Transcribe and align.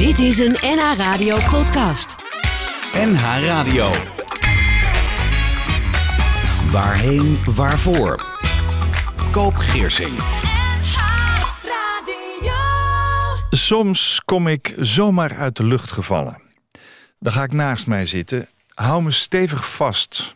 Dit 0.00 0.18
is 0.18 0.38
een 0.38 0.56
NH 0.60 0.96
Radio 0.96 1.36
podcast. 1.50 2.16
NH 2.92 3.22
Radio. 3.44 3.90
Waarheen, 6.72 7.44
waarvoor? 7.54 8.38
Koop 9.30 9.54
Geersing. 9.54 10.18
Soms 13.50 14.20
kom 14.24 14.46
ik 14.46 14.74
zomaar 14.78 15.36
uit 15.36 15.56
de 15.56 15.64
lucht 15.64 15.90
gevallen. 15.90 16.42
Dan 17.18 17.32
ga 17.32 17.42
ik 17.42 17.52
naast 17.52 17.86
mij 17.86 18.06
zitten, 18.06 18.48
hou 18.74 19.02
me 19.02 19.10
stevig 19.10 19.74
vast. 19.74 20.34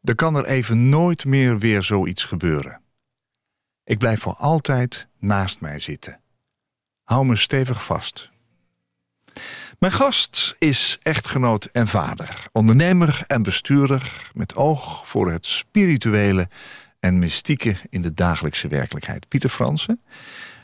Dan 0.00 0.14
kan 0.14 0.36
er 0.36 0.44
even 0.44 0.88
nooit 0.88 1.24
meer 1.24 1.58
weer 1.58 1.82
zoiets 1.82 2.24
gebeuren. 2.24 2.80
Ik 3.84 3.98
blijf 3.98 4.20
voor 4.20 4.34
altijd 4.34 5.08
naast 5.18 5.60
mij 5.60 5.78
zitten. 5.78 6.20
Hou 7.02 7.26
me 7.26 7.36
stevig 7.36 7.84
vast. 7.84 8.36
Mijn 9.78 9.92
gast 9.92 10.56
is 10.58 10.98
echtgenoot 11.02 11.64
en 11.64 11.86
vader, 11.88 12.46
ondernemer 12.52 13.24
en 13.26 13.42
bestuurder 13.42 14.30
met 14.34 14.54
oog 14.56 15.08
voor 15.08 15.30
het 15.30 15.46
spirituele 15.46 16.48
en 17.00 17.18
mystieke 17.18 17.76
in 17.90 18.02
de 18.02 18.14
dagelijkse 18.14 18.68
werkelijkheid. 18.68 19.28
Pieter 19.28 19.50
Fransen. 19.50 20.00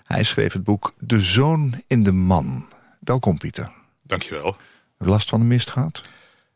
Hij 0.04 0.22
schreef 0.22 0.52
het 0.52 0.64
boek 0.64 0.94
De 0.98 1.20
Zoon 1.20 1.74
in 1.86 2.02
de 2.02 2.12
Man. 2.12 2.66
Welkom 3.00 3.38
Pieter. 3.38 3.72
Dankjewel. 4.02 4.46
Heb 4.46 4.56
je 4.98 5.06
last 5.08 5.28
van 5.28 5.40
de 5.40 5.46
mist 5.46 5.70
gehad? 5.70 6.02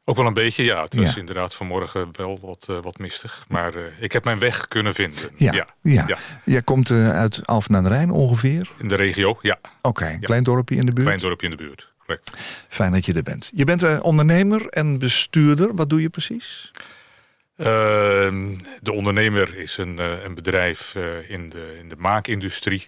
Ook 0.04 0.16
wel 0.16 0.26
een 0.26 0.32
beetje, 0.34 0.62
ja. 0.62 0.82
Het 0.82 0.94
was 0.94 1.14
Ja. 1.14 1.20
inderdaad 1.20 1.54
vanmorgen 1.54 2.08
wel 2.12 2.38
wat, 2.40 2.66
eh, 2.68 2.78
wat 2.82 2.98
mistig. 2.98 3.44
Maar 3.48 3.74
eh, 3.74 3.82
ik 4.02 4.12
heb 4.12 4.24
mijn 4.24 4.38
weg 4.38 4.68
kunnen 4.68 4.94
vinden. 4.94 5.30
Ja. 5.36 5.52
ja. 5.52 5.66
ja. 5.82 6.04
ja. 6.06 6.18
Jij 6.44 6.62
komt 6.62 6.90
eh, 6.90 7.10
uit 7.10 7.46
Alphen 7.46 7.76
aan 7.76 7.82
de 7.82 7.88
Rijn 7.88 8.10
ongeveer? 8.10 8.70
In 8.78 8.88
de 8.88 8.94
regio, 8.94 9.38
ja. 9.42 9.58
Oké, 9.82 10.06
een 10.06 10.20
klein 10.20 10.42
dorpje 10.42 10.76
in 10.76 10.86
de 10.86 10.92
buurt. 10.92 11.06
Klein 11.06 11.20
dorpje 11.20 11.48
in 11.48 11.56
de 11.56 11.62
buurt. 11.62 11.87
Correct. 12.08 12.32
Fijn 12.68 12.92
dat 12.92 13.06
je 13.06 13.12
er 13.12 13.22
bent. 13.22 13.50
Je 13.54 13.64
bent 13.64 13.82
eh, 13.82 13.98
ondernemer 14.02 14.68
en 14.68 14.98
bestuurder. 14.98 15.74
Wat 15.74 15.90
doe 15.90 16.00
je 16.00 16.08
precies? 16.08 16.70
Ehm, 17.56 18.56
de 18.80 18.92
ondernemer 18.92 19.56
is 19.56 19.76
een, 19.76 19.98
eh, 19.98 20.22
een 20.22 20.34
bedrijf 20.34 20.94
eh, 20.94 21.30
in, 21.30 21.50
de, 21.50 21.76
in 21.78 21.88
de 21.88 21.96
maakindustrie. 21.96 22.86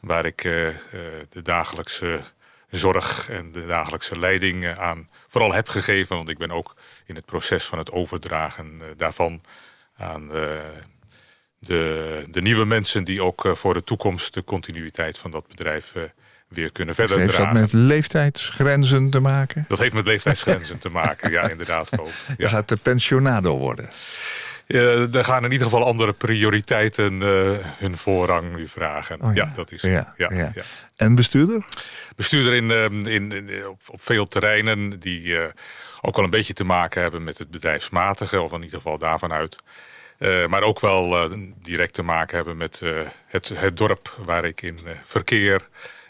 Waar 0.00 0.24
ik 0.24 0.42
de 0.42 1.42
dagelijkse 1.42 2.20
zorg 2.70 3.30
en 3.30 3.52
de 3.52 3.66
dagelijkse 3.66 4.18
leiding 4.18 4.66
aan 4.76 5.08
vooral 5.26 5.52
heb 5.52 5.68
gegeven. 5.68 6.16
Want 6.16 6.28
ik 6.28 6.38
ben 6.38 6.50
ook 6.50 6.74
in 7.06 7.14
het 7.14 7.24
proces 7.24 7.64
van 7.64 7.78
het 7.78 7.90
overdragen 7.90 8.80
daarvan 8.96 9.42
aan 9.96 10.28
de, 11.58 12.24
de 12.30 12.42
nieuwe 12.42 12.64
mensen 12.64 13.04
die 13.04 13.22
ook 13.22 13.48
voor 13.52 13.74
de 13.74 13.84
toekomst 13.84 14.34
de 14.34 14.44
continuïteit 14.44 15.18
van 15.18 15.30
dat 15.30 15.46
bedrijf 15.46 15.92
weer 16.48 16.72
kunnen 16.72 16.94
verder 16.94 17.16
Heeft 17.18 17.30
dat 17.30 17.40
dragen. 17.40 17.60
met 17.60 17.72
leeftijdsgrenzen 17.72 19.10
te 19.10 19.20
maken? 19.20 19.64
Dat 19.68 19.78
heeft 19.78 19.94
met 19.94 20.06
leeftijdsgrenzen 20.06 20.78
te 20.78 20.88
maken, 20.88 21.30
ja, 21.30 21.48
inderdaad. 21.50 21.88
Koop. 21.96 22.10
Ja. 22.38 22.48
gaat 22.48 22.68
de 22.68 22.76
pensionado 22.76 23.58
worden. 23.58 23.90
Eh, 24.66 25.14
er 25.14 25.24
gaan 25.24 25.44
in 25.44 25.52
ieder 25.52 25.66
geval 25.66 25.84
andere 25.86 26.12
prioriteiten 26.12 27.22
eh, 27.22 27.66
hun 27.78 27.96
voorrang 27.96 28.56
nu 28.56 28.68
vragen. 28.68 29.20
Oh 29.22 29.34
ja. 29.34 29.52
dat 29.54 29.72
is 29.72 29.82
ja, 29.82 30.14
ja. 30.16 30.52
En 30.96 31.14
bestuurder? 31.14 31.64
Bestuurder 32.16 32.54
in, 32.54 32.70
eh, 32.70 33.12
in, 33.14 33.32
in- 33.32 33.66
op, 33.66 33.80
op 33.86 34.02
veel 34.02 34.26
terreinen 34.26 34.98
die 35.00 35.36
eh, 35.38 35.48
ook 36.00 36.16
wel 36.16 36.24
een 36.24 36.30
beetje 36.30 36.52
te 36.52 36.64
maken 36.64 37.02
hebben 37.02 37.24
met 37.24 37.38
het 37.38 37.50
bedrijfsmatige, 37.50 38.40
of 38.40 38.52
in 38.52 38.62
ieder 38.62 38.76
geval 38.76 38.98
daarvan 38.98 39.32
uit. 39.32 39.56
Eh, 40.18 40.46
maar 40.46 40.62
ook 40.62 40.80
wel 40.80 41.30
direct 41.62 41.94
te 41.94 42.02
maken 42.02 42.36
hebben 42.36 42.56
met 42.56 42.80
het, 43.26 43.50
het 43.54 43.76
dorp 43.76 44.16
waar 44.24 44.44
ik 44.44 44.62
in 44.62 44.78
verkeer 45.04 45.60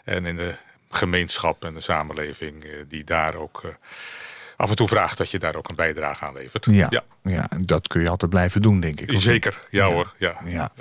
en 0.07 0.25
in 0.25 0.35
de 0.35 0.55
gemeenschap 0.89 1.63
en 1.63 1.73
de 1.73 1.81
samenleving 1.81 2.63
eh, 2.63 2.71
die 2.87 3.03
daar 3.03 3.35
ook 3.35 3.61
eh, 3.63 3.71
af 4.55 4.69
en 4.69 4.75
toe 4.75 4.87
vraagt 4.87 5.17
dat 5.17 5.31
je 5.31 5.39
daar 5.39 5.55
ook 5.55 5.69
een 5.69 5.75
bijdrage 5.75 6.25
aan 6.25 6.33
levert. 6.33 6.65
Ja. 6.65 6.87
ja. 6.89 7.03
ja. 7.23 7.49
en 7.49 7.65
dat 7.65 7.87
kun 7.87 8.01
je 8.01 8.09
altijd 8.09 8.31
blijven 8.31 8.61
doen, 8.61 8.79
denk 8.79 9.01
ik. 9.01 9.19
Zeker, 9.19 9.67
ja, 9.69 9.85
hoor. 9.85 10.13
Ja. 10.17 10.37
Ja. 10.45 10.71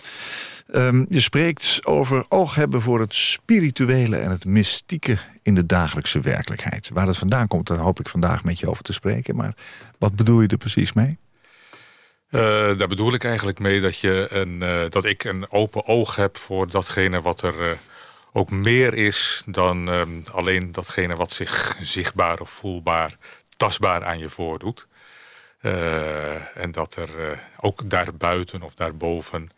Ehm, 0.70 1.04
je 1.08 1.20
spreekt 1.20 1.80
over 1.86 2.24
oog 2.28 2.54
hebben 2.54 2.82
voor 2.82 3.00
het 3.00 3.14
spirituele 3.14 4.16
en 4.16 4.30
het 4.30 4.44
mystieke 4.44 5.18
in 5.42 5.54
de 5.54 5.66
dagelijkse 5.66 6.20
werkelijkheid. 6.20 6.90
Waar 6.92 7.06
het 7.06 7.16
vandaan 7.16 7.48
komt, 7.48 7.66
daar 7.66 7.78
hoop 7.78 8.00
ik 8.00 8.08
vandaag 8.08 8.44
met 8.44 8.58
je 8.58 8.68
over 8.68 8.82
te 8.82 8.92
spreken. 8.92 9.36
Maar 9.36 9.54
wat 9.98 10.16
bedoel 10.16 10.40
je 10.40 10.48
er 10.48 10.56
precies 10.56 10.92
mee? 10.92 11.18
Eh, 12.28 12.40
daar 12.78 12.88
bedoel 12.88 13.14
ik 13.14 13.24
eigenlijk 13.24 13.58
mee 13.58 13.80
dat, 13.80 13.98
je 13.98 14.26
een, 14.30 14.58
dat 14.90 15.04
ik 15.04 15.24
een 15.24 15.50
open 15.50 15.86
oog 15.86 16.16
heb 16.16 16.36
voor 16.36 16.70
datgene 16.70 17.20
wat 17.20 17.42
er 17.42 17.78
ook 18.36 18.50
meer 18.50 18.94
is 18.94 19.42
dan 19.46 19.88
ehm, 19.88 20.08
alleen 20.32 20.72
datgene 20.72 21.14
wat 21.14 21.32
zich 21.32 21.76
zichtbaar 21.80 22.40
of 22.40 22.50
voelbaar, 22.50 23.16
tastbaar 23.56 24.04
aan 24.04 24.18
je 24.18 24.28
voordoet. 24.28 24.86
Eh, 25.60 26.56
en 26.56 26.72
dat 26.72 26.96
er 26.96 27.30
eh, 27.30 27.38
ook 27.60 27.90
daarbuiten 27.90 28.62
of 28.62 28.74
daarboven 28.74 29.50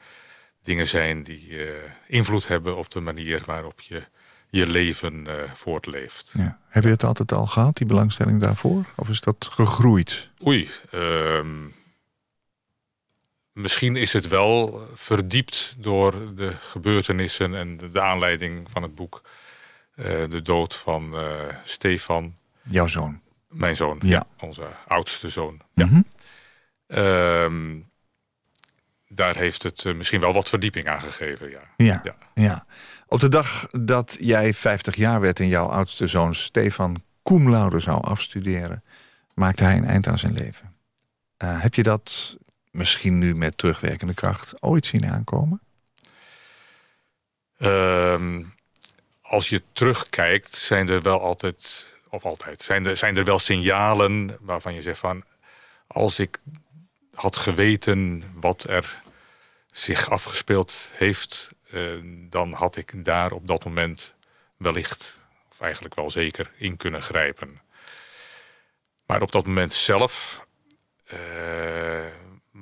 dingen 0.63 0.89
zijn 0.89 1.23
die 1.23 1.67
eh, 1.67 1.91
invloed 2.07 2.49
hebben 2.49 2.77
op 2.77 2.91
de 2.91 3.01
manier 3.01 3.43
waarop 3.45 3.81
je 3.81 4.03
je 4.51 4.67
leven 4.67 5.27
voortleeft. 5.55 6.31
Ja. 6.33 6.59
Heb 6.69 6.83
je 6.83 6.91
het 6.91 7.05
altijd 7.05 7.33
al 7.33 7.47
gehad, 7.47 7.77
die 7.77 7.87
belangstelling 7.87 8.41
daarvoor? 8.41 8.85
Of 8.97 9.09
is 9.09 9.21
dat 9.21 9.49
gegroeid? 9.53 10.31
Oei, 10.47 10.69
ehm, 10.91 11.67
misschien 13.59 13.97
is 13.97 14.13
het 14.13 14.29
wel 14.29 14.81
verdiept 14.95 15.75
door 15.79 16.35
de 16.35 16.55
gebeurtenissen 16.59 17.55
en 17.55 17.77
de, 17.93 18.01
aanleiding 18.01 18.71
van 18.71 18.83
het 18.83 18.95
boek. 18.95 19.23
Eh, 19.95 20.05
de 20.05 20.43
dood 20.43 20.77
van 20.77 21.17
eh, 21.17 21.31
Stefan, 21.65 22.37
Jouw 22.63 22.87
zoon. 22.87 23.21
mijn 23.49 23.77
zoon, 23.77 23.99
Ja. 24.03 24.25
onze 24.41 24.69
oudste 24.87 25.29
zoon. 25.29 25.61
Ja. 25.75 25.87
Mhm. 25.87 26.01
Ehm, 26.87 27.77
daar 29.09 29.37
heeft 29.37 29.63
het 29.63 29.85
eh, 29.85 29.95
misschien 29.95 30.21
wel 30.21 30.33
wat 30.33 30.49
verdieping 30.49 30.89
aan 30.89 31.01
gegeven, 31.01 31.51
ja. 31.51 31.61
Ja, 31.77 32.01
Ja. 32.05 32.17
ja. 32.35 32.67
Op 33.07 33.21
de 33.21 33.29
dag 33.29 33.67
dat 33.71 34.17
jij 34.21 34.55
50 34.55 34.95
jaar 34.97 35.21
werd 35.21 35.41
en 35.41 35.49
jouw 35.49 35.67
oudste 35.67 36.07
zoon 36.07 36.35
Stefan 36.35 36.97
cum 37.23 37.51
laude 37.51 37.81
zou 37.81 38.03
afstuderen, 38.05 38.85
maakte 39.35 39.65
hij 39.65 39.77
een 39.77 39.85
eind 39.85 40.07
aan 40.07 40.19
zijn 40.19 40.33
leven. 40.33 40.75
Heb 41.37 41.75
je 41.75 41.83
dat 41.83 42.37
misschien 42.71 43.19
nu 43.19 43.35
met 43.35 43.59
terugwerkende 43.59 44.15
kracht 44.15 44.63
ooit 44.63 44.87
zien 44.87 45.07
aankomen? 45.07 45.61
Ehm, 47.59 48.43
als 49.21 49.49
je 49.49 49.63
terugkijkt, 49.73 50.55
zijn 50.55 50.89
er 50.89 51.01
wel 51.01 51.21
altijd, 51.21 51.87
of 52.09 52.25
altijd, 52.25 52.63
zijn 52.63 52.87
er, 52.87 52.97
zijn 52.97 53.17
er 53.17 53.25
wel 53.25 53.39
signalen 53.39 54.37
waarvan 54.41 54.75
je 54.75 54.83
zegt 54.83 54.99
van, 54.99 55.25
als 55.87 56.19
ik 56.19 56.41
had 57.15 57.37
geweten 57.37 58.25
wat 58.35 58.65
er 58.69 59.03
zich 59.71 60.11
afgespeeld 60.11 60.91
heeft, 60.93 61.49
eh, 61.71 61.99
dan 62.31 62.53
had 62.53 62.77
ik 62.77 63.05
daar 63.05 63.33
op 63.33 63.47
dat 63.47 63.65
moment 63.65 64.15
wellicht, 64.57 65.19
of 65.51 65.61
eigenlijk 65.61 65.95
wel 65.95 66.11
zeker, 66.11 66.51
in 66.57 66.77
kunnen 66.77 67.03
grijpen. 67.03 67.61
Maar 69.07 69.23
op 69.23 69.33
dat 69.33 69.47
moment 69.47 69.73
zelf 69.73 70.47
eh, 71.05 72.07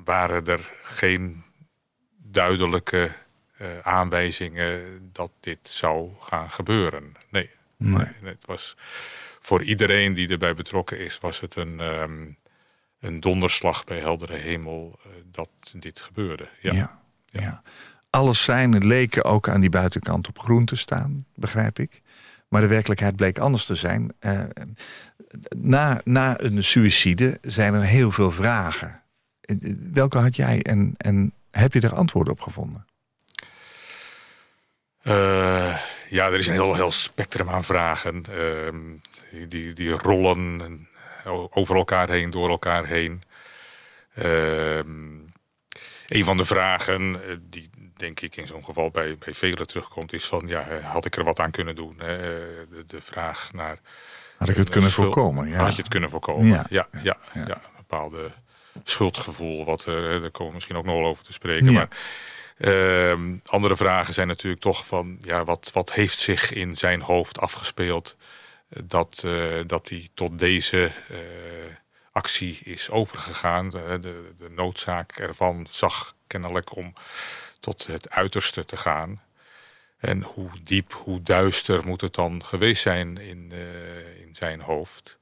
waren 0.07 0.47
er 0.47 0.73
geen 0.83 1.43
duidelijke 2.17 3.13
eh, 3.57 3.79
aanwijzingen 3.83 5.01
dat 5.13 5.31
dit 5.41 5.59
zou 5.63 6.11
gaan 6.21 6.51
gebeuren. 6.51 7.13
Nee. 7.31 7.51
Nee. 7.77 8.13
Het 8.23 8.47
was 8.47 8.77
voor 9.41 9.63
iedereen 9.63 10.15
die 10.15 10.29
erbij 10.29 10.55
betrokken 10.55 10.99
is, 10.99 11.19
was 11.19 11.41
het 11.41 11.57
een, 11.57 11.81
ehm, 11.81 12.25
een 13.01 13.21
donderslag 13.21 13.85
bij 13.85 13.99
heldere 13.99 14.37
hemel 14.37 14.99
eh, 15.03 15.11
dat 15.33 15.49
dit 15.73 16.01
gebeurde. 16.01 16.49
Ja. 16.61 16.73
Ja. 16.73 17.01
ja. 17.27 17.63
Alle 18.11 18.35
seinen 18.35 18.87
leken 18.87 19.25
ook 19.25 19.49
aan 19.49 19.61
die 19.61 19.71
buitenkant 19.71 20.29
op 20.29 20.39
groen 20.39 20.65
te 20.65 20.77
staan, 20.77 21.27
begrijp 21.35 21.79
ik. 21.79 22.03
Maar 22.49 22.61
de 22.61 22.67
werkelijkheid 22.67 23.17
bleek 23.17 23.39
anders 23.39 23.65
te 23.65 23.75
zijn. 23.75 24.13
Eh, 24.19 24.45
na, 25.57 26.01
na 26.05 26.41
een 26.41 26.65
suïcide 26.65 27.39
zijn 27.43 27.75
er 27.75 27.85
heel 27.85 28.11
veel 28.11 28.33
vragen. 28.33 29.03
Eh, 29.47 29.57
Welke 29.93 30.19
had 30.19 30.37
jij 30.37 30.63
en, 30.63 30.95
en 30.97 31.33
heb 31.51 31.73
je 31.73 31.81
er 31.81 31.95
antwoorden 31.95 32.33
op 32.33 32.41
gevonden? 32.41 32.87
Eh, 35.03 35.79
ja, 36.09 36.27
er 36.27 36.35
is 36.35 36.47
een 36.47 36.53
heel, 36.53 36.75
heel 36.75 36.91
spectrum 36.91 37.49
aan 37.49 37.65
vragen. 37.65 38.25
Ehm, 38.31 39.49
die, 39.49 39.73
die, 39.73 39.91
rollen 39.91 40.89
over 41.51 41.77
elkaar 41.77 42.09
heen, 42.09 42.31
door 42.31 42.49
elkaar 42.49 42.87
heen. 42.87 43.23
Ehm, 44.15 45.17
een 46.09 46.25
van 46.25 46.37
de 46.37 46.45
vragen 46.45 47.29
eh, 47.29 47.37
die 47.41 47.71
denk 47.97 48.21
ik 48.21 48.37
in 48.37 48.47
zo'n 48.47 48.65
geval 48.65 48.91
bij, 48.91 49.19
bij 49.19 49.35
velen 49.35 49.67
terugkomt... 49.67 50.13
is 50.13 50.27
van, 50.27 50.43
ja, 50.47 50.69
eh, 50.69 50.93
had 50.93 51.05
ik 51.05 51.17
er 51.17 51.25
wat 51.25 51.41
aan 51.41 51.51
kunnen 51.51 51.75
doen? 51.75 52.01
Eh, 52.01 52.07
De, 52.07 52.85
de 52.87 53.01
vraag 53.01 53.53
naar... 53.53 53.79
Had 54.39 54.49
ik 54.49 54.57
het 54.57 54.71
kunnen 54.71 54.91
voorkomen? 54.91 55.49
Ja. 55.49 55.57
Had 55.57 55.75
je 55.75 55.81
het 55.83 55.91
kunnen 55.91 56.11
voorkomen? 56.11 56.47
Ja. 56.47 56.67
Ja, 56.69 56.89
ja, 56.93 57.17
ja, 57.35 57.43
ja. 57.47 57.55
een 57.55 57.77
bepaalde 57.77 58.33
schuldgevoel. 58.85 59.65
Wat, 59.65 59.81
eh, 59.81 59.95
daar 59.95 60.31
komen 60.31 60.47
we 60.47 60.55
misschien 60.55 60.77
ook 60.77 60.85
nog 60.85 60.97
wel 60.97 61.07
over 61.07 61.25
te 61.25 61.33
spreken. 61.33 61.67
Ja. 61.67 61.73
Maar 61.73 61.89
Ehm, 62.57 63.37
andere 63.47 63.77
vragen 63.77 64.15
zijn 64.15 64.29
natuurlijk 64.29 64.63
toch 64.63 64.87
van... 64.87 65.19
Ja, 65.21 65.45
wat, 65.45 65.71
wat 65.73 65.93
heeft 65.93 66.19
zich 66.19 66.53
in 66.53 66.77
zijn 66.77 67.01
hoofd 67.01 67.41
afgespeeld... 67.41 68.17
dat, 68.69 69.23
uh, 69.25 69.61
dat 69.67 69.89
hij 69.89 70.09
tot 70.15 70.39
deze 70.39 70.93
actie 72.13 72.59
is 72.65 72.91
overgegaan. 72.91 73.71
De, 73.71 73.99
de, 74.01 74.35
de, 74.39 74.51
noodzaak 74.51 75.13
ervan 75.13 75.67
zag 75.71 76.15
kennelijk 76.27 76.77
om 76.77 76.93
tot 77.61 77.87
het 77.87 78.11
uiterste 78.11 78.65
te 78.65 78.77
gaan. 78.77 79.23
En 79.99 80.23
hoe 80.23 80.51
diep, 80.63 80.93
hoe 80.93 81.23
duister 81.23 81.87
moet 81.87 82.01
het 82.01 82.15
dan 82.15 82.45
geweest 82.45 82.83
zijn 82.83 83.19
in, 83.19 83.53
in 84.21 84.29
zijn 84.33 84.61
hoofd. 84.61 85.19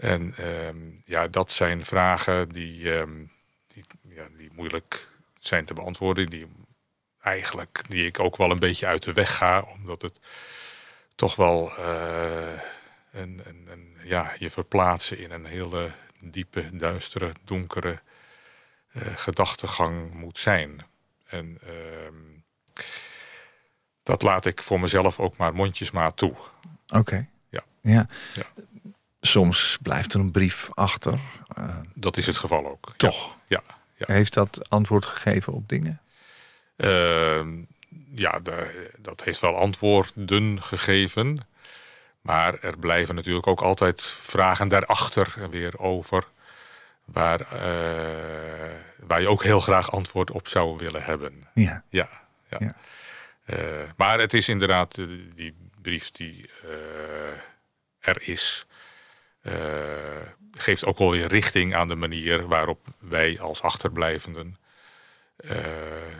En 0.00 0.34
ehm, 0.36 0.76
ja, 1.04 1.28
dat 1.28 1.52
zijn 1.52 1.84
vragen 1.84 2.48
die, 2.48 2.92
ehm, 2.92 3.24
die, 3.66 3.84
ja, 4.08 4.26
die 4.36 4.50
moeilijk 4.52 5.08
zijn 5.38 5.64
te 5.64 5.74
beantwoorden. 5.74 6.26
Die 6.26 6.46
eigenlijk 7.22 7.82
die 7.88 8.06
ik 8.06 8.18
ook 8.18 8.36
wel 8.36 8.50
een 8.50 8.58
beetje 8.58 8.86
uit 8.86 9.02
de 9.02 9.12
weg 9.12 9.36
ga. 9.36 9.62
Omdat 9.62 10.02
het 10.02 10.18
toch 11.14 11.36
wel 11.36 11.72
uh, 11.78 12.60
een, 13.12 13.42
een, 13.44 13.66
een, 13.70 13.96
ja, 14.02 14.32
je 14.38 14.50
verplaatsen 14.50 15.18
in 15.18 15.30
een 15.30 15.46
hele 15.46 15.92
diepe, 16.24 16.76
duistere, 16.76 17.32
donkere 17.44 17.98
uh, 18.92 19.02
gedachtegang 19.14 20.14
moet 20.14 20.38
zijn. 20.38 20.86
En 21.26 21.58
uh, 21.64 21.72
dat 24.02 24.22
laat 24.22 24.46
ik 24.46 24.62
voor 24.62 24.80
mezelf 24.80 25.20
ook 25.20 25.36
maar 25.36 25.54
mondjesmaat 25.54 26.16
toe. 26.16 26.34
Oké. 26.94 27.28
Ja. 27.48 27.62
ja. 27.80 28.06
ja. 28.34 28.46
Soms 29.20 29.78
blijft 29.82 30.12
er 30.14 30.20
een 30.20 30.30
brief 30.30 30.68
achter. 30.74 31.14
Uh, 31.58 31.80
dat 31.94 32.16
is 32.16 32.26
het 32.26 32.36
geval 32.36 32.66
ook. 32.66 32.94
Toch? 32.96 33.36
Ja. 33.46 33.62
ja. 33.96 34.04
Heeft 34.06 34.34
dat 34.34 34.68
antwoord 34.68 35.06
gegeven 35.06 35.52
op 35.52 35.68
dingen? 35.68 36.00
Uh, 36.76 37.46
ja, 38.14 38.38
de, 38.38 38.90
dat 38.98 39.24
heeft 39.24 39.40
wel 39.40 39.56
antwoorden 39.56 40.62
gegeven. 40.62 41.46
Maar 42.20 42.58
er 42.58 42.78
blijven 42.78 43.14
natuurlijk 43.14 43.46
ook 43.46 43.60
altijd 43.60 44.02
vragen 44.02 44.68
daarachter 44.68 45.50
weer 45.50 45.78
over. 45.78 46.24
Waar, 47.04 47.40
uh, 47.40 48.74
waar 49.06 49.20
je 49.20 49.28
ook 49.28 49.42
heel 49.42 49.60
graag 49.60 49.90
antwoord 49.90 50.30
op 50.30 50.48
zou 50.48 50.76
willen 50.76 51.02
hebben. 51.02 51.48
Ja. 51.54 51.84
Ja. 51.88 52.08
ja. 52.48 52.56
ja. 52.60 52.74
Uh, 53.46 53.90
maar 53.96 54.18
het 54.18 54.34
is 54.34 54.48
inderdaad 54.48 54.94
die 55.34 55.54
brief 55.82 56.10
die 56.10 56.50
er 58.00 58.22
is. 58.28 58.66
Geeft 60.52 60.84
ook 60.84 60.98
wel 60.98 61.10
weer 61.10 61.26
richting 61.28 61.74
aan 61.74 61.88
de 61.88 61.94
manier 61.94 62.46
waarop 62.46 62.86
wij 62.98 63.40
als 63.40 63.62
achterblijvenden 63.62 64.56
uh, 65.44 65.56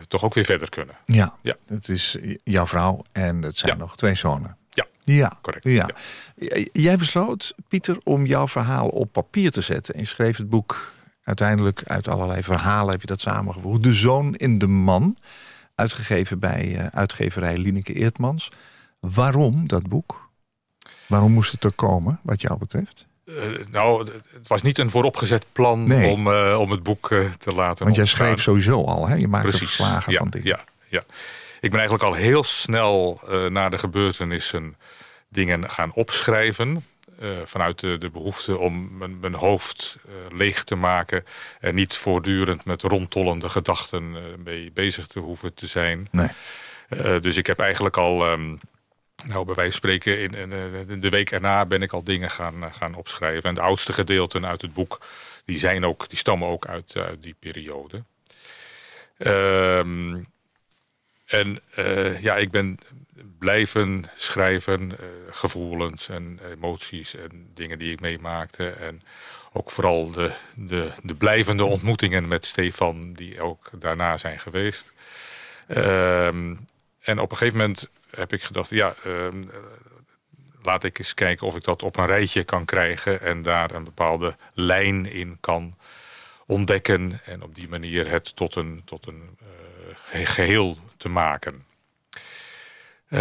toch 0.07 0.23
ook 0.23 0.33
weer 0.33 0.45
verder 0.45 0.69
kunnen. 0.69 0.95
Ja, 1.05 1.37
ja. 1.41 1.55
het 1.67 1.89
is 1.89 2.17
jouw 2.43 2.67
vrouw 2.67 3.03
en 3.11 3.41
het 3.41 3.57
zijn 3.57 3.71
Ja. 3.71 3.77
nog 3.77 3.97
twee 3.97 4.15
zonen. 4.15 4.57
Ja, 4.69 4.85
Ja, 5.03 5.37
correct. 5.41 5.65
Ja. 5.65 5.89
Jij 6.71 6.97
besloot, 6.97 7.55
Pieter, 7.67 7.97
om 8.03 8.25
jouw 8.25 8.47
verhaal 8.47 8.87
op 8.87 9.11
papier 9.11 9.51
te 9.51 9.61
zetten. 9.61 9.93
En 9.95 10.05
schreef 10.07 10.37
het 10.37 10.49
boek 10.49 10.93
uiteindelijk 11.23 11.83
uit 11.83 12.07
allerlei 12.07 12.43
verhalen, 12.43 12.91
heb 12.91 13.01
je 13.01 13.07
dat 13.07 13.21
samengevoegd. 13.21 13.83
De 13.83 13.93
Zoon 13.93 14.35
in 14.35 14.57
de 14.59 14.67
Man, 14.67 15.17
uitgegeven 15.75 16.39
bij 16.39 16.67
uh, 16.67 16.85
uitgeverij 16.85 17.57
Lineke 17.57 17.93
Eertmans. 17.93 18.51
Waarom 18.99 19.67
dat 19.67 19.87
boek? 19.89 20.29
Waarom 21.07 21.31
moest 21.31 21.51
het 21.51 21.63
er 21.63 21.71
komen, 21.73 22.19
wat 22.23 22.41
jou 22.41 22.57
betreft? 22.57 23.07
Uh, 23.37 23.65
nou, 23.71 24.05
het 24.33 24.47
was 24.47 24.61
niet 24.61 24.77
een 24.77 24.89
vooropgezet 24.89 25.45
plan 25.51 25.87
Nee. 25.87 26.11
om, 26.11 26.27
uh, 26.27 26.59
om 26.59 26.71
het 26.71 26.83
boek 26.83 27.09
uh, 27.09 27.29
te 27.37 27.53
laten 27.53 27.83
Want 27.83 27.95
jij 27.95 28.03
ontstaan. 28.03 28.27
schreef 28.27 28.41
sowieso 28.41 28.83
al, 28.83 29.07
hè? 29.07 29.15
Je 29.15 29.27
maakte 29.27 29.47
Precies. 29.47 29.75
verslagen 29.75 30.11
ja, 30.11 30.19
van 30.19 30.29
dingen. 30.29 30.47
Ja, 30.47 30.63
ja. 30.87 31.03
Ik 31.59 31.69
ben 31.69 31.79
eigenlijk 31.79 32.03
al 32.03 32.13
heel 32.13 32.43
snel 32.43 33.21
na 33.49 33.69
de 33.69 33.77
gebeurtenissen 33.77 34.75
dingen 35.29 35.69
gaan 35.69 35.93
opschrijven. 35.93 36.85
Uh, 37.21 37.37
vanuit 37.45 37.79
de, 37.79 37.97
de, 37.97 38.09
behoefte 38.09 38.57
om 38.57 38.97
mijn, 38.97 39.19
mijn 39.19 39.33
hoofd 39.33 39.97
uh, 40.05 40.37
leeg 40.37 40.63
te 40.63 40.75
maken. 40.75 41.25
En 41.59 41.75
niet 41.75 41.95
voortdurend 41.95 42.65
met 42.65 42.81
rondtollende 42.81 43.49
gedachten 43.49 44.15
mee 44.43 44.71
bezig 44.73 45.07
te 45.07 45.19
hoeven 45.19 45.53
te 45.53 45.67
zijn. 45.67 46.07
Nee. 46.11 47.19
dus 47.19 47.37
ik 47.37 47.47
heb 47.47 47.59
eigenlijk 47.59 47.97
al... 47.97 48.31
Um, 48.31 48.59
nou, 49.27 49.45
bij 49.45 49.55
wijze 49.55 49.71
van 49.71 49.71
spreken, 49.71 50.17
in, 50.87 51.01
de 51.01 51.09
week 51.09 51.31
erna 51.31 51.65
ben 51.65 51.81
ik 51.81 51.91
al 51.91 52.03
dingen 52.03 52.29
gaan, 52.29 52.73
gaan 52.73 52.95
opschrijven. 52.95 53.49
En 53.49 53.55
de 53.55 53.61
oudste 53.61 53.93
gedeelten 53.93 54.45
uit 54.45 54.61
het 54.61 54.73
boek, 54.73 55.01
die, 55.45 55.57
zijn 55.57 55.85
ook, 55.85 56.09
die 56.09 56.17
stammen 56.17 56.47
ook 56.47 56.65
uit, 56.65 56.97
uit 56.97 57.23
die 57.23 57.35
periode. 57.39 58.03
Um, 59.17 60.25
en 61.25 61.61
uh, 61.77 62.21
ja, 62.21 62.37
ik 62.37 62.51
ben 62.51 62.77
blijven 63.39 64.05
schrijven, 64.15 64.91
gevoelens 65.29 66.09
en 66.09 66.39
emoties 66.51 67.15
en 67.15 67.51
dingen 67.53 67.79
die 67.79 67.91
ik 67.91 67.99
meemaakte. 67.99 68.69
En 68.69 69.01
ook 69.53 69.71
vooral 69.71 70.11
de, 70.11 70.31
de, 70.55 70.91
de 71.03 71.15
blijvende 71.15 71.65
ontmoetingen 71.65 72.27
met 72.27 72.45
Stefan, 72.45 73.13
die 73.13 73.41
ook 73.41 73.69
daarna 73.79 74.17
zijn 74.17 74.39
geweest. 74.39 74.93
Um, 75.67 76.65
en 76.99 77.19
op 77.19 77.31
een 77.31 77.37
gegeven 77.37 77.59
moment 77.59 77.89
heb 78.11 78.33
ik 78.33 78.43
gedacht, 78.43 78.69
ja, 78.69 78.95
uh, 79.05 79.27
laat 80.61 80.83
ik 80.83 80.99
eens 80.99 81.13
kijken 81.13 81.47
of 81.47 81.55
ik 81.55 81.63
dat 81.63 81.83
op 81.83 81.97
een 81.97 82.05
rijtje 82.05 82.43
kan 82.43 82.65
krijgen 82.65 83.21
en 83.21 83.41
daar 83.41 83.71
een 83.71 83.83
bepaalde 83.83 84.35
lijn 84.53 85.05
in 85.05 85.37
kan 85.39 85.75
ontdekken 86.45 87.19
en 87.25 87.43
op 87.43 87.55
die 87.55 87.69
manier 87.69 88.09
het 88.09 88.35
tot 88.35 88.55
een, 88.55 88.81
tot 88.85 89.07
een 89.07 89.37
uh, 90.13 90.25
geheel 90.27 90.77
te 90.97 91.09
maken. 91.09 91.65
Uh, 93.09 93.19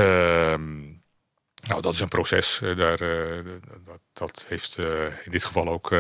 nou, 1.69 1.81
dat 1.81 1.95
is 1.95 2.01
een 2.01 2.09
proces. 2.09 2.59
Daar, 2.63 3.03
uh, 3.03 3.45
dat, 3.85 4.01
dat, 4.13 4.45
heeft 4.49 4.79
in 5.25 5.31
dit 5.31 5.45
geval 5.45 5.69
ook 5.69 5.93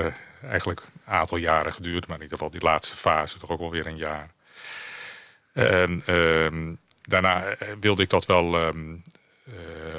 eigenlijk 0.42 0.80
een 0.80 1.12
aantal 1.12 1.38
jaren 1.38 1.72
geduurd, 1.72 2.06
maar 2.06 2.16
in 2.16 2.22
ieder 2.22 2.38
geval 2.38 2.52
die 2.52 2.62
laatste 2.62 2.96
fase 2.96 3.38
toch 3.38 3.50
ook 3.50 3.60
alweer 3.60 3.86
een 3.86 3.96
jaar. 3.96 4.30
En 5.52 6.02
ehm, 6.06 6.74
daarna 7.10 7.56
wilde 7.80 8.02
ik 8.02 8.10
dat 8.10 8.26
wel 8.26 8.54
um, 8.54 9.02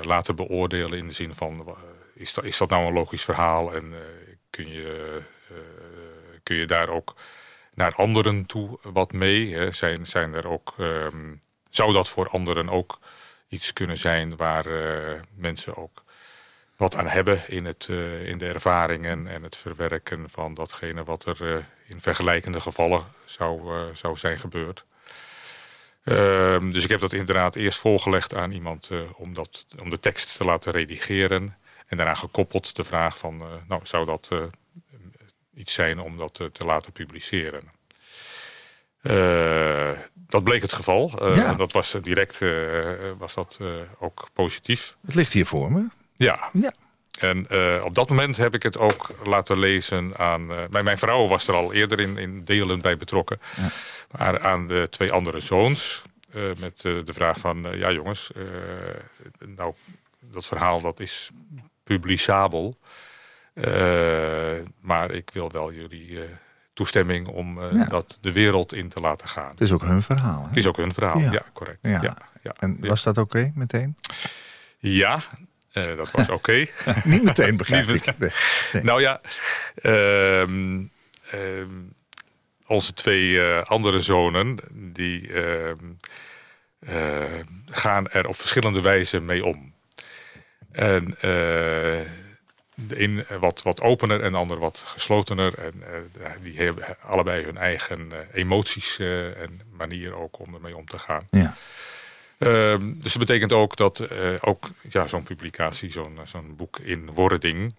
laten 0.02 0.36
beoordelen 0.36 0.98
in 0.98 1.08
de 1.08 1.14
zin 1.14 1.34
van... 1.34 1.64
Uh, 1.68 1.74
is, 2.14 2.34
dat, 2.34 2.44
is 2.44 2.58
dat 2.58 2.70
nou 2.70 2.86
een 2.86 2.94
logisch 2.94 3.24
verhaal 3.24 3.76
en 3.76 3.94
kun, 4.50 4.72
je, 4.72 5.22
kun 6.44 6.56
je 6.56 6.66
daar 6.66 6.90
ook 6.90 7.16
naar 7.74 7.94
anderen 7.94 8.46
toe 8.46 8.80
wat 8.82 9.12
mee? 9.14 9.54
Hè? 9.54 9.72
Zijn, 9.72 10.08
zijn 10.08 10.34
er 10.34 10.48
ook, 10.48 10.74
um, 10.80 11.42
zou 11.70 11.94
dat 11.94 12.10
voor 12.10 12.30
anderen 12.30 12.70
ook 12.70 13.00
iets 13.50 13.74
kunnen 13.74 13.98
zijn 13.98 14.36
waar 14.36 14.66
mensen 15.36 15.76
ook 15.76 16.04
wat 16.76 16.96
aan 16.96 17.08
hebben 17.08 17.42
in, 17.48 17.66
het, 17.66 17.88
in 18.26 18.38
de 18.38 18.48
ervaringen 18.48 19.28
en 19.28 19.44
het 19.44 19.58
verwerken 19.58 20.30
van 20.30 20.54
datgene 20.54 21.04
wat 21.04 21.26
er 21.26 21.66
in 21.86 22.02
vergelijkende 22.02 22.60
gevallen 22.60 23.04
zou, 23.26 23.72
zou 23.94 24.18
zijn 24.18 24.40
gebeurd? 24.40 24.86
Uh, 26.04 26.72
dus 26.72 26.84
ik 26.84 26.90
heb 26.90 27.00
dat 27.00 27.14
inderdaad 27.14 27.56
eerst 27.56 27.80
voorgelegd 27.80 28.34
aan 28.34 28.52
iemand 28.52 28.90
uh, 28.92 29.02
om, 29.16 29.34
dat, 29.34 29.66
om 29.82 29.90
de 29.90 30.00
tekst 30.00 30.38
te 30.38 30.44
laten 30.44 30.72
redigeren. 30.72 31.58
En 31.88 31.98
daarna 31.98 32.16
gekoppeld 32.16 32.76
de 32.76 32.84
vraag 32.84 33.18
van, 33.18 33.42
uh, 33.42 33.48
nou, 33.68 33.82
zou 33.84 34.06
dat 34.06 34.28
uh, 34.34 34.44
iets 35.56 35.74
zijn 35.74 36.00
om 36.00 36.18
dat 36.18 36.34
te 36.34 36.66
laten 36.66 36.92
publiceren? 36.92 37.80
dat 40.14 40.44
bleek 40.44 40.62
het 40.62 40.74
geval. 40.74 41.34
Ja. 41.36 41.54
Dat 41.54 41.72
was 41.72 41.98
direct 42.02 42.40
was 43.18 43.34
dat, 43.34 43.60
ook 44.00 44.30
positief. 44.34 44.96
Het 45.06 45.16
ligt 45.16 45.34
hier 45.34 45.46
voor 45.46 45.72
me. 45.72 45.88
Ja. 46.18 46.50
ja. 46.54 46.74
En 47.20 47.46
uh, 47.50 47.84
op 47.84 47.96
dat 47.96 48.10
moment 48.10 48.38
heb 48.38 48.54
ik 48.54 48.64
het 48.64 48.78
ook 48.78 49.10
laten 49.24 49.60
lezen 49.60 50.18
aan... 50.18 50.52
Uh, 50.52 50.58
mijn, 50.70 50.84
mijn 50.86 50.98
vrouw 50.98 51.28
was 51.28 51.48
er 51.48 51.54
al 51.54 51.74
eerder 51.74 52.00
in, 52.00 52.18
in 52.18 52.44
delen 52.44 52.82
bij 52.82 52.98
betrokken. 52.98 53.40
Ja. 53.56 53.68
Maar 54.18 54.40
aan 54.40 54.68
de 54.68 54.88
twee 54.90 55.12
andere 55.12 55.40
zoons. 55.40 56.02
Uh, 56.34 56.52
met 56.60 56.82
de 56.82 57.04
vraag 57.14 57.40
van, 57.40 57.68
ja 57.78 57.92
jongens, 57.92 58.32
nou, 59.46 59.74
dat 60.20 60.46
verhaal 60.46 60.82
dat 60.82 61.00
is 61.00 61.30
publicabel. 61.84 62.78
maar 64.82 65.12
ik 65.12 65.30
wil 65.34 65.52
wel 65.52 65.72
jullie 65.74 66.20
toestemming 66.74 67.28
om 67.28 67.64
Ja. 67.78 67.86
dat 67.86 68.18
de 68.22 68.32
wereld 68.32 68.74
in 68.74 68.90
te 68.90 69.00
laten 69.00 69.28
gaan. 69.28 69.50
Het 69.52 69.62
is 69.62 69.72
ook 69.72 69.82
hun 69.84 70.02
verhaal. 70.02 70.42
Hè? 70.42 70.48
Het 70.48 70.58
is 70.58 70.68
ook 70.68 70.78
hun 70.78 70.94
verhaal, 70.94 71.20
Ja. 71.20 71.32
ja, 71.32 71.44
correct. 71.54 71.80
Ja. 71.82 72.16
En 72.60 72.78
was 72.80 73.04
dat 73.04 73.18
oké 73.18 73.52
meteen? 73.56 73.98
Ja, 74.78 75.20
eh, 75.72 75.96
dat 75.98 76.12
was 76.12 76.30
oké. 76.30 76.52
Niet 77.04 77.24
meteen, 77.24 77.58
begrijp 77.58 77.88
Niet 77.88 78.08
ik. 78.08 78.18
Nee. 78.18 78.30
Nee. 78.74 78.84
Nou 78.84 79.02
ja, 79.02 79.22
ehm, 79.76 80.84
ehm, 81.30 81.70
onze 82.66 82.94
twee 82.94 83.42
eh, 83.42 83.64
andere 83.64 84.00
zonen... 84.00 84.58
die 84.72 85.34
ehm, 85.34 85.78
eh, 86.80 87.24
gaan 87.66 88.10
er 88.10 88.28
op 88.28 88.36
verschillende 88.36 88.82
wijzen 88.82 89.26
mee 89.26 89.46
om. 89.46 89.74
En 90.72 91.16
de 92.76 93.04
een 93.04 93.26
wat, 93.40 93.62
wat 93.62 93.82
opener 93.82 94.22
en 94.22 94.32
de 94.32 94.38
ander 94.38 94.60
wat 94.60 94.84
geslotener. 94.86 95.58
En 95.58 95.84
die 96.42 96.58
hebben 96.58 96.98
allebei 97.02 97.44
hun 97.44 97.58
eigen 97.58 98.12
emoties 98.34 99.00
en 99.00 99.62
manier 99.72 100.16
ook 100.16 100.40
om 100.40 100.54
ermee 100.54 100.78
om 100.78 100.86
te 100.86 101.00
gaan. 101.00 101.28
Ja. 101.30 101.56
Ehm, 102.42 102.94
dus 102.96 103.14
dat 103.14 103.18
betekent 103.18 103.52
ook 103.52 103.76
dat 103.76 104.00
eh, 104.00 104.34
ook 104.40 104.70
ja, 104.90 105.08
zo'n 105.08 105.24
publicatie, 105.24 105.92
zo'n 105.92 106.20
zo'n 106.24 106.56
boek 106.56 106.80
in 106.80 107.12
wording, 107.14 107.76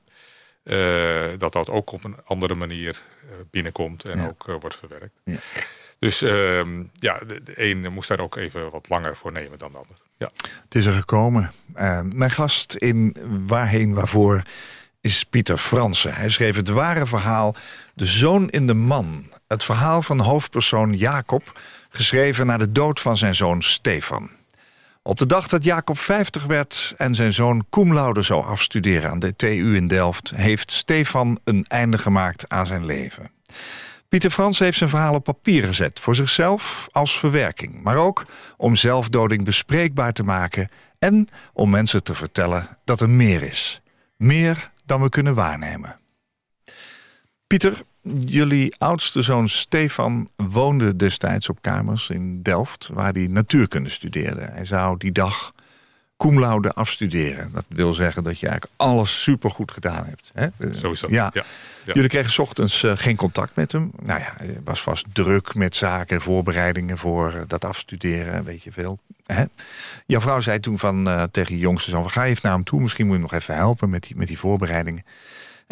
eh, 0.63 1.29
dat 1.39 1.53
dat 1.53 1.71
ook 1.71 1.93
op 1.93 2.05
een 2.05 2.17
andere 2.25 2.55
manier 2.55 3.03
eh, 3.23 3.35
binnenkomt 3.51 4.05
en 4.05 4.29
ook 4.29 4.45
wordt 4.61 4.77
verwerkt. 4.77 5.15
Ja. 5.25 5.39
Dus 5.99 6.23
ehm, 6.23 6.83
ja, 6.93 7.19
de, 7.19 7.43
de, 7.43 7.53
een 7.57 7.93
moest 7.93 8.09
daar 8.09 8.21
ook 8.21 8.37
even 8.37 8.71
wat 8.71 8.89
langer 8.89 9.17
voor 9.17 9.33
nemen 9.33 9.59
dan 9.59 9.73
de 9.73 9.79
ander. 9.79 9.97
Ja. 10.17 10.31
Het 10.65 10.75
is 10.75 10.85
er 10.85 10.93
gekomen. 10.93 11.53
mijn 12.13 12.31
gast 12.31 12.75
in 12.75 13.17
Waarheen 13.47 13.95
Waarvoor 13.95 14.43
is 15.01 15.25
Pieter 15.25 15.59
Fransen. 15.59 16.15
Hij 16.15 16.29
schreef 16.29 16.57
het 16.57 16.69
ware 16.69 17.07
verhaal 17.07 17.55
De 17.95 18.07
Zoon 18.07 18.51
in 18.51 18.67
de 18.67 18.75
Man. 18.75 19.31
Het 19.47 19.65
verhaal 19.65 20.03
van 20.03 20.21
hoofdpersoon 20.21 20.97
Jacob, 20.97 21.61
geschreven 21.89 22.47
na 22.47 22.57
de 22.57 22.73
dood 22.73 23.01
van 23.01 23.17
zijn 23.17 23.35
zoon 23.35 23.63
Stefan. 23.63 24.31
Op 25.05 25.19
de 25.19 25.27
dag 25.27 25.49
dat 25.49 25.65
Jacob 25.65 25.99
50 25.99 26.45
werd 26.45 26.95
en 26.97 27.15
zijn 27.15 27.33
zoon 27.33 27.67
cum 27.71 28.23
zou 28.23 28.45
afstuderen 28.45 29.11
aan 29.11 29.19
de 29.19 29.37
TU 29.37 29.77
in 29.77 29.87
Delft, 29.87 30.33
heeft 30.35 30.73
Stefan 30.73 31.39
een 31.45 31.65
einde 31.69 31.99
gemaakt 31.99 32.49
aan 32.49 32.67
zijn 32.67 32.85
leven. 32.85 33.31
Pieter 34.09 34.31
Frans 34.31 34.59
heeft 34.59 34.79
zijn 34.79 34.91
verhaal 34.91 35.15
op 35.15 35.25
papier 35.25 35.67
gezet, 35.67 36.01
voor 36.01 36.15
zichzelf 36.15 36.89
als 36.91 37.19
verwerking, 37.19 37.83
maar 37.83 37.97
ook 37.97 38.25
om 38.57 38.77
zelfdoding 38.77 39.45
bespreekbaar 39.45 40.13
te 40.13 40.23
maken 40.23 40.69
en 40.99 41.29
om 41.53 41.71
mensen 41.71 42.03
te 42.03 42.15
vertellen 42.15 42.69
dat 42.85 43.01
er 43.01 43.11
meer 43.11 43.43
is. 43.43 43.83
Meer 44.17 44.71
dan 44.85 45.03
we 45.03 45.09
kunnen 45.09 45.35
waarnemen. 45.35 46.01
Pieter, 47.47 47.83
jullie 48.25 48.75
oudste 48.79 49.23
zoon 49.23 49.49
Stefan 49.49 50.29
woonde 50.37 50.97
destijds 50.97 51.49
op 51.49 51.59
kamers 51.61 52.11
in 52.11 52.43
Delft... 52.43 52.91
waar 52.93 53.13
hij 53.13 53.27
natuurkunde 53.27 53.89
studeerde. 53.89 54.41
Hij 54.41 54.65
zou 54.65 54.97
die 54.99 55.13
dag 55.13 55.53
cum 56.17 56.39
laude 56.39 56.73
afstuderen. 56.73 57.51
Dat 57.53 57.65
wil 57.69 57.93
zeggen 57.93 58.23
dat 58.23 58.41
je 58.41 58.47
eigenlijk 58.47 58.75
alles 58.77 59.23
supergoed 59.23 59.71
gedaan 59.71 60.05
hebt. 60.05 60.31
Hè? 60.35 60.47
Is 60.69 60.81
dat, 60.81 61.05
ja. 61.09 61.31
ja. 61.33 61.45
Jullie 61.85 62.09
kregen 62.09 62.31
s 62.31 62.39
ochtends 62.39 62.83
uh, 62.83 62.93
geen 62.95 63.17
contact 63.17 63.57
met 63.57 63.73
hem. 63.73 63.91
Nou 64.03 64.21
ja, 64.21 64.35
hij 64.37 64.61
was 64.65 64.83
vast 64.83 65.07
druk 65.13 65.55
met 65.55 65.77
zaken, 65.77 66.21
voorbereidingen 66.21 66.99
voor 66.99 67.33
uh, 67.35 67.41
dat 67.47 67.65
afstuderen, 67.65 68.45
weet 68.45 68.63
je 68.63 68.73
veel. 68.73 68.99
Hè? 69.27 69.45
Jouw 70.07 70.21
vrouw 70.21 70.41
zei 70.41 70.61
toen 70.61 70.79
van, 70.79 71.09
uh, 71.09 71.23
tegen 71.23 71.55
je 71.55 71.61
jongste 71.61 71.91
zoon, 71.91 72.11
ga 72.11 72.25
even 72.25 72.41
naar 72.43 72.53
hem 72.53 72.65
toe, 72.65 72.81
misschien 72.81 73.07
moet 73.07 73.17
je 73.17 73.23
nog 73.23 73.33
even 73.33 73.55
helpen 73.55 73.91
met 73.91 74.03
die, 74.03 74.17
met 74.17 74.29
die 74.29 74.39
voorbereidingen. 74.39 75.05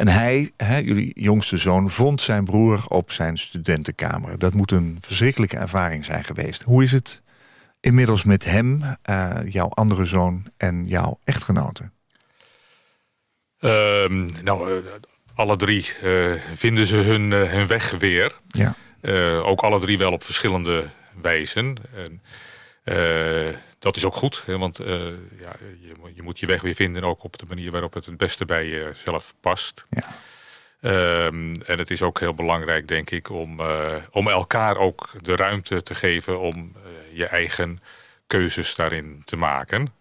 En 0.00 0.08
hij, 0.08 0.52
hè, 0.56 0.76
jullie 0.76 1.12
jongste 1.14 1.56
zoon, 1.56 1.90
vond 1.90 2.20
zijn 2.20 2.44
broer 2.44 2.84
op 2.88 3.12
zijn 3.12 3.38
studentenkamer. 3.38 4.38
Dat 4.38 4.54
moet 4.54 4.70
een 4.72 4.98
verschrikkelijke 5.00 5.56
ervaring 5.56 6.04
zijn 6.04 6.24
geweest. 6.24 6.62
Hoe 6.62 6.82
is 6.82 6.92
het 6.92 7.22
inmiddels 7.80 8.24
met 8.24 8.44
hem, 8.44 8.82
uh, 9.10 9.38
jouw 9.48 9.68
andere 9.68 10.04
zoon 10.04 10.46
en 10.56 10.86
jouw 10.86 11.18
echtgenote? 11.24 11.90
Uh, 13.60 14.28
nou, 14.42 14.72
uh, 14.72 14.76
alle 15.34 15.56
drie 15.56 15.92
uh, 16.02 16.34
vinden 16.54 16.86
ze 16.86 16.96
hun, 16.96 17.30
hun 17.30 17.66
weg 17.66 17.90
weer. 17.90 18.40
Ja. 18.48 18.74
ook 19.40 19.60
alle 19.60 19.80
drie 19.80 19.98
wel 19.98 20.12
op 20.12 20.24
verschillende 20.24 20.90
wijzen. 21.22 21.76
En, 21.94 22.22
dat 23.78 23.96
is 23.96 24.04
ook 24.04 24.14
goed, 24.14 24.42
hè, 24.46 24.58
want 24.58 24.76
ja, 24.76 25.52
je, 25.80 25.94
je, 26.14 26.22
moet 26.22 26.38
je 26.38 26.46
weg 26.46 26.62
weer 26.62 26.74
vinden... 26.74 27.04
ook 27.04 27.24
op 27.24 27.38
de 27.38 27.46
manier 27.48 27.70
waarop 27.70 27.94
het 27.94 28.06
het 28.06 28.16
beste 28.16 28.44
bij 28.44 28.68
jezelf 28.68 29.34
past. 29.40 29.86
Ja. 29.90 30.04
Um, 31.26 31.62
en 31.62 31.78
het 31.78 31.90
is 31.90 32.02
ook 32.02 32.20
heel 32.20 32.34
belangrijk, 32.34 32.88
denk 32.88 33.10
ik, 33.10 33.30
om, 33.30 33.60
om 34.10 34.28
elkaar 34.28 34.76
ook 34.76 35.10
de 35.16 35.36
ruimte 35.36 35.82
te 35.82 35.94
geven... 35.94 36.40
om 36.40 36.76
je 37.12 37.26
eigen 37.26 37.80
keuzes 38.26 38.74
daarin 38.74 39.22
te 39.24 39.36
maken. 39.36 39.92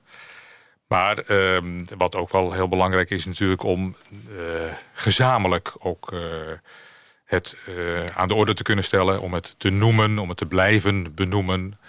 Maar 0.87 1.31
uh, 1.31 1.61
wat 1.97 2.15
ook 2.15 2.31
wel 2.31 2.53
heel 2.53 2.67
belangrijk 2.67 3.09
is 3.09 3.25
natuurlijk 3.25 3.63
om 3.63 3.95
uh, 4.29 4.73
gezamenlijk 4.93 5.73
ook 5.79 6.13
het 7.25 7.57
aan 8.13 8.27
de 8.27 8.33
orde 8.33 8.53
te 8.53 8.63
kunnen 8.63 8.83
stellen. 8.83 9.21
Om 9.21 9.33
het 9.33 9.55
te 9.57 9.69
noemen, 9.69 10.19
om 10.19 10.29
het 10.29 10.37
te 10.37 10.45
blijven 10.45 11.15
benoemen. 11.15 11.79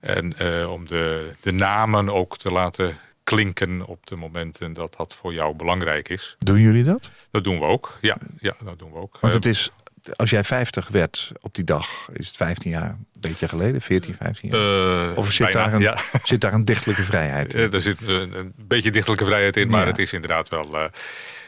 En 0.00 0.24
om 0.66 0.86
de, 0.88 1.32
de 1.40 1.52
namen 1.52 2.12
ook 2.12 2.38
te 2.38 2.50
laten 2.50 2.98
klinken 3.24 3.86
op 3.86 4.06
de 4.06 4.16
momenten 4.16 4.72
dat 4.72 4.94
dat 4.96 5.14
voor 5.14 5.34
jou 5.34 5.54
belangrijk 5.54 6.08
is. 6.08 6.36
Doen 6.38 6.60
jullie 6.60 6.84
dat? 6.84 7.10
Dat 7.30 7.44
doen 7.44 7.58
we 7.58 7.64
ook, 7.64 7.98
ja. 8.00 8.16
ja 8.38 8.54
dat 8.64 8.78
doen 8.78 8.92
we 8.92 8.98
ook. 8.98 9.18
Want 9.20 9.34
het 9.34 9.46
is 9.46 9.70
als 10.16 10.30
jij 10.30 10.44
50 10.44 10.88
werd 10.88 11.32
op 11.40 11.54
die 11.54 11.64
dag, 11.64 12.08
is 12.12 12.26
het 12.26 12.36
15 12.36 12.70
jaar, 12.70 12.88
een 12.88 13.06
beetje 13.20 13.48
geleden, 13.48 13.82
14, 13.82 14.14
15 14.14 14.50
jaar? 14.50 15.10
Uh, 15.10 15.18
of 15.18 15.32
zit, 15.32 15.52
daar 15.52 15.74
een, 15.74 15.98
zit 16.24 16.40
daar 16.40 16.52
een 16.52 16.64
dichtelijke 16.64 17.02
vrijheid 17.02 17.54
in? 17.54 17.60
Uh, 17.60 17.72
er 17.72 17.80
zit 17.80 18.00
een, 18.00 18.38
een, 18.38 18.52
beetje 18.56 18.90
dichtelijke 18.90 19.24
vrijheid 19.24 19.56
in, 19.56 19.68
maar 19.68 19.86
het 19.86 19.98
is 19.98 20.12
inderdaad 20.12 20.48
wel 20.48 20.90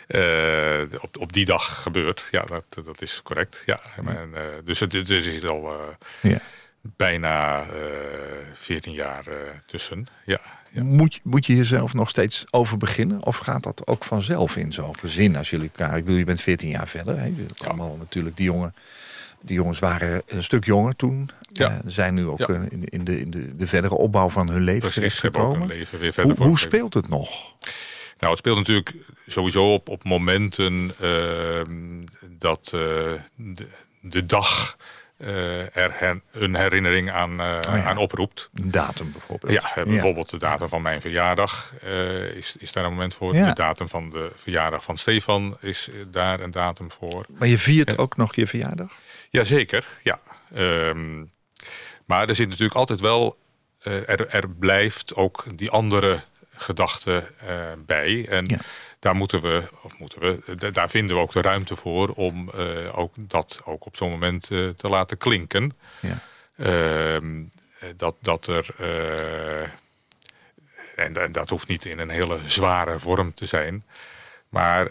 uh, 0.09 0.83
op, 1.01 1.17
op 1.19 1.33
die 1.33 1.45
dag 1.45 1.83
gebeurd. 1.83 2.25
Ja, 2.31 2.43
dat, 2.43 2.65
dat 2.85 3.03
is 3.03 3.21
correct. 3.23 3.63
Ja. 3.67 3.81
En, 3.97 4.35
dus 4.65 4.81
het 4.81 4.91
dus 4.91 5.27
is 5.27 5.45
al 5.47 5.75
ja. 6.21 6.39
Bijna 6.83 7.65
14 8.53 8.93
jaar 8.93 9.25
tussen. 9.67 10.07
Ja. 10.25 10.41
Moet, 10.71 11.21
moet 11.23 11.47
je 11.47 11.57
jezelf 11.57 11.95
nog 11.95 12.09
steeds 12.09 12.45
over 12.51 12.77
beginnen? 12.77 13.25
Of 13.25 13.37
gaat 13.37 13.63
dat 13.63 13.87
ook 13.87 14.05
vanzelf 14.05 14.57
in 14.57 14.73
zo'n 14.73 14.99
gezin 14.99 15.37
als 15.37 15.51
jullie 15.51 15.71
elkaar... 15.77 15.97
Ik 15.97 16.05
bedoel, 16.05 16.19
je 16.19 16.25
bent 16.25 16.41
14 16.41 16.69
jaar 16.69 16.89
verder. 16.89 17.19
Hè? 17.19 17.25
Ja. 17.25 17.33
Allemaal 17.67 17.97
natuurlijk, 17.97 18.37
die, 18.37 18.47
jongen, 18.47 18.75
die 19.41 19.55
jongens 19.55 19.79
waren 19.79 20.23
een 20.27 20.43
stuk 20.43 20.65
jonger 20.65 20.97
toen. 20.97 21.31
Ja. 21.53 21.71
Uh, 21.71 21.79
zijn 21.85 22.15
nu 22.15 22.27
ook 22.27 22.39
ja. 22.39 22.49
in, 22.49 22.85
in, 22.85 23.05
de, 23.05 23.21
in 23.21 23.31
de, 23.31 23.57
de 23.57 23.67
verdere 23.67 23.95
opbouw 23.95 24.29
van 24.29 24.49
hun 24.49 24.63
leven 24.63 24.91
Precies, 24.91 25.19
gekomen. 25.19 25.67
leven 25.67 25.99
weer 25.99 26.13
verder 26.13 26.37
hoe, 26.37 26.47
hoe 26.47 26.59
speelt 26.59 26.95
het 26.95 27.09
nog? 27.09 27.31
Nou, 28.19 28.35
het 28.35 28.39
speelt 28.39 28.57
natuurlijk 28.57 28.95
sowieso 29.27 29.73
op, 29.73 29.89
op 29.89 30.05
momenten 30.05 30.91
uh, 31.01 31.61
dat 32.39 32.73
uh, 32.75 32.81
de, 33.35 33.69
de 34.01 34.27
dag 34.27 34.77
uh, 35.19 35.77
er 35.77 36.21
een 36.33 36.55
herinnering 36.55 37.11
aan, 37.11 37.33
uh, 37.33 37.59
oh 37.69 37.77
ja. 37.77 37.83
aan 37.83 37.97
oproept. 37.97 38.51
Een 38.55 38.71
datum 38.71 39.13
bijvoorbeeld. 39.13 39.53
Ja, 39.53 39.85
bijvoorbeeld 39.85 40.31
de 40.31 40.39
datum 40.39 40.69
van 40.69 40.83
mijn 40.83 41.01
verjaardag 41.01 41.73
is, 42.35 42.57
is 42.59 42.73
daar 42.73 42.85
een 42.85 42.91
moment 42.91 43.15
voor. 43.15 43.35
Ja. 43.35 43.47
De 43.47 43.55
datum 43.55 43.89
van 43.89 44.11
de 44.11 44.33
verjaardag 44.35 44.85
van 44.85 44.97
Stefan 44.97 45.57
is 45.61 45.91
daar 46.11 46.41
een 46.41 46.51
datum 46.51 46.91
voor. 46.91 47.27
Maar 47.39 47.49
je 47.49 47.59
viert 47.59 47.99
ook 47.99 48.17
nog 48.17 48.35
je 48.35 48.47
verjaardag? 48.47 48.93
Jazeker, 49.31 49.87
ja. 50.03 50.21
Um, 50.57 51.33
maar 52.05 52.29
er 52.29 52.35
zit 52.35 52.49
natuurlijk 52.49 52.77
altijd 52.77 53.01
wel... 53.01 53.39
er, 53.83 54.29
er 54.29 54.49
blijft 54.49 55.15
ook 55.15 55.45
die 55.55 55.71
andere 55.71 56.23
gedachte 56.55 57.31
bij. 57.87 58.29
En 58.29 58.45
ja 58.45 58.59
daar 59.03 59.15
moeten 59.15 59.41
we, 59.41 59.63
of 59.83 59.99
moeten 59.99 60.21
we, 60.21 60.71
daar 60.71 60.91
vinden 60.91 61.17
we 61.17 61.23
ook 61.23 61.33
de 61.33 61.41
ruimte 61.41 61.77
voor 61.77 62.09
om 62.09 62.51
uh, 62.55 62.99
ook 62.99 63.15
dat 63.19 63.61
ook 63.65 63.87
op 63.87 63.97
zo'n 63.97 64.11
moment 64.11 64.51
uh, 64.51 64.69
te 64.69 64.89
laten 64.89 65.17
klinken. 65.17 65.77
Ja. 66.01 66.23
Uh, 66.57 67.45
dat, 67.97 68.17
dat 68.21 68.47
er, 68.47 68.75
uh, 68.81 69.63
en, 70.97 71.23
en, 71.23 71.33
dat 71.33 71.49
hoeft 71.49 71.69
niet 71.69 71.85
in 71.85 71.99
een 71.99 72.11
hele 72.11 72.41
zware 72.45 72.99
vorm 72.99 73.35
te 73.35 73.47
zijn, 73.47 73.85
maar 74.49 74.91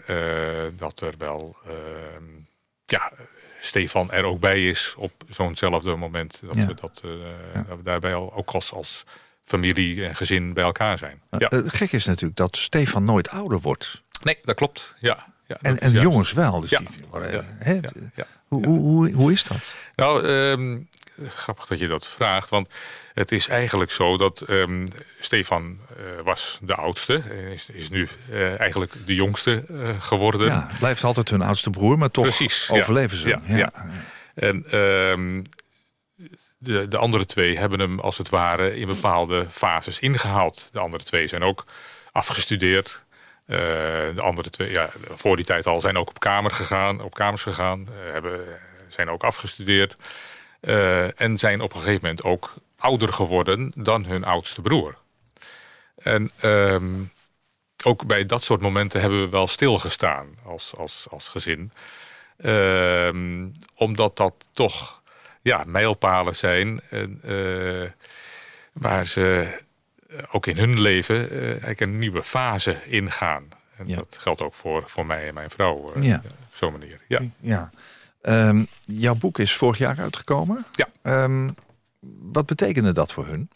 dat 0.76 1.00
er 1.00 1.14
wel, 1.18 1.56
ehm, 1.66 2.24
ja, 2.84 3.12
Stefan 3.60 4.10
er 4.10 4.24
ook 4.24 4.40
bij 4.40 4.68
is 4.68 4.94
op 4.96 5.12
zo'nzelfde 5.28 5.96
moment. 5.96 6.40
Dat, 6.42 6.54
ja. 6.54 6.66
we 6.66 6.74
dat, 6.74 7.00
ja. 7.54 7.62
dat 7.62 7.76
we 7.76 7.82
daarbij 7.82 8.14
ook 8.14 8.50
als, 8.50 8.72
als 8.72 9.04
familie 9.42 10.06
en 10.06 10.16
gezin 10.16 10.52
bij 10.52 10.64
elkaar 10.64 10.98
zijn. 10.98 11.22
Ja. 11.30 11.46
Het 11.48 11.74
gek 11.74 11.92
is 11.92 12.04
natuurlijk 12.04 12.36
dat 12.36 12.56
Stefan 12.56 13.04
nooit 13.04 13.28
ouder 13.28 13.60
wordt. 13.60 14.01
Nee, 14.24 14.38
dat 14.42 14.54
klopt. 14.54 14.94
Ja. 14.98 15.26
ja 15.46 15.58
en 15.60 15.78
en 15.78 15.92
de 15.92 16.00
jongens 16.00 16.32
wel. 16.32 16.60
Dus 16.60 16.70
ja. 16.70 16.78
Die. 16.78 17.40
Hè? 17.58 17.80
Hoe, 18.48 18.66
hoe, 18.66 18.78
hoe, 18.78 19.12
hoe 19.12 19.32
is 19.32 19.44
dat? 19.44 19.74
Nou, 19.96 20.26
um, 20.26 20.88
grappig 21.28 21.66
dat 21.66 21.78
je 21.78 21.88
dat 21.88 22.08
vraagt. 22.08 22.50
Want 22.50 22.68
het 23.14 23.32
is 23.32 23.48
eigenlijk 23.48 23.90
zo 23.90 24.16
dat 24.16 24.44
um, 24.48 24.86
Stefan 25.20 25.78
uh, 25.98 26.24
was 26.24 26.58
de 26.62 26.74
oudste. 26.74 27.22
Is, 27.52 27.66
is 27.72 27.88
nu 27.88 28.08
uh, 28.30 28.60
eigenlijk 28.60 28.92
de 29.06 29.14
jongste 29.14 29.64
uh, 29.68 30.00
geworden. 30.00 30.46
Ja, 30.46 30.70
blijft 30.78 31.04
altijd 31.04 31.30
hun 31.30 31.42
oudste 31.42 31.70
broer, 31.70 31.98
maar 31.98 32.10
toch 32.10 32.24
Precies, 32.24 32.70
overleven 32.70 33.16
ze. 33.16 33.28
Ja, 33.28 33.40
ja. 33.46 33.72
En 34.34 34.78
um, 34.78 35.44
de, 36.58 36.88
de 36.88 36.98
andere 36.98 37.26
twee 37.26 37.58
hebben 37.58 37.80
hem 37.80 38.00
als 38.00 38.18
het 38.18 38.28
ware 38.28 38.76
in 38.76 38.86
bepaalde 38.86 39.46
fases 39.50 39.98
ingehaald. 39.98 40.68
De 40.72 40.78
andere 40.78 41.04
twee 41.04 41.26
zijn 41.26 41.42
ook 41.42 41.64
afgestudeerd. 42.12 43.02
Uh, 43.52 43.58
de 44.16 44.22
andere 44.22 44.50
twee, 44.50 44.70
ja, 44.70 44.90
voor 45.10 45.36
die 45.36 45.44
tijd 45.44 45.66
al, 45.66 45.80
zijn 45.80 45.96
ook 45.96 46.08
op, 46.08 46.18
kamer 46.20 46.50
gegaan, 46.50 47.00
op 47.00 47.14
kamers 47.14 47.42
gegaan. 47.42 47.80
Uh, 47.80 48.12
hebben, 48.12 48.40
zijn 48.88 49.10
ook 49.10 49.22
afgestudeerd. 49.22 49.96
Uh, 50.60 51.20
en 51.20 51.38
zijn 51.38 51.60
op 51.60 51.74
een 51.74 51.80
gegeven 51.80 52.00
moment 52.02 52.22
ook 52.22 52.54
ouder 52.78 53.12
geworden 53.12 53.72
dan 53.74 54.04
hun 54.04 54.24
oudste 54.24 54.60
broer. 54.60 54.96
En 55.96 56.30
um, 56.42 57.12
ook 57.84 58.06
bij 58.06 58.26
dat 58.26 58.44
soort 58.44 58.60
momenten 58.60 59.00
hebben 59.00 59.22
we 59.22 59.28
wel 59.28 59.46
stilgestaan 59.46 60.38
als, 60.44 60.74
als, 60.76 61.06
als 61.10 61.28
gezin. 61.28 61.72
Um, 62.44 63.52
omdat 63.74 64.16
dat 64.16 64.48
toch 64.52 65.02
ja, 65.40 65.64
mijlpalen 65.66 66.36
zijn. 66.36 66.80
Waar 68.72 69.06
ze 69.06 69.58
ook 70.30 70.46
in 70.46 70.56
hun 70.58 70.80
leven 70.80 71.30
eh, 71.30 71.48
eigenlijk 71.48 71.80
een 71.80 71.98
nieuwe 71.98 72.22
fase 72.22 72.76
ingaan. 72.86 73.48
En 73.76 73.88
Ja. 73.88 73.96
dat 73.96 74.16
geldt 74.20 74.42
ook 74.42 74.54
voor, 74.54 74.82
voor 74.86 75.06
mij 75.06 75.28
en 75.28 75.34
mijn 75.34 75.50
vrouw. 75.50 75.92
eh, 75.94 76.02
Ja. 76.02 76.22
Op 76.24 76.54
zo'n 76.56 76.72
manier. 76.72 77.00
Ja. 77.08 77.20
Ja. 77.40 77.70
Ehm, 78.22 78.64
jouw 78.84 79.14
boek 79.14 79.38
is 79.38 79.52
vorig 79.52 79.78
jaar 79.78 79.98
uitgekomen. 79.98 80.66
Ja. 80.72 80.88
Ehm, 81.02 81.50
wat 82.20 82.46
betekende 82.46 82.92
dat 82.92 83.12
voor 83.12 83.26
hun? 83.26 83.50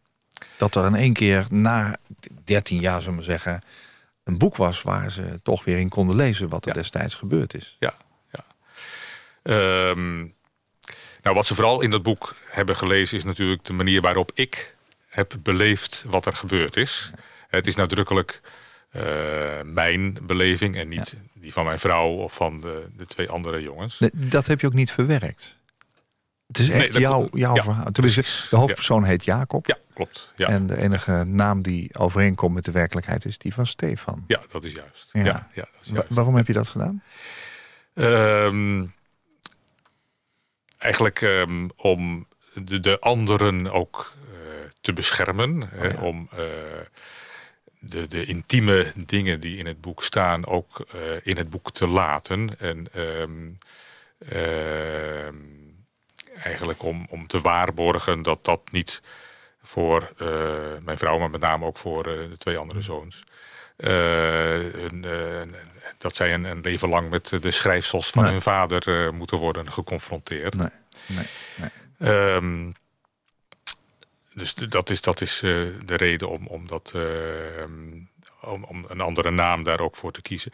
Dat 0.57 0.75
er 0.75 0.87
in 0.87 0.95
één 0.95 1.13
keer 1.13 1.47
na 1.51 1.97
13 2.45 2.81
jaar, 2.81 3.03
zullen 3.03 3.19
we 3.19 3.25
zeggen, 3.25 3.61
een 4.25 4.39
boek 4.39 4.57
was 4.57 4.83
waar 4.83 5.11
ze 5.13 5.41
toch 5.43 5.65
weer 5.65 5.79
in 5.79 5.89
konden 5.89 6.17
lezen 6.17 6.49
wat 6.49 6.65
er 6.67 6.75
Ja. 6.75 6.81
destijds 6.81 7.15
gebeurd 7.15 7.55
is. 7.55 7.77
ja, 7.79 7.95
ja. 8.31 8.45
Ehm, 9.43 10.17
nou, 11.23 11.35
wat 11.37 11.47
ze 11.47 11.55
vooral 11.55 11.81
in 11.81 11.91
dat 11.91 12.03
boek 12.03 12.37
hebben 12.49 12.77
gelezen 12.77 13.17
is 13.17 13.25
natuurlijk 13.25 13.65
de 13.65 13.73
manier 13.73 14.01
waarop 14.01 14.31
ik 14.35 14.76
heb 15.07 15.35
beleefd 15.43 16.05
wat 16.07 16.27
er 16.27 16.33
gebeurd 16.33 16.77
is. 16.77 17.11
Het 17.49 17.67
is 17.67 17.75
nadrukkelijk 17.75 18.41
eh, 18.91 19.03
mijn 19.65 20.19
beleving 20.23 20.77
en 20.77 20.89
niet 20.89 21.17
die 21.35 21.53
van 21.53 21.65
mijn 21.65 21.79
vrouw 21.79 22.09
of 22.11 22.35
van 22.35 22.61
de, 22.61 22.87
de 22.97 23.07
twee 23.07 23.29
andere 23.31 23.63
jongens. 23.63 23.99
Nee, 23.99 24.11
dat 24.15 24.47
heb 24.47 24.61
je 24.61 24.67
ook 24.67 24.73
niet 24.73 24.93
verwerkt. 24.93 25.57
Het 26.47 26.59
is 26.59 26.71
echt 26.71 26.93
jouw, 26.99 27.29
jouw 27.33 27.55
Ja, 27.55 27.63
verhaal. 27.63 27.91
Tenminste, 27.91 28.23
de 28.51 28.57
hoofdpersoon 28.57 29.05
heet 29.05 29.25
Jacob. 29.25 29.67
Ja, 29.67 29.79
klopt. 29.95 30.33
Ja, 30.37 30.47
En 30.47 30.67
de 30.67 30.77
enige 30.77 31.25
naam 31.25 31.63
die 31.63 31.99
overeenkomt 31.99 32.55
met 32.55 32.65
de 32.65 32.71
werkelijkheid 32.71 33.25
is 33.25 33.39
die 33.39 33.55
van 33.55 33.67
Stefan. 33.67 34.25
ja 34.27 34.41
dat 34.51 34.65
is 34.65 34.73
juist. 34.73 35.09
Ja. 35.13 35.23
Dat 35.23 35.67
is 35.83 35.89
Wa- 35.89 35.95
juist. 35.95 36.09
waarom 36.11 36.35
heb 36.37 36.47
je 36.47 36.53
dat 36.53 36.69
gedaan? 36.69 37.03
Ehm, 37.95 38.85
eigenlijk 40.79 41.23
ehm, 41.23 41.69
om 41.77 42.27
de, 42.55 42.81
de 42.81 42.99
anderen 43.01 43.73
ook 43.73 44.13
eh, 44.33 44.46
te 44.87 44.93
beschermen. 44.93 45.63
Oh 45.63 45.91
ja. 45.91 46.03
om 46.03 46.29
eh, 46.33 46.39
de, 47.79 48.07
de 48.07 48.25
intieme 48.25 48.93
dingen 49.07 49.41
die 49.41 49.57
in 49.59 49.67
het 49.67 49.81
boek 49.81 50.03
staan 50.03 50.47
ook 50.47 50.87
eh, 50.93 51.01
in 51.23 51.37
het 51.37 51.51
boek 51.51 51.73
te 51.73 51.87
laten. 51.89 52.59
En 52.59 52.89
ehm, 52.93 53.51
ehm, 54.19 55.35
eigenlijk 56.43 56.83
om, 56.83 57.07
om 57.11 57.27
te 57.27 57.41
waarborgen 57.41 58.23
dat 58.23 58.45
dat 58.45 58.61
niet 58.73 59.01
voor 59.63 60.13
eh, 60.19 60.29
mijn 60.85 60.99
vrouw, 60.99 61.19
maar 61.19 61.31
met 61.31 61.41
name 61.41 61.65
ook 61.67 61.77
voor 61.79 62.03
de 62.03 62.35
twee 62.39 62.57
andere 62.59 62.81
zoons. 62.81 63.25
eh, 63.77 64.75
een, 64.75 65.05
dat 65.99 66.17
zij 66.17 66.35
een, 66.35 66.45
een 66.45 66.61
leven 66.61 66.89
lang 66.89 67.11
met 67.11 67.29
de 67.41 67.51
schrijfsels 67.51 68.11
van 68.11 68.23
Nee. 68.23 68.33
hun 68.33 68.43
vader 68.43 69.15
moeten 69.15 69.39
worden 69.39 69.73
geconfronteerd. 69.73 70.55
Nee, 70.55 70.69
nee, 71.07 71.27
nee. 71.57 71.71
Ehm, 72.11 72.71
dus 74.37 74.55
dat 74.55 74.91
is, 74.91 75.01
dat 75.01 75.21
is 75.21 75.43
eh, 75.43 75.51
de 75.85 75.97
reden 75.97 76.29
om, 76.29 76.47
om, 76.47 76.67
dat, 76.67 76.93
eh, 76.95 77.03
om, 78.41 78.65
om 78.65 78.85
een 78.89 79.01
andere 79.01 79.31
naam 79.31 79.63
daar 79.63 79.81
ook 79.81 79.97
voor 79.97 80.11
te 80.13 80.23
kiezen. 80.23 80.53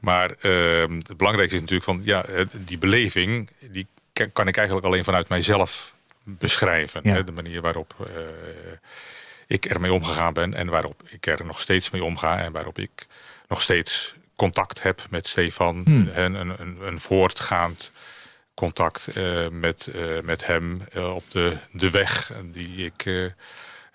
Maar 0.00 0.30
ehm, 0.40 0.92
het 0.96 1.16
belangrijkste 1.16 1.56
is 1.56 1.62
natuurlijk 1.62 1.90
van 1.90 2.00
ja, 2.04 2.24
eh, 2.24 2.44
die 2.52 2.78
beleving, 2.78 3.50
die 3.60 3.86
ka- 4.12 4.28
kan 4.32 4.48
ik 4.48 4.56
eigenlijk 4.56 4.86
alleen 4.86 5.04
vanuit 5.04 5.28
mijzelf 5.28 5.92
beschrijven. 6.22 7.00
Ja. 7.04 7.12
Hè, 7.12 7.24
de 7.24 7.32
manier 7.32 7.60
waarop 7.60 7.94
eh, 8.06 8.14
ik 9.46 9.64
ermee 9.64 9.92
omgegaan 9.92 10.32
ben 10.32 10.54
en 10.54 10.66
waarop 10.68 11.02
ik 11.08 11.26
er 11.26 11.44
nog 11.44 11.60
steeds 11.60 11.90
mee 11.90 12.04
omga 12.04 12.38
en 12.38 12.52
waarop 12.52 12.78
ik 12.78 13.06
nog 13.48 13.62
steeds 13.62 14.14
contact 14.36 14.82
heb 14.82 15.06
met 15.10 15.28
Stefan. 15.28 15.82
Hmm. 15.84 16.08
En 16.08 16.34
een, 16.34 16.60
een, 16.60 16.76
een 16.80 17.00
voortgaand 17.00 17.90
contact 18.54 19.06
eh, 19.06 19.48
met, 19.50 19.86
eh, 19.86 20.00
met 20.22 20.46
hem 20.46 20.80
eh, 20.92 21.14
op 21.14 21.22
de, 21.30 21.56
de 21.72 21.90
weg 21.90 22.32
die 22.52 22.84
ik 22.84 23.32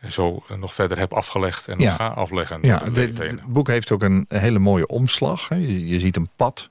zo 0.09 0.43
nog 0.59 0.73
verder 0.73 0.99
heb 0.99 1.13
afgelegd 1.13 1.67
en 1.67 1.79
Ja. 1.79 1.95
ga 1.95 2.07
afleggen. 2.07 2.59
Ja, 2.61 2.83
het 2.93 3.41
boek 3.47 3.67
heeft 3.67 3.91
ook 3.91 4.03
een 4.03 4.25
hele 4.27 4.59
mooie 4.59 4.87
omslag. 4.87 5.47
Hè. 5.49 5.55
Je, 5.55 5.87
je 5.87 5.99
ziet 5.99 6.15
een 6.15 6.29
pad 6.35 6.69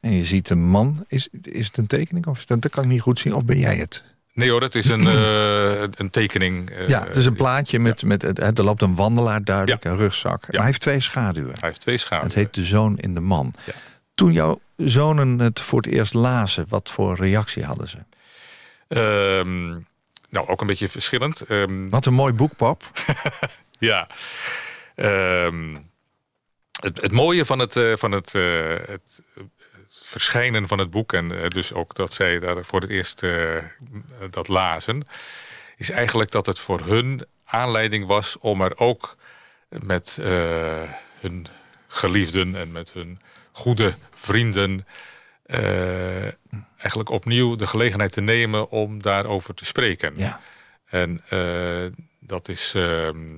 en 0.00 0.12
je 0.16 0.24
ziet 0.24 0.50
een 0.50 0.64
man. 0.64 1.04
Is, 1.08 1.28
is 1.42 1.66
het 1.66 1.76
een 1.76 1.86
tekening 1.86 2.26
of 2.26 2.38
is 2.38 2.46
dat, 2.46 2.62
dat 2.62 2.70
kan 2.70 2.84
ik 2.84 2.90
niet 2.90 3.00
goed 3.00 3.18
zien? 3.18 3.34
Of 3.34 3.44
ben 3.44 3.58
jij 3.58 3.76
het? 3.76 4.04
Nee 4.34 4.50
hoor, 4.50 4.62
het 4.62 4.74
is 4.74 4.88
een, 4.88 5.06
een 6.00 6.10
tekening. 6.10 6.72
ja, 6.86 7.04
het 7.06 7.16
is 7.16 7.26
een 7.26 7.34
plaatje 7.34 7.78
met, 7.78 8.02
met 8.04 8.22
het, 8.22 8.58
er 8.58 8.64
loopt 8.64 8.82
een 8.82 8.94
wandelaar 8.94 9.44
duidelijk, 9.44 9.84
Ja. 9.84 9.90
een 9.90 9.96
rugzak. 9.96 10.40
Maar 10.46 10.56
hij 10.56 10.66
heeft 10.66 10.80
twee 10.80 11.00
schaduwen. 11.00 11.52
Hij 11.58 11.68
heeft 11.68 11.80
twee 11.80 11.96
schaduwen. 11.98 12.26
Het 12.26 12.34
heet 12.38 12.54
De 12.54 12.64
Zoon 12.64 12.98
in 12.98 13.14
de 13.14 13.20
Man. 13.20 13.54
Ja. 13.66 13.72
Toen 14.14 14.32
jouw 14.32 14.60
zonen 14.76 15.38
het 15.38 15.60
voor 15.60 15.80
het 15.80 15.92
eerst 15.92 16.14
lazen, 16.14 16.66
wat 16.68 16.90
voor 16.90 17.16
reactie 17.16 17.64
hadden 17.64 17.88
ze? 17.88 17.98
Ehm, 18.88 19.68
nou, 20.28 20.48
ook 20.48 20.60
een 20.60 20.66
beetje 20.66 20.88
verschillend. 20.88 21.40
Ehm, 21.40 21.88
Wat 21.88 22.06
een 22.06 22.14
mooi 22.14 22.32
boek, 22.32 22.56
pap. 22.56 22.82
Ja. 23.78 24.08
Ehm, 24.94 25.76
het, 26.80 27.00
het 27.00 27.12
mooie 27.12 27.44
van 27.44 27.58
het, 27.58 27.76
eh, 27.76 27.96
van 27.96 28.12
het, 28.12 28.34
eh, 28.34 28.70
het, 28.70 29.22
het 29.34 30.00
verschijnen 30.02 30.68
van 30.68 30.78
het 30.78 30.90
boek... 30.90 31.12
en 31.12 31.42
eh, 31.42 31.48
dus 31.48 31.72
ook 31.72 31.94
dat 31.94 32.14
zij 32.14 32.38
daar 32.38 32.64
voor 32.64 32.80
het 32.80 32.90
eerst 32.90 33.22
eh, 33.22 33.56
dat 34.30 34.48
lazen... 34.48 35.06
is 35.76 35.90
eigenlijk 35.90 36.30
dat 36.30 36.46
het 36.46 36.58
voor 36.58 36.80
hun 36.80 37.26
aanleiding 37.44 38.06
was 38.06 38.38
om 38.38 38.60
er 38.60 38.78
ook 38.78 39.16
met 39.68 40.18
hun 41.20 41.46
geliefden... 41.88 42.56
en 42.56 42.72
met 42.72 42.92
hun 42.92 43.18
goede 43.52 43.94
vrienden... 44.14 44.86
eh, 45.42 46.22
eigenlijk 46.78 47.10
opnieuw 47.10 47.56
de 47.56 47.66
gelegenheid 47.66 48.12
te 48.12 48.20
nemen 48.20 48.68
om 48.70 49.02
daarover 49.02 49.54
te 49.54 49.64
spreken. 49.64 50.12
Ja. 50.16 50.40
En 50.88 51.20
eh, 51.28 51.86
dat 52.20 52.48
is 52.48 52.72
ehm, 52.74 53.34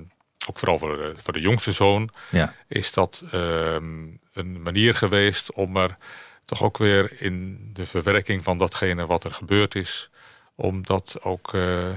ook 0.47 0.59
vooral 0.59 0.77
voor 0.77 0.97
de, 0.97 1.13
voor 1.17 1.33
de 1.33 1.39
jongste 1.41 1.71
zoon, 1.71 2.09
Ja. 2.31 2.53
is 2.67 2.91
dat 2.91 3.23
ehm, 3.31 4.03
een 4.33 4.61
manier 4.61 4.95
geweest 4.95 5.51
om 5.53 5.77
er 5.77 5.95
toch 6.45 6.63
ook 6.63 6.77
weer 6.77 7.21
in 7.21 7.69
de 7.73 7.85
verwerking 7.85 8.43
van 8.43 8.57
datgene 8.57 9.05
wat 9.05 9.23
er 9.23 9.33
gebeurd 9.33 9.75
is, 9.75 10.09
om 10.55 10.83
dat 10.85 11.15
ook 11.21 11.53
eh, 11.53 11.89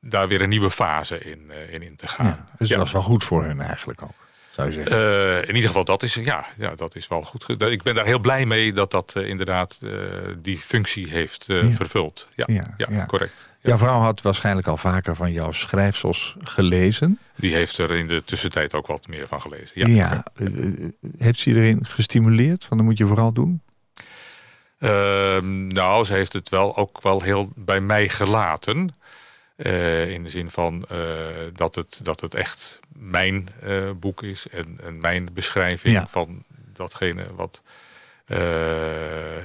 daar 0.00 0.28
weer 0.28 0.40
een 0.42 0.48
nieuwe 0.48 0.70
fase 0.70 1.18
in, 1.18 1.50
in, 1.70 1.82
in 1.82 1.96
te 1.96 2.06
gaan. 2.06 2.26
ja. 2.26 2.48
Dus 2.58 2.68
Ja. 2.68 2.74
dat 2.76 2.84
was 2.84 2.92
wel 2.92 3.02
goed 3.02 3.24
voor 3.24 3.44
hun 3.44 3.60
eigenlijk 3.60 4.02
ook, 4.02 4.14
zou 4.58 4.70
je 4.70 4.74
zeggen. 4.74 5.40
Eh, 5.42 5.48
in 5.48 5.54
ieder 5.54 5.66
geval, 5.68 5.84
dat 5.84 6.02
is, 6.02 6.14
ja, 6.14 6.46
ja, 6.56 6.74
dat 6.74 6.96
is 6.96 7.08
wel 7.08 7.22
goed. 7.22 7.62
Ik 7.62 7.82
ben 7.82 7.94
daar 7.94 8.06
heel 8.06 8.18
blij 8.18 8.46
mee 8.46 8.72
dat 8.72 8.90
dat 8.90 9.12
eh, 9.14 9.28
inderdaad 9.28 9.78
eh, 9.82 9.90
die 10.38 10.58
functie 10.58 11.08
heeft 11.10 11.44
Ja. 11.46 11.70
vervuld. 11.70 12.28
Ja, 12.34 12.74
Ja, 12.76 13.06
correct. 13.06 13.46
Ja. 13.60 13.68
Jouw 13.68 13.78
vrouw 13.78 14.00
had 14.00 14.22
waarschijnlijk 14.22 14.66
al 14.66 14.76
vaker 14.76 15.16
van 15.16 15.32
jouw 15.32 15.52
schrijfsels 15.52 16.36
gelezen. 16.42 17.18
Die 17.36 17.54
heeft 17.54 17.78
er 17.78 17.90
in 17.92 18.06
de 18.06 18.24
tussentijd 18.24 18.74
ook 18.74 18.86
wat 18.86 19.08
meer 19.08 19.26
van 19.26 19.40
gelezen. 19.40 19.72
Ja, 19.74 19.86
Ja. 19.86 20.24
heeft 21.18 21.38
ze 21.38 21.48
iedereen 21.48 21.86
gestimuleerd? 21.86 22.64
Van 22.64 22.76
dat 22.76 22.86
moet 22.86 22.98
je 22.98 23.06
vooral 23.06 23.32
doen. 23.32 23.62
Ehm, 24.78 25.66
nou, 25.66 26.04
ze 26.04 26.12
heeft 26.14 26.32
het 26.32 26.48
wel 26.48 26.76
ook 26.76 27.02
wel 27.02 27.22
heel 27.22 27.52
bij 27.54 27.80
mij 27.80 28.08
gelaten. 28.08 28.94
Eh, 29.58 30.10
in 30.10 30.22
de 30.22 30.28
zin 30.30 30.50
van 30.50 30.84
eh, 30.88 31.26
dat, 31.52 31.74
het, 31.74 32.00
dat 32.02 32.20
het 32.20 32.34
echt 32.34 32.80
mijn 32.98 33.48
eh, 33.62 33.90
boek 33.96 34.22
is 34.22 34.48
en, 34.48 34.78
en 34.82 34.98
mijn 34.98 35.28
beschrijving 35.32 35.94
Ja. 35.94 36.06
van 36.08 36.44
datgene 36.72 37.34
wat 37.34 37.62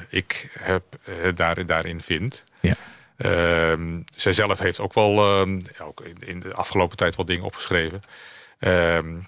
ik 0.10 0.50
heb, 0.60 0.84
daar, 1.36 1.66
daarin 1.66 2.02
vind. 2.02 2.44
Ja. 2.62 2.76
Ehm, 3.18 4.02
zij 4.16 4.32
zelf 4.32 4.60
heeft 4.60 4.80
ook 4.80 4.94
wel 4.94 5.18
ehm, 5.42 5.60
ook 5.82 6.02
in, 6.02 6.18
in 6.20 6.40
de 6.40 6.54
afgelopen 6.54 6.98
tijd 6.98 7.16
wat 7.16 7.28
dingen 7.28 7.44
opgeschreven. 7.44 8.02
Ehm, 8.60 9.20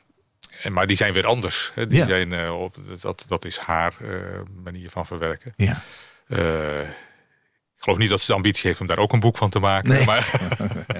en, 0.62 0.74
maar 0.74 0.88
die 0.88 0.98
zijn 0.98 1.14
weer 1.14 1.26
anders. 1.26 1.72
Hè. 1.76 1.86
Die 1.86 1.98
Ja. 1.98 2.06
zijn, 2.06 2.50
op, 2.52 2.76
dat, 3.02 3.24
dat 3.28 3.46
is 3.46 3.58
haar 3.58 3.94
manier 4.64 4.90
van 4.90 5.06
verwerken. 5.06 5.54
Ja. 5.56 5.82
Ik 7.86 7.92
geloof 7.92 8.04
niet 8.10 8.18
dat 8.18 8.22
ze 8.26 8.28
de 8.32 8.34
ambitie 8.38 8.68
heeft 8.68 8.82
om 8.82 8.88
daar 8.88 8.98
ook 8.98 9.14
een 9.14 9.20
boek 9.20 9.38
van 9.38 9.50
te 9.50 9.60
maken. 9.60 9.90
Nee. 9.90 10.06
Maar, 10.06 10.30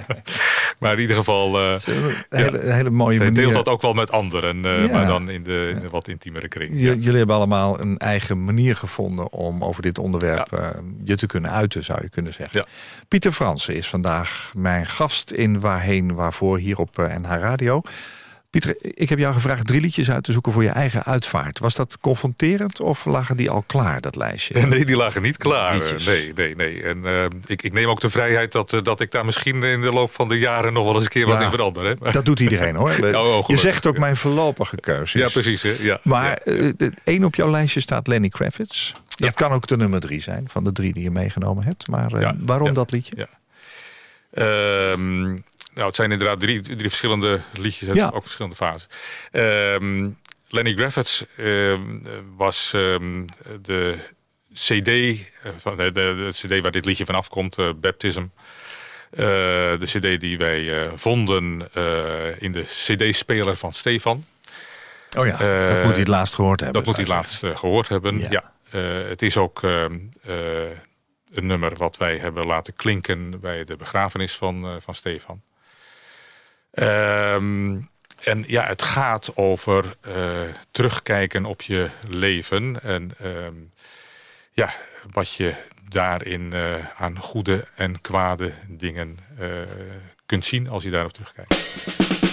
maar 0.78 0.92
in 0.92 1.00
ieder 1.00 1.16
geval, 1.16 1.58
eh 1.58 1.80
Een 2.28 2.70
hele, 2.72 2.90
mooie 2.90 3.18
manier. 3.18 3.34
deelt 3.34 3.52
dat 3.54 3.68
ook 3.68 3.82
wel 3.82 3.92
met 3.92 4.12
anderen. 4.12 4.64
eh, 4.64 4.84
Ja. 4.86 4.92
Maar 4.92 5.06
dan 5.06 5.30
in 5.30 5.42
de, 5.42 5.70
in 5.74 5.80
de 5.80 5.88
wat 5.88 6.08
intiemere 6.08 6.48
kring. 6.48 6.70
J- 6.74 6.84
Ja. 6.84 6.92
Jullie 6.92 7.16
hebben 7.18 7.36
allemaal 7.36 7.80
een 7.80 7.96
eigen 7.98 8.44
manier 8.44 8.76
gevonden 8.76 9.32
om 9.32 9.64
over 9.64 9.82
dit 9.82 9.98
onderwerp 9.98 10.52
eh, 10.52 10.68
je 11.04 11.16
te 11.16 11.26
kunnen 11.26 11.50
uiten, 11.50 11.84
zou 11.84 11.98
je 12.02 12.08
kunnen 12.08 12.34
zeggen. 12.34 12.64
Pieter 13.08 13.32
Fransen 13.32 13.74
is 13.74 13.88
vandaag 13.88 14.50
mijn 14.54 14.86
gast 14.86 15.30
in 15.30 15.60
Waarheen 15.60 16.14
Waarvoor 16.14 16.58
hier 16.58 16.78
op 16.78 16.96
NH 16.96 17.28
Radio. 17.28 17.82
Pieter, 18.60 18.76
ik 18.80 19.08
heb 19.08 19.18
jou 19.18 19.34
gevraagd 19.34 19.66
drie 19.66 19.80
liedjes 19.80 20.10
uit 20.10 20.24
te 20.24 20.32
zoeken 20.32 20.52
voor 20.52 20.62
je 20.62 20.68
eigen 20.68 21.04
uitvaart. 21.04 21.58
Was 21.58 21.74
dat 21.74 21.98
confronterend 22.00 22.80
of 22.80 23.04
lagen 23.04 23.36
die 23.36 23.50
al 23.50 23.64
klaar, 23.66 24.00
dat 24.00 24.16
lijstje? 24.16 24.54
Nee, 24.66 24.84
die 24.84 24.96
lagen 24.96 25.22
niet 25.22 25.36
klaar. 25.36 25.94
Nee, 26.06 26.32
nee, 26.34 26.54
nee. 26.54 26.82
En 26.82 27.04
eh, 27.04 27.24
ik, 27.46 27.62
ik 27.62 27.72
neem 27.72 27.88
ook 27.88 28.00
de 28.00 28.10
vrijheid 28.10 28.52
dat, 28.52 28.72
eh, 28.72 28.82
dat 28.82 29.00
ik 29.00 29.10
daar 29.10 29.24
misschien 29.24 29.62
in 29.62 29.80
de 29.80 29.92
loop 29.92 30.12
van 30.12 30.28
de 30.28 30.38
jaren 30.38 30.72
nog 30.72 30.84
wel 30.84 30.94
eens 30.94 31.04
een 31.04 31.10
keer 31.10 31.26
wat 31.26 31.40
in 31.40 31.50
verander. 31.50 31.84
Hè? 31.84 32.10
Dat 32.10 32.24
doet 32.24 32.40
iedereen 32.40 32.74
hoor. 32.74 32.88
oh, 32.90 32.94
gelukkig, 32.94 33.46
je 33.46 33.56
zegt 33.56 33.86
ook 33.86 33.98
mijn 33.98 34.16
voorlopige 34.16 34.76
keuze. 34.76 35.18
ja, 35.18 35.28
precies. 35.28 35.62
Hè? 35.62 35.74
Ja, 35.80 36.00
Maar 36.02 36.38
ja. 36.44 36.52
eh, 36.78 36.88
één 37.04 37.24
op 37.24 37.34
jouw 37.34 37.50
lijstje 37.50 37.80
staat 37.80 38.06
Lenny 38.06 38.28
Kravitz. 38.28 38.92
Dat 39.16 39.34
kan 39.34 39.52
ook 39.52 39.66
de 39.66 39.76
nummer 39.76 40.00
drie 40.00 40.22
zijn 40.22 40.46
van 40.50 40.64
de 40.64 40.72
drie 40.72 40.92
die 40.92 41.02
je 41.02 41.10
meegenomen 41.10 41.64
hebt. 41.64 41.88
Maar 41.88 42.34
waarom 42.38 42.74
dat 42.74 42.90
liedje? 42.90 43.14
ja. 43.16 43.28
Ehm, 44.36 45.36
nou, 45.76 45.86
het 45.86 45.96
zijn 45.96 46.12
inderdaad 46.12 46.40
drie, 46.40 46.60
drie 46.60 46.78
verschillende 46.78 47.40
liedjes, 47.52 47.94
Ja. 47.94 48.10
ook 48.14 48.22
verschillende 48.22 48.56
fases. 48.56 48.88
Ehm, 49.30 50.10
Lenny 50.48 50.74
Kravitz 50.74 51.22
ehm, 51.36 51.98
was 52.36 52.72
ehm, 52.74 53.26
de 53.62 53.98
CD, 54.52 54.88
eh, 54.88 55.52
van 55.56 55.76
de, 55.76 55.92
de, 55.92 56.28
CD 56.32 56.62
waar 56.62 56.70
dit 56.70 56.84
liedje 56.84 57.04
van 57.04 57.14
afkomt, 57.14 57.58
eh, 57.58 57.70
Baptism. 57.76 58.26
Eh, 59.10 59.26
de 59.78 59.84
CD 59.84 60.20
die 60.20 60.38
wij 60.38 60.90
vonden 60.94 61.68
in 62.38 62.52
de 62.52 62.62
CD-speler 62.62 63.56
van 63.56 63.72
Stefan. 63.72 64.24
Oh 65.18 65.26
ja, 65.26 65.66
dat 65.66 65.84
moet 65.84 65.90
hij 65.90 65.98
het 65.98 66.08
laatst 66.08 66.34
gehoord 66.34 66.60
hebben. 66.60 66.84
Dat 66.84 66.86
moet 66.86 66.96
hij 66.96 67.04
ik 67.04 67.22
laatst 67.22 67.42
eh, 67.42 67.56
gehoord 67.56 67.88
hebben. 67.88 68.18
Ja. 68.18 68.28
Ja. 68.30 68.54
Het 69.08 69.22
is 69.22 69.36
ook 69.36 69.62
een 69.62 70.12
nummer 71.46 71.76
wat 71.76 71.96
wij 71.96 72.16
hebben 72.16 72.46
laten 72.46 72.74
klinken 72.74 73.40
bij 73.40 73.64
de 73.64 73.76
begrafenis 73.76 74.36
van, 74.36 74.82
van 74.82 74.94
Stefan. 74.94 75.42
Ehm, 76.76 77.80
en 78.22 78.44
ja, 78.46 78.66
het 78.66 78.82
gaat 78.82 79.36
over 79.36 79.96
eh, 80.00 80.40
terugkijken 80.70 81.44
op 81.44 81.62
je 81.62 81.90
leven. 82.08 82.82
En 82.82 83.10
ehm, 83.18 83.54
ja, 84.52 84.70
wat 85.12 85.34
je 85.34 85.54
daarin 85.88 86.52
eh, 86.52 86.74
aan 86.96 87.20
goede 87.20 87.66
en 87.74 88.00
kwade 88.00 88.52
dingen 88.68 89.18
eh, 89.38 89.48
kunt 90.26 90.44
zien 90.44 90.68
als 90.68 90.82
je 90.82 90.90
daarop 90.90 91.12
terugkijkt. 91.12 92.25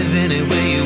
Live 0.00 0.14
any 0.14 0.40
way 0.40 0.72
you 0.76 0.79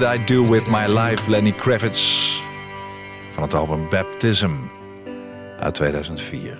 Did 0.00 0.08
I 0.20 0.24
Do 0.24 0.50
With 0.50 0.66
My 0.66 0.86
Life, 0.86 1.30
Lenny 1.30 1.52
Kravitz. 1.52 2.40
Van 3.32 3.42
het 3.42 3.54
album 3.54 3.88
Baptism 3.88 4.50
uit 5.58 5.74
2004. 5.74 6.58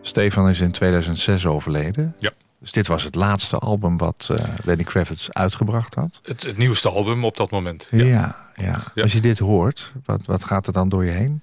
Stefan 0.00 0.48
is 0.48 0.60
in 0.60 0.70
2006 0.70 1.46
overleden. 1.46 2.14
Ja. 2.18 2.30
Dus 2.58 2.72
dit 2.72 2.86
was 2.86 3.04
het 3.04 3.14
laatste 3.14 3.58
album 3.58 3.98
wat 3.98 4.28
eh, 4.30 4.44
Lenny 4.64 4.84
Kravitz 4.84 5.28
uitgebracht 5.28 5.94
had. 5.94 6.20
Het, 6.22 6.42
het 6.42 6.56
nieuwste 6.56 6.88
album 6.88 7.24
op 7.24 7.36
dat 7.36 7.50
moment. 7.50 7.88
Ja, 7.90 8.04
Ja. 8.04 8.50
ja. 8.54 8.80
Ja. 8.94 9.02
Als 9.02 9.12
je 9.12 9.20
dit 9.20 9.38
hoort, 9.38 9.92
wat, 10.04 10.26
wat 10.26 10.44
gaat 10.44 10.66
er 10.66 10.72
dan 10.72 10.88
door 10.88 11.04
je 11.04 11.10
heen? 11.10 11.42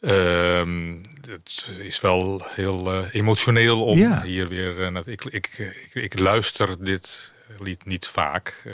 Ehm, 0.00 0.96
het 1.28 1.78
is 1.78 2.00
wel 2.00 2.42
heel 2.48 2.92
eh, 2.92 3.14
emotioneel 3.14 3.84
om 3.84 3.98
Ja. 3.98 4.22
hier 4.22 4.48
weer... 4.48 4.82
eh, 4.82 5.00
ik, 5.04 5.24
ik, 5.24 5.46
ik, 5.58 5.94
ik 5.94 6.18
luister 6.18 6.84
dit 6.84 7.32
lied 7.58 7.84
niet 7.84 8.06
vaak. 8.06 8.62
eh, 8.64 8.72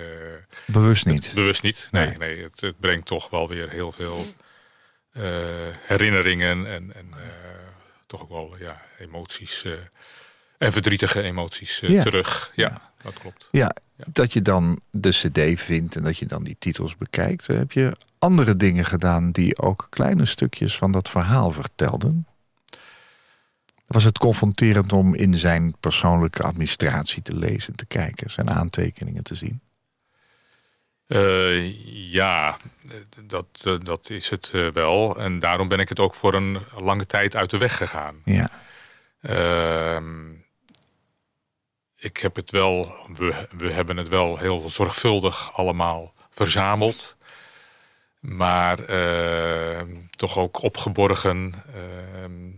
Bewust 0.67 1.07
niet. 1.07 1.33
bewust 1.35 1.62
niet. 1.62 1.88
Nee, 1.90 2.07
Nee. 2.07 2.17
nee. 2.19 2.43
het, 2.43 2.61
het 2.61 2.79
brengt 2.79 3.07
toch 3.07 3.31
wel 3.31 3.49
weer 3.49 3.71
heel 3.71 3.93
veel 3.93 4.25
herinneringen 5.87 6.67
en, 6.67 6.95
en 6.95 7.09
toch 8.07 8.23
ook 8.23 8.29
wel 8.29 8.55
ja, 8.59 8.83
emoties 8.99 9.64
en 10.59 10.73
verdrietige 10.73 11.23
emoties 11.23 11.79
Ja. 11.81 12.03
terug. 12.03 12.53
Ja, 12.55 12.69
Ja. 12.69 12.93
dat 13.03 13.19
klopt. 13.19 13.49
Ja, 13.51 13.75
Ja. 13.97 14.05
dat 14.12 14.33
je 14.33 14.43
dan 14.43 14.81
de 14.90 15.09
cd 15.11 15.61
vindt 15.61 15.97
en 15.97 16.03
dat 16.03 16.19
je 16.19 16.27
dan 16.27 16.45
die 16.45 16.57
titels 16.59 16.97
bekijkt. 16.97 17.47
Heb 17.47 17.73
je 17.73 17.93
andere 18.19 18.57
dingen 18.57 18.85
gedaan 18.85 19.31
die 19.33 19.59
ook 19.59 19.87
kleine 19.90 20.25
stukjes 20.27 20.77
van 20.77 20.93
dat 20.93 21.09
verhaal 21.09 21.51
vertelden? 21.51 22.27
Was 23.87 24.05
het 24.05 24.18
confronterend 24.18 24.92
om 24.92 25.14
in 25.14 25.35
zijn 25.35 25.75
persoonlijke 25.81 26.42
administratie 26.42 27.23
te 27.23 27.35
lezen, 27.35 27.77
te 27.77 27.87
kijken, 27.87 28.31
zijn 28.31 28.51
aantekeningen 28.51 29.23
te 29.23 29.35
zien? 29.35 29.61
Eh, 31.07 32.12
ja, 32.12 32.57
dat, 33.27 33.47
eh, 33.64 33.75
dat 33.79 34.11
is 34.11 34.31
het 34.31 34.51
eh, 34.55 34.73
wel. 34.73 35.18
En 35.18 35.38
daarom 35.38 35.68
ben 35.68 35.79
ik 35.79 35.88
het 35.88 36.01
ook 36.01 36.14
voor 36.14 36.35
een 36.35 36.59
lange 36.77 37.07
tijd 37.07 37.37
uit 37.37 37.51
de 37.51 37.59
weg 37.59 37.77
gegaan. 37.77 38.16
Ja, 38.25 38.51
Ehm, 39.25 40.31
ik 41.97 42.16
heb 42.16 42.37
het 42.37 42.51
wel, 42.51 42.94
we, 43.12 43.49
we 43.57 43.70
hebben 43.70 43.97
het 43.97 44.09
wel 44.09 44.38
heel 44.38 44.70
zorgvuldig 44.70 45.53
allemaal 45.53 46.12
verzameld. 46.31 47.16
Maar 48.20 48.79
ehm, 48.79 49.90
toch 50.11 50.38
ook 50.38 50.62
opgeborgen 50.62 51.55
ehm, 51.75 52.51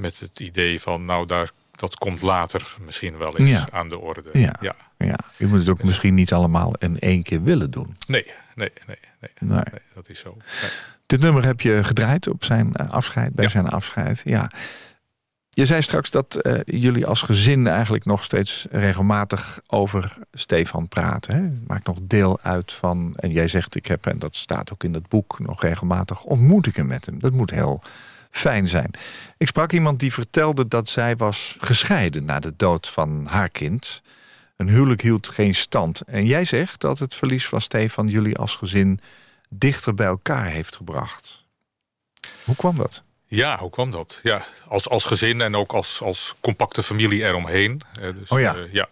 met 0.00 0.20
het 0.20 0.40
idee 0.40 0.80
van, 0.80 1.04
nou, 1.04 1.26
daar, 1.26 1.50
dat 1.70 1.96
komt 1.96 2.22
later 2.22 2.76
misschien 2.84 3.18
wel 3.18 3.36
eens 3.38 3.50
Ja. 3.50 3.68
aan 3.72 3.88
de 3.88 3.98
orde. 3.98 4.28
Ja. 4.32 4.54
ja. 4.60 4.74
ja. 4.98 5.18
Je 5.36 5.46
moet 5.46 5.58
het 5.58 5.68
ook 5.68 5.82
misschien 5.82 6.14
niet 6.14 6.32
allemaal 6.32 6.74
in 6.78 6.98
één 6.98 7.22
keer 7.22 7.42
willen 7.42 7.70
doen. 7.70 7.96
Nee, 8.06 8.26
nee, 8.54 8.72
nee, 8.86 8.98
nee, 9.20 9.30
Nee. 9.38 9.58
nee, 9.72 9.80
dat 9.94 10.08
is 10.08 10.18
zo. 10.18 10.36
Nee. 10.62 10.70
Dit 11.06 11.20
nummer 11.20 11.44
heb 11.44 11.60
je 11.60 11.84
gedraaid 11.84 12.28
op 12.28 12.44
zijn 12.44 12.74
eh, 12.74 12.90
afscheid, 12.90 13.34
bij 13.34 13.44
Ja. 13.44 13.50
zijn 13.50 13.68
afscheid. 13.68 14.22
Ja. 14.24 14.50
Je 15.50 15.66
zei 15.66 15.82
straks 15.82 16.10
dat 16.10 16.34
eh, 16.34 16.58
jullie 16.64 17.06
als 17.06 17.22
gezin 17.22 17.66
eigenlijk 17.66 18.04
nog 18.04 18.22
steeds 18.24 18.66
regelmatig 18.70 19.60
over 19.66 20.16
Stefan 20.32 20.88
praten. 20.88 21.34
Hè? 21.34 21.50
Maakt 21.66 21.86
nog 21.86 21.98
deel 22.02 22.38
uit 22.42 22.72
van, 22.72 23.12
en 23.16 23.30
jij 23.30 23.48
zegt 23.48 23.74
ik 23.74 23.86
heb, 23.86 24.06
en 24.06 24.18
dat 24.18 24.36
staat 24.36 24.72
ook 24.72 24.84
in 24.84 24.94
het 24.94 25.08
boek, 25.08 25.38
nog 25.38 25.62
regelmatig 25.62 26.22
ontmoetingen 26.24 26.86
met 26.86 27.06
hem. 27.06 27.18
Dat 27.20 27.32
moet 27.32 27.50
heel 27.50 27.82
fijn 28.30 28.68
zijn. 28.68 28.90
Ik 29.38 29.46
sprak 29.46 29.72
iemand 29.72 30.00
die 30.00 30.12
vertelde 30.12 30.68
dat 30.68 30.88
zij 30.88 31.16
was 31.16 31.56
gescheiden 31.60 32.24
na 32.24 32.40
de 32.40 32.52
dood 32.56 32.88
van 32.88 33.26
haar 33.26 33.48
kind. 33.48 34.02
Een 34.56 34.68
huwelijk 34.68 35.02
hield 35.02 35.28
geen 35.28 35.54
stand. 35.54 36.00
En 36.00 36.26
jij 36.26 36.44
zegt 36.44 36.80
dat 36.80 36.98
het 36.98 37.14
verlies 37.14 37.46
van 37.46 37.60
Stefan 37.60 38.08
jullie 38.08 38.36
als 38.36 38.56
gezin 38.56 39.00
dichter 39.48 39.94
bij 39.94 40.06
elkaar 40.06 40.46
heeft 40.46 40.76
gebracht. 40.76 41.44
Hoe 42.44 42.56
kwam 42.56 42.76
dat? 42.76 43.02
Ja, 43.26 43.58
hoe 43.58 43.70
kwam 43.70 43.90
dat? 43.90 44.20
Ja, 44.22 44.46
als, 44.68 44.88
als 44.88 45.04
gezin 45.04 45.40
en 45.40 45.54
ook 45.56 45.72
als, 45.72 46.00
als 46.02 46.34
compacte 46.40 46.82
familie 46.82 47.24
eromheen. 47.24 47.80
Eh, 48.00 48.12
dus, 48.18 48.28
Oh 48.28 48.40
ja. 48.40 48.54
eh, 48.56 48.72
ja. 48.72 48.88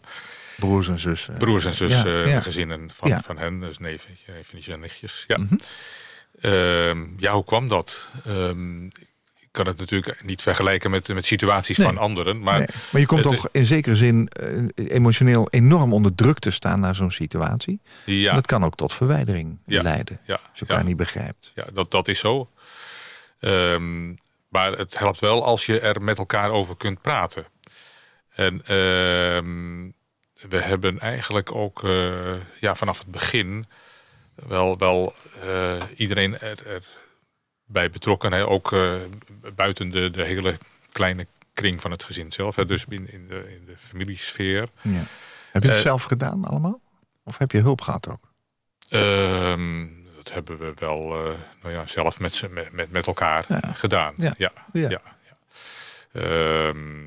Broers 0.57 0.89
en 0.89 0.99
zussen. 0.99 1.35
Broers 1.35 1.65
en 1.65 1.75
zussen, 1.75 2.13
Ja, 2.13 2.27
ja. 2.27 2.41
gezinnen 2.41 2.91
van, 2.93 3.09
Ja. 3.09 3.21
van 3.23 3.39
hen, 3.39 3.61
dus 3.61 3.79
neven, 3.79 4.19
neefjes 4.27 4.69
en 4.69 4.81
nichtjes. 4.81 5.25
Ja. 5.27 5.37
Mhm. 5.39 5.55
Ehm, 6.41 7.07
ja, 7.17 7.33
hoe 7.35 7.45
kwam 7.45 7.69
dat? 7.69 8.01
Ehm, 8.25 8.89
ik 9.49 9.55
kan 9.55 9.67
het 9.67 9.79
natuurlijk 9.79 10.23
niet 10.25 10.43
vergelijken 10.43 10.91
met, 10.91 11.09
met 11.09 11.27
situaties 11.27 11.77
Nee. 11.79 11.87
van 11.87 11.99
anderen. 11.99 12.41
Maar 12.43 12.59
Nee, 12.59 12.67
maar 12.93 13.01
je 13.01 13.07
komt 13.07 13.25
het- 13.25 13.35
toch 13.35 13.49
in 13.53 13.67
zekere 13.67 13.97
zin 13.97 14.29
eh, 14.29 14.91
emotioneel 14.95 15.47
enorm 15.51 15.93
onder 15.93 16.15
druk 16.15 16.39
te 16.39 16.51
staan 16.51 16.81
naar 16.81 16.95
zo'n 16.95 17.11
situatie. 17.11 17.81
ja, 18.05 18.29
En 18.29 18.35
dat 18.35 18.47
kan 18.47 18.65
ook 18.65 18.75
tot 18.75 18.95
verwijdering 18.95 19.59
Ja. 19.67 19.83
leiden. 19.83 20.21
ja, 20.25 20.35
Als 20.51 20.59
je 20.59 20.67
elkaar 20.67 20.85
niet 20.85 20.97
begrijpt. 20.97 21.53
ja, 21.55 21.65
dat, 21.73 21.91
dat 21.91 22.09
is 22.09 22.19
zo. 22.19 22.51
Ehm, 23.41 24.09
maar 24.49 24.73
het 24.73 24.99
helpt 24.99 25.21
wel 25.21 25.45
als 25.45 25.67
je 25.67 25.81
er 25.81 26.03
met 26.03 26.19
elkaar 26.19 26.51
over 26.51 26.77
kunt 26.77 27.01
praten. 27.03 27.45
En 28.35 28.63
ehm, 28.65 29.91
we 30.49 30.57
hebben 30.63 30.99
eigenlijk 31.01 31.55
ook 31.55 31.85
eh, 31.85 32.33
ja, 32.61 32.75
vanaf 32.75 32.99
het 32.99 33.07
begin 33.11 33.67
wel, 34.35 34.79
wel 34.79 35.15
eh, 35.43 35.77
iedereen 35.97 36.39
er, 36.41 36.67
er 36.67 36.83
bij 37.69 37.91
betrokken. 37.91 38.33
Hè? 38.33 38.47
Ook 38.47 38.73
eh, 38.73 38.95
buiten 39.55 39.91
de, 39.91 40.11
de 40.11 40.23
hele 40.25 40.59
kleine 40.93 41.27
kring 41.55 41.81
van 41.81 41.91
het 41.91 42.03
gezin 42.03 42.33
zelf. 42.33 42.57
Hè? 42.57 42.67
Dus 42.67 42.85
in, 42.89 43.13
in, 43.13 43.27
de, 43.29 43.55
in 43.55 43.65
de 43.67 43.77
familiesfeer. 43.77 44.69
Ja. 44.83 45.03
Heb 45.53 45.63
je 45.63 45.69
het 45.69 45.77
Eh, 45.79 45.83
zelf 45.83 46.03
gedaan 46.03 46.45
allemaal? 46.45 46.81
Of 47.25 47.39
heb 47.39 47.51
je 47.53 47.61
hulp 47.61 47.81
gehad 47.81 48.09
ook? 48.09 48.33
Ehm, 48.89 49.87
dat 50.17 50.33
hebben 50.33 50.59
we 50.59 50.73
wel 50.75 51.01
eh, 51.03 51.39
nou 51.63 51.75
ja, 51.75 51.87
zelf 51.87 52.19
met, 52.19 52.43
met, 52.73 52.91
met, 52.91 53.07
elkaar 53.07 53.45
Ja. 53.49 53.73
gedaan. 53.73 54.13
Ja. 54.17 54.35
Ja. 54.37 54.53
Ja. 54.73 54.89
Ja. 54.89 55.01
ja. 55.25 55.37
Ehm, 56.13 57.07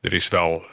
er 0.00 0.12
is 0.12 0.28
wel 0.28 0.64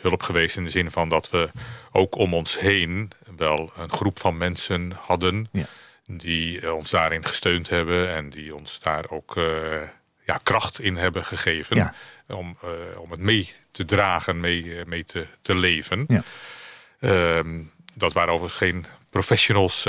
hulp 0.00 0.22
geweest 0.22 0.56
in 0.56 0.64
de 0.64 0.70
zin 0.70 0.90
van 0.90 1.08
dat 1.08 1.30
we 1.30 1.50
ook 1.92 2.14
om 2.14 2.34
ons 2.34 2.58
heen 2.58 3.10
wel 3.36 3.72
een 3.76 3.90
groep 3.90 4.18
van 4.20 4.36
mensen 4.36 4.92
hadden 5.00 5.48
Ja. 5.52 5.66
Die 6.16 6.60
eh, 6.60 6.74
ons 6.74 6.90
daarin 6.90 7.24
gesteund 7.24 7.68
hebben 7.68 8.08
en 8.14 8.30
die 8.30 8.54
ons 8.54 8.80
daar 8.80 9.10
ook 9.10 9.36
eh, 9.36 9.82
ja, 10.24 10.40
kracht 10.42 10.80
in 10.80 10.96
hebben 10.96 11.24
gegeven 11.24 11.76
Ja. 11.76 11.94
om, 12.26 12.58
eh, 12.62 13.00
om 13.00 13.10
het 13.10 13.20
mee 13.20 13.52
te 13.70 13.84
dragen, 13.84 14.40
mee, 14.40 14.82
mee 14.86 15.04
te, 15.04 15.26
te 15.42 15.54
leven. 15.54 16.04
Ja. 16.08 16.22
Ehm, 17.00 17.62
dat 17.94 18.12
waren 18.12 18.32
overigens 18.32 18.60
geen 18.62 18.86
professionals 19.10 19.86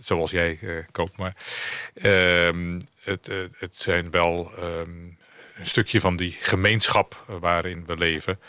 zoals 0.00 0.30
jij, 0.30 0.58
eh 0.62 0.76
Koop. 0.92 1.16
Maar 1.16 1.34
ehm, 1.94 2.80
het, 3.02 3.26
het 3.58 3.76
zijn 3.76 4.10
wel 4.10 4.52
ehm, 4.56 4.90
een 5.54 5.66
stukje 5.66 6.00
van 6.00 6.16
die 6.16 6.36
gemeenschap 6.40 7.24
waarin 7.26 7.84
we 7.86 7.96
leven. 7.96 8.40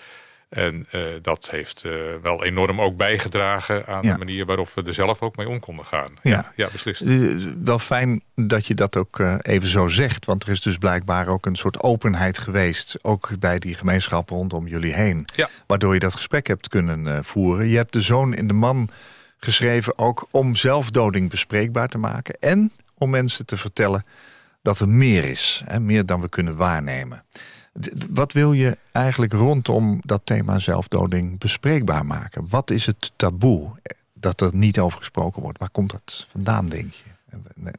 En 0.50 0.86
eh, 0.92 1.02
dat 1.22 1.50
heeft 1.52 1.84
eh, 1.86 1.92
wel 2.22 2.44
enorm 2.44 2.82
ook 2.82 2.96
bijgedragen 2.98 3.86
aan 3.88 4.04
Ja. 4.04 4.12
de 4.12 4.18
manier 4.18 4.46
waarop 4.46 4.70
we 4.70 4.84
er 4.84 4.94
zelf 4.94 5.22
ook 5.22 5.36
mee 5.38 5.48
om 5.50 5.60
konden 5.60 5.86
gaan. 5.86 6.12
Ja. 6.24 6.52
ja 6.56 6.68
beslist. 6.72 7.02
Eh, 7.02 7.36
Wel 7.64 7.80
fijn 7.80 8.22
dat 8.36 8.66
je 8.66 8.74
dat 8.74 8.98
ook 8.98 9.20
even 9.42 9.68
zo 9.68 9.88
zegt. 9.88 10.26
Want 10.26 10.44
er 10.44 10.50
is 10.50 10.62
dus 10.62 10.78
blijkbaar 10.78 11.28
ook 11.28 11.46
een 11.46 11.56
soort 11.56 11.82
openheid 11.84 12.38
geweest. 12.38 12.98
Ook 13.02 13.30
bij 13.40 13.60
die 13.60 13.76
gemeenschap 13.76 14.30
rondom 14.30 14.68
jullie 14.68 14.94
heen. 14.94 15.26
Ja. 15.36 15.50
Waardoor 15.68 15.94
je 15.94 16.00
dat 16.00 16.16
gesprek 16.16 16.48
hebt 16.48 16.68
kunnen 16.70 17.26
voeren. 17.26 17.68
Je 17.68 17.76
hebt 17.78 17.94
de 17.94 18.02
zoon 18.02 18.34
in 18.34 18.48
de 18.48 18.54
man 18.54 18.90
geschreven 19.40 19.98
ook 19.98 20.28
om 20.32 20.56
zelfdoding 20.56 21.30
bespreekbaar 21.30 21.88
te 21.88 21.98
maken. 21.98 22.36
En 22.40 22.72
om 22.98 23.10
mensen 23.10 23.46
te 23.46 23.58
vertellen 23.58 24.06
dat 24.62 24.80
er 24.80 24.90
meer 24.90 25.24
is. 25.26 25.62
Hè, 25.66 25.80
meer 25.80 26.06
dan 26.06 26.22
we 26.22 26.30
kunnen 26.30 26.56
waarnemen. 26.56 27.24
Wat 28.10 28.32
wil 28.34 28.54
je 28.54 28.78
eigenlijk 28.92 29.34
rondom 29.34 30.00
dat 30.04 30.22
thema 30.24 30.60
zelfdoding 30.60 31.40
bespreekbaar 31.40 32.06
maken? 32.06 32.46
Wat 32.50 32.72
is 32.72 32.86
het 32.86 33.12
taboe 33.16 33.72
eh, 33.84 33.98
dat 34.14 34.42
er 34.42 34.50
niet 34.56 34.80
over 34.80 34.98
gesproken 34.98 35.42
wordt? 35.42 35.60
Waar 35.60 35.70
komt 35.70 35.92
dat 35.92 36.28
vandaan, 36.32 36.68
denk 36.68 36.92
je? 36.92 37.04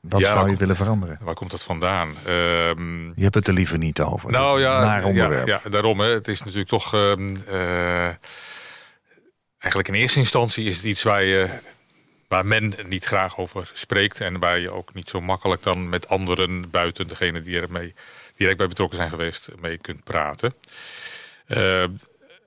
Wat 0.02 0.20
Ja, 0.20 0.34
zou 0.34 0.50
je 0.50 0.56
willen 0.56 0.76
veranderen? 0.76 1.18
Waar 1.22 1.34
komt 1.34 1.50
dat 1.50 1.62
vandaan? 1.62 2.08
Ehm, 2.26 3.06
Je 3.06 3.22
hebt 3.22 3.34
het 3.34 3.46
er 3.48 3.52
liever 3.54 3.78
niet 3.78 4.00
over. 4.00 4.30
Nou 4.30 4.60
ja, 4.60 4.80
naar 4.80 5.00
ja, 5.00 5.06
onderwerp. 5.06 5.46
ja, 5.46 5.60
daarom. 5.70 6.00
Hè. 6.00 6.08
Het 6.08 6.28
is 6.28 6.40
natuurlijk 6.42 6.68
toch. 6.68 6.94
ehm, 6.94 7.36
eh, 7.46 8.08
eigenlijk 9.58 9.88
in 9.88 9.94
eerste 9.94 10.18
instantie 10.18 10.64
is 10.68 10.76
het 10.76 10.84
iets 10.84 11.02
waar, 11.02 11.22
je, 11.22 11.48
waar 12.28 12.46
men 12.46 12.74
niet 12.88 13.04
graag 13.04 13.38
over 13.38 13.70
spreekt. 13.74 14.20
En 14.20 14.38
waar 14.38 14.58
je 14.58 14.70
ook 14.70 14.94
niet 14.94 15.08
zo 15.10 15.20
makkelijk 15.20 15.62
dan 15.62 15.88
met 15.88 16.08
anderen 16.08 16.70
buiten 16.70 17.08
degene 17.08 17.42
die 17.42 17.60
er 17.60 17.70
mee 17.70 17.94
direct 18.38 18.58
bij 18.58 18.68
betrokken 18.68 18.96
zijn 18.96 19.10
geweest, 19.10 19.48
mee 19.60 19.78
kunt 19.78 20.04
praten. 20.04 20.54
Eh, 21.46 21.82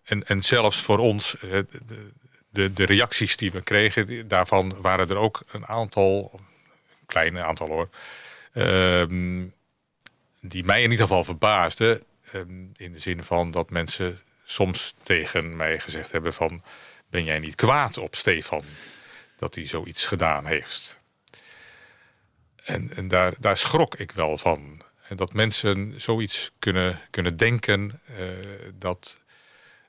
en, 0.03 0.23
en 0.25 0.43
zelfs 0.43 0.81
voor 0.81 0.97
ons, 0.97 1.37
eh, 1.37 1.49
de, 1.85 2.11
de, 2.49 2.73
de 2.73 2.85
reacties 2.85 3.37
die 3.37 3.51
we 3.51 3.63
kregen, 3.63 4.27
daarvan 4.27 4.81
waren 4.81 5.09
er 5.09 5.17
ook 5.17 5.43
een 5.51 5.67
aantal, 5.67 6.31
een 6.33 7.05
klein 7.05 7.39
aantal 7.39 7.67
hoor, 7.67 7.89
ehm, 8.53 9.45
die 10.39 10.63
mij 10.63 10.83
in 10.83 10.91
ieder 10.91 11.05
geval 11.05 11.23
verbaasden. 11.23 12.01
ehm, 12.31 12.65
in 12.75 12.91
de 12.91 12.99
zin 12.99 13.23
van 13.23 13.51
dat 13.51 13.69
mensen 13.69 14.19
soms 14.45 14.93
tegen 15.03 15.55
mij 15.55 15.79
gezegd 15.79 16.11
hebben 16.11 16.33
van... 16.33 16.63
ben 17.09 17.23
jij 17.23 17.39
niet 17.39 17.55
kwaad 17.55 17.97
op 17.97 18.15
Stefan 18.15 18.63
dat 19.37 19.55
hij 19.55 19.65
zoiets 19.65 20.05
gedaan 20.05 20.45
heeft? 20.45 20.99
En, 22.63 22.95
en 22.95 23.07
daar, 23.07 23.33
daar 23.39 23.57
schrok 23.57 23.95
ik 23.95 24.11
wel 24.11 24.37
van. 24.37 24.81
En 25.11 25.17
dat 25.17 25.33
mensen 25.33 25.93
zoiets 25.97 26.51
kunnen, 26.59 26.99
kunnen 27.09 27.37
denken... 27.37 28.01
eh, 28.05 28.27
dat 28.75 29.20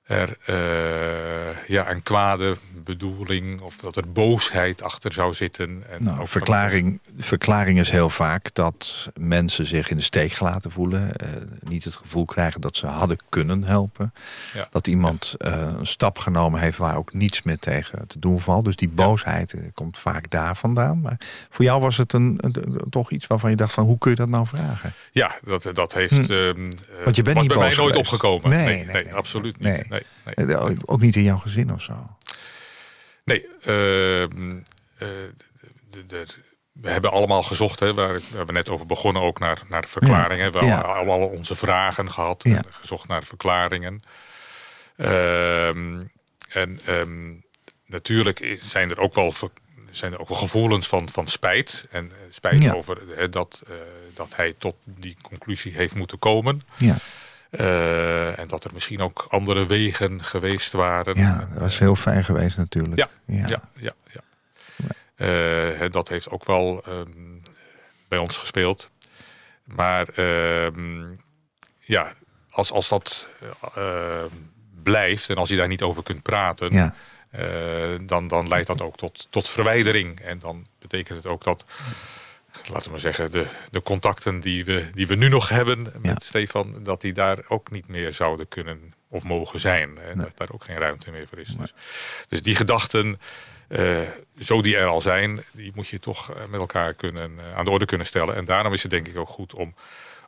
er 0.03 0.37
eh, 0.45 1.69
ja, 1.69 1.91
een 1.91 2.03
kwade 2.03 2.57
bedoeling 2.85 3.61
of 3.61 3.77
dat 3.77 3.97
er 3.97 4.12
boosheid 4.12 4.83
achter 4.83 5.12
zou 5.12 5.35
zitten. 5.35 5.83
En 5.91 6.05
Nou, 6.05 6.29
verklaring, 6.29 7.01
verklaring 7.19 7.79
is 7.79 7.91
heel 7.91 8.11
vaak 8.11 8.55
dat 8.55 9.11
mensen 9.15 9.67
zich 9.67 9.91
in 9.91 9.97
de 9.97 10.03
steek 10.03 10.33
gelaten 10.33 10.71
voelen. 10.71 11.12
eh, 11.17 11.29
niet 11.61 11.85
het 11.85 11.97
gevoel 11.97 12.25
krijgen 12.25 12.61
dat 12.61 12.77
ze 12.77 12.87
hadden 12.87 13.19
kunnen 13.29 13.65
helpen. 13.65 14.12
Ja. 14.55 14.69
Dat 14.71 14.87
iemand 14.87 15.35
eh, 15.38 15.73
een 15.79 15.87
stap 15.87 16.19
genomen 16.19 16.61
heeft 16.61 16.79
waar 16.79 16.97
ook 16.97 17.12
niets 17.12 17.43
meer 17.43 17.59
tegen 17.59 18.07
te 18.09 18.19
doen 18.19 18.41
valt. 18.41 18.65
Dus 18.65 18.77
die 18.77 18.88
boosheid 18.88 19.71
komt 19.75 19.99
vaak 19.99 20.31
daar 20.31 20.57
vandaan. 20.57 21.01
Maar 21.01 21.21
voor 21.51 21.65
jou 21.65 21.81
was 21.81 21.97
het 21.97 22.12
een, 22.12 22.41
toch 22.91 23.11
iets 23.11 23.27
waarvan 23.27 23.51
je 23.51 23.57
dacht 23.57 23.73
van 23.73 23.85
hoe 23.85 23.99
kun 23.99 24.11
je 24.11 24.17
dat 24.17 24.29
nou 24.29 24.47
vragen? 24.47 24.93
Ja, 25.12 25.35
dat, 25.45 25.69
dat 25.73 25.93
heeft. 25.95 26.27
Hm. 26.27 26.33
ehm, 26.33 26.71
eh, 26.71 27.05
Want 27.05 27.17
je 27.17 27.23
bent 27.23 27.38
niet 27.38 27.49
bij 27.49 27.57
mij 27.57 27.75
nooit 27.77 27.77
geweest. 27.93 27.97
opgekomen. 28.12 28.51
Nee, 28.51 28.65
Nee, 28.67 28.77
nee, 28.77 28.95
nee, 28.95 29.05
nee, 29.05 29.15
absoluut 29.15 29.59
niet. 29.61 29.91
Nee, 29.92 30.02
nee. 30.46 30.57
Eh, 30.57 30.70
Ook 30.85 31.00
niet 31.00 31.16
in 31.16 31.22
jouw 31.22 31.37
gezin 31.38 31.72
of 31.72 31.83
zo? 31.83 32.16
Nee, 33.24 33.46
ehm, 33.62 34.59
eh, 34.98 35.09
we 36.72 36.90
hebben 36.90 37.11
allemaal 37.11 37.42
gezocht, 37.42 37.81
hè, 37.81 37.94
waar 37.94 38.20
we 38.46 38.52
net 38.52 38.68
over 38.68 38.87
begonnen, 38.87 39.22
ook 39.22 39.38
naar, 39.38 39.62
naar 39.68 39.85
verklaringen. 39.88 40.52
We 40.52 40.64
Ja. 40.64 40.66
hebben 40.66 40.94
allemaal 40.94 41.18
onze 41.28 41.55
vragen 41.55 42.11
gehad, 42.11 42.42
Ja. 42.44 42.57
en 42.57 42.64
gezocht 42.70 43.09
naar 43.09 43.24
verklaringen. 43.24 44.02
Ehm, 44.96 46.02
en 46.48 46.81
ehm, 46.87 47.33
natuurlijk 47.87 48.59
zijn 48.62 48.90
er 48.90 48.98
ook 48.98 49.14
wel, 49.14 49.33
zijn 49.90 50.12
er 50.12 50.18
ook 50.20 50.28
wel 50.28 50.38
gevoelens 50.38 50.88
van, 50.88 51.09
van 51.09 51.28
spijt. 51.28 51.85
En 51.90 52.11
eh, 52.12 52.16
spijt 52.31 52.74
over 52.74 52.98
hè, 53.16 53.28
dat, 53.28 53.62
dat 54.14 54.37
hij 54.37 54.55
tot 54.59 54.76
die 54.85 55.16
conclusie 55.22 55.72
heeft 55.72 55.94
moeten 55.94 56.18
komen. 56.18 56.61
Ja, 56.76 56.96
Eh, 57.53 58.38
en 58.38 58.49
dat 58.49 58.65
er 58.65 58.71
misschien 58.73 59.01
ook 59.01 59.27
andere 59.29 59.67
wegen 59.67 60.25
geweest 60.25 60.73
waren. 60.73 61.17
ja 61.19 61.49
dat 61.53 61.59
was 61.61 61.79
heel 61.79 61.97
fijn 61.97 62.25
geweest 62.25 62.57
natuurlijk. 62.57 62.97
Ja, 62.97 63.09
ja, 63.27 63.47
ja. 63.77 63.93
ja, 64.07 64.23
Eh, 65.15 65.91
dat 65.91 66.09
heeft 66.09 66.31
ook 66.31 66.45
wel 66.45 66.83
ehm, 66.87 67.11
bij 68.09 68.19
ons 68.19 68.37
gespeeld. 68.37 68.91
Maar 69.65 70.09
ehm, 70.09 71.03
ja, 71.79 72.12
als, 72.51 72.73
als 72.73 72.88
dat 72.88 73.29
eh, 73.75 74.25
blijft 74.83 75.29
en 75.31 75.37
als 75.37 75.49
je 75.49 75.57
daar 75.57 75.69
niet 75.69 75.83
over 75.83 76.03
kunt 76.03 76.23
praten, 76.23 76.73
Ja. 76.73 76.95
eh, 77.31 77.99
dan, 78.07 78.29
dan 78.29 78.49
leidt 78.49 78.67
dat 78.67 78.81
ook 78.81 78.97
tot, 78.97 79.27
tot 79.31 79.49
verwijdering. 79.49 80.21
En 80.21 80.38
dan 80.38 80.67
betekent 80.79 81.17
het 81.23 81.27
ook 81.33 81.45
dat, 81.45 81.65
laten 82.68 82.85
we 82.85 82.90
maar 82.90 83.01
zeggen, 83.01 83.33
de, 83.33 83.46
de 83.70 83.83
contacten 83.83 84.40
die 84.40 84.64
we, 84.64 84.90
die 84.94 85.07
we 85.07 85.14
nu 85.14 85.29
nog 85.29 85.48
hebben 85.48 85.83
met 85.83 85.92
Ja. 86.03 86.16
Stefan, 86.22 86.77
dat 86.83 87.01
die 87.01 87.12
daar 87.12 87.38
ook 87.48 87.70
niet 87.70 87.88
meer 87.88 88.14
zouden 88.14 88.48
kunnen 88.48 88.94
of 89.09 89.22
mogen 89.22 89.61
zijn. 89.61 89.98
En 89.98 90.18
dat 90.18 90.33
daar 90.37 90.48
ook 90.53 90.64
geen 90.64 90.79
ruimte 90.79 91.11
meer 91.11 91.27
voor 91.29 91.38
is. 91.38 91.48
Dus, 91.57 91.75
dus 92.29 92.42
die 92.42 92.55
gedachten, 92.57 93.20
eh, 93.68 94.01
zo 94.38 94.62
die 94.62 94.77
er 94.77 94.87
al 94.87 95.01
zijn, 95.01 95.42
die 95.53 95.72
moet 95.75 95.88
je 95.88 95.98
toch 95.98 96.31
eh, 96.35 96.46
met 96.48 96.61
elkaar 96.61 96.94
kunnen, 96.94 97.33
eh, 97.38 97.57
aan 97.57 97.64
de 97.64 97.70
orde 97.70 97.85
kunnen 97.85 98.07
stellen. 98.07 98.35
En 98.35 98.44
daarom 98.44 98.72
is 98.72 98.83
het 98.83 98.90
denk 98.90 99.09
ik 99.09 99.16
ook 99.16 99.29
goed 99.29 99.55
om 99.55 99.75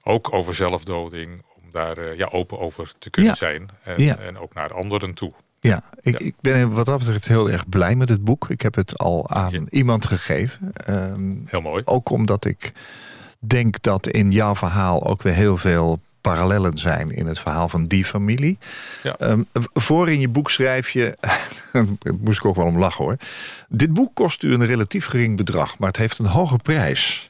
ook 0.03 0.33
over 0.33 0.55
zelfdoding, 0.55 1.43
om 1.63 1.71
daar 1.71 2.17
ja, 2.17 2.29
open 2.33 2.59
over 2.59 2.93
te 2.99 3.11
kunnen 3.11 3.31
Ja. 3.31 3.37
zijn. 3.37 3.69
En, 3.83 4.03
Ja. 4.03 4.19
en 4.19 4.39
ook 4.39 4.55
naar 4.55 4.73
anderen 4.73 5.15
toe. 5.15 5.33
Ja, 5.69 5.83
ik, 6.01 6.19
Ja. 6.21 6.27
ik 6.27 6.35
ben 6.41 6.73
wat 6.73 6.87
dat 6.87 6.99
betreft 6.99 7.29
heel 7.29 7.51
erg 7.51 7.69
blij 7.69 7.95
met 7.95 8.09
het 8.09 8.25
boek. 8.25 8.51
Ik 8.51 8.61
heb 8.61 8.75
het 8.75 8.99
al 8.99 9.31
aan 9.31 9.53
Ja. 9.53 9.61
iemand 9.69 10.07
gegeven. 10.07 10.73
Ehm, 10.73 11.33
Heel 11.47 11.61
mooi. 11.61 11.83
ook 11.85 12.11
omdat 12.11 12.45
ik 12.45 12.73
denk 13.39 13.83
dat 13.83 14.07
in 14.07 14.31
jouw 14.31 14.55
verhaal 14.57 15.07
ook 15.07 15.23
weer 15.23 15.33
heel 15.35 15.57
veel 15.57 15.99
parallellen 16.21 16.79
zijn 16.79 17.11
in 17.11 17.27
het 17.27 17.39
verhaal 17.39 17.69
van 17.69 17.87
die 17.87 18.05
familie. 18.05 18.59
Ja. 19.03 19.17
Ehm, 19.19 19.43
voor 19.75 20.11
in 20.11 20.21
je 20.21 20.29
boek 20.29 20.51
schrijf 20.51 20.91
je, 20.91 21.17
daar 21.73 22.15
moest 22.21 22.39
ik 22.39 22.45
ook 22.45 22.57
wel 22.57 22.67
om 22.67 22.79
lachen 22.79 23.05
hoor. 23.05 23.17
Dit 23.69 23.93
boek 23.93 24.15
kost 24.15 24.43
u 24.43 24.53
een 24.55 24.67
relatief 24.67 25.07
gering 25.07 25.37
bedrag, 25.37 25.79
maar 25.79 25.89
het 25.89 25.97
heeft 25.97 26.19
een 26.19 26.27
hoge 26.27 26.57
prijs. 26.57 27.29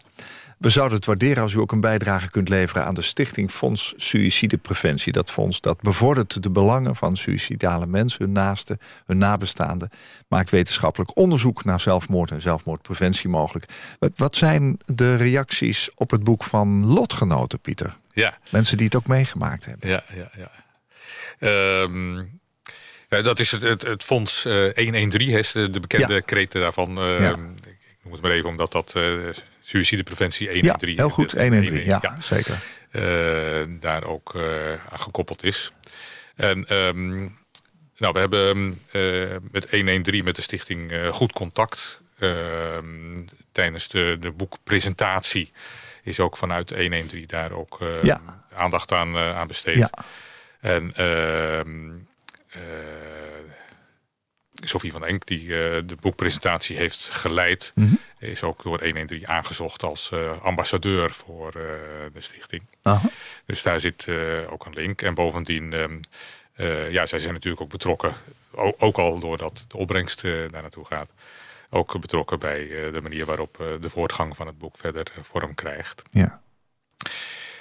We 0.59 0.69
zouden 0.69 0.97
het 0.97 1.07
waarderen 1.07 1.43
als 1.43 1.53
u 1.53 1.59
ook 1.59 1.73
een 1.73 1.81
bijdrage 1.81 2.31
kunt 2.31 2.49
leveren 2.49 2.85
aan 2.85 2.95
de 2.95 3.03
Stichting 3.03 3.51
Fonds 3.51 3.95
Suïcidepreventie. 3.97 5.13
Dat 5.13 5.31
fonds 5.31 5.61
dat 5.61 5.81
bevordert 5.81 6.43
de 6.43 6.51
belangen 6.51 6.97
van 6.97 7.17
suïcidale 7.17 7.87
mensen, 7.87 8.23
hun 8.25 8.33
naasten, 8.33 8.79
hun 9.07 9.19
nabestaanden. 9.19 9.91
Maakt 10.29 10.51
wetenschappelijk 10.51 11.17
onderzoek 11.17 11.65
naar 11.65 11.81
zelfmoord 11.81 12.31
en 12.31 12.41
zelfmoordpreventie 12.41 13.29
mogelijk. 13.29 13.65
Wat, 14.17 14.37
zijn 14.37 14.79
de 14.87 15.17
reacties 15.17 15.91
op 15.95 16.11
het 16.11 16.25
boek 16.25 16.45
van 16.45 16.87
lotgenoten, 16.87 17.61
Pieter? 17.61 17.97
Ja, 18.13 18.39
Mensen 18.51 18.77
die 18.77 18.87
het 18.87 18.95
ook 18.97 19.07
meegemaakt 19.07 19.65
hebben. 19.65 19.89
ja, 19.89 20.05
ja. 20.15 20.31
ja. 20.37 20.51
Ehm, 21.39 22.25
dat 23.23 23.39
is 23.39 23.51
het, 23.51 23.63
het, 23.63 23.83
het 23.83 24.03
fonds 24.03 24.45
eh, 24.45 24.53
113, 24.75 25.31
hè, 25.31 25.39
is 25.39 25.53
de, 25.53 25.71
de 25.71 25.81
bekende 25.81 26.15
Ja. 26.15 26.21
kreten 26.21 26.61
daarvan. 26.61 26.99
Ehm, 26.99 27.23
Ja. 27.23 27.31
ik, 27.31 27.37
ik 27.67 27.99
noem 28.03 28.13
het 28.13 28.23
maar 28.23 28.31
even 28.31 28.49
omdat 28.49 28.73
dat 28.73 28.93
eh 28.95 29.03
suïcidepreventie 29.65 30.47
Ja, 30.47 30.53
113 30.53 30.97
heel 30.97 31.09
goed. 31.11 31.31
de- 31.31 31.39
1 31.41 31.53
en 31.53 31.65
3. 31.65 31.71
113, 31.71 32.11
Ja, 32.11 32.21
zeker. 32.21 32.55
eh, 32.91 33.65
daar 33.81 34.05
ook 34.05 34.35
eh, 34.35 34.71
aan 34.73 35.01
gekoppeld 35.01 35.43
is. 35.45 35.73
En 36.37 36.67
ehm, 36.67 37.19
nou, 37.97 38.13
we 38.13 38.19
hebben 38.19 38.75
eh, 38.91 39.37
met 39.51 39.71
113 39.71 40.25
met 40.25 40.37
de 40.37 40.43
stichting 40.43 40.93
goed 41.13 41.33
contact. 41.33 42.01
Ehm, 42.19 43.25
tijdens 43.53 43.89
de, 43.89 44.17
de 44.21 44.31
boekpresentatie 44.31 45.53
is 46.03 46.21
ook 46.21 46.37
vanuit 46.37 46.71
113 46.71 47.25
daar 47.27 47.53
ook 47.53 47.81
eh, 47.81 48.03
Ja. 48.03 48.21
aandacht 48.55 48.93
aan, 48.93 49.17
aan 49.17 49.47
besteed. 49.47 49.77
Ja. 49.77 49.91
En 50.61 50.95
ehm 50.95 51.91
Sophie 54.69 54.93
van 54.93 55.05
Enk, 55.05 55.27
die 55.27 55.41
eh, 55.43 55.83
de 55.87 55.97
boekpresentatie 56.01 56.77
heeft 56.77 56.99
geleid, 57.11 57.73
Mhm. 57.75 57.95
is 58.19 58.43
ook 58.43 58.63
door 58.63 58.79
113 58.85 59.29
aangezocht 59.29 59.83
als 59.83 60.11
eh, 60.13 60.43
ambassadeur 60.43 61.11
voor 61.11 61.47
eh, 61.49 61.63
de 62.13 62.21
stichting. 62.21 62.63
Aha. 62.83 63.09
Dus 63.47 63.63
daar 63.63 63.81
zit 63.81 64.07
ook 64.51 64.67
een 64.67 64.75
link. 64.75 65.03
En 65.03 65.15
bovendien, 65.15 65.73
ehm, 65.73 65.99
eh, 66.55 66.91
ja, 66.93 67.07
zij 67.07 67.19
zijn 67.19 67.33
natuurlijk 67.35 67.63
ook 67.63 67.71
betrokken, 67.71 68.15
o- 68.51 68.75
ook 68.79 68.99
al 68.99 69.19
doordat 69.19 69.65
de 69.69 69.77
opbrengst 69.77 70.23
daar 70.23 70.51
naartoe 70.63 70.85
gaat, 70.85 71.11
ook 71.71 72.01
betrokken 72.01 72.39
bij 72.39 72.67
de 72.93 73.01
manier 73.03 73.25
waarop 73.25 73.77
de 73.81 73.89
voortgang 73.91 74.37
van 74.37 74.47
het 74.47 74.59
boek 74.59 74.77
verder 74.77 75.07
vorm 75.23 75.55
krijgt. 75.55 76.03
Ja. 76.11 76.43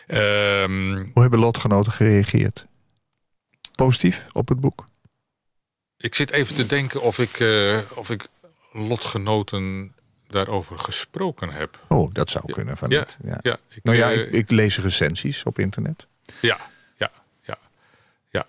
Ehm, 0.08 0.96
Hoe 1.14 1.22
hebben 1.22 1.40
lotgenoten 1.40 1.92
gereageerd? 1.92 2.66
Positief 3.76 4.26
op 4.34 4.48
het 4.48 4.60
boek? 4.60 4.86
Ik 6.04 6.16
zit 6.16 6.32
even 6.32 6.56
te 6.56 6.66
denken 6.66 7.02
of 7.02 7.20
ik, 7.20 7.40
eh, 7.40 7.78
of 7.94 8.10
ik 8.10 8.26
lotgenoten 8.72 9.94
daarover 10.28 10.80
gesproken 10.80 11.50
heb. 11.50 11.80
Oh, 11.88 12.14
dat 12.14 12.30
zou 12.30 12.52
kunnen 12.54 12.78
van 12.78 12.90
Ja, 12.90 13.00
niet. 13.00 13.18
Ja. 13.24 13.40
Ja, 13.42 13.58
ik, 13.70 13.84
Nou 13.84 13.98
ja, 13.98 14.12
eh, 14.12 14.18
ik, 14.18 14.32
ik 14.32 14.52
lees 14.52 14.78
recensies 14.80 15.44
op 15.44 15.60
internet. 15.60 16.08
Ja, 16.40 16.58
ja, 16.98 17.12
ja, 17.42 17.58
ja. 18.30 18.46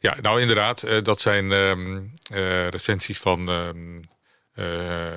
Ja, 0.00 0.16
nou 0.20 0.40
inderdaad, 0.40 0.82
eh, 0.82 1.02
dat 1.02 1.20
zijn 1.20 1.52
eh, 1.52 2.68
recensies 2.68 3.18
van 3.18 3.48
ehm, 3.48 4.00
eh, 4.54 5.12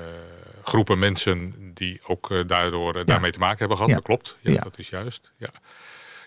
groepen 0.64 0.98
mensen 0.98 1.54
die 1.74 2.00
ook 2.04 2.48
daardoor 2.48 3.04
daarmee 3.04 3.30
te 3.30 3.38
maken 3.38 3.58
hebben 3.58 3.76
gehad. 3.76 3.92
Dat 3.92 4.02
klopt, 4.02 4.36
ja, 4.40 4.52
Ja. 4.52 4.60
dat 4.60 4.78
is 4.78 4.88
juist. 4.88 5.30
Ja. 5.36 5.50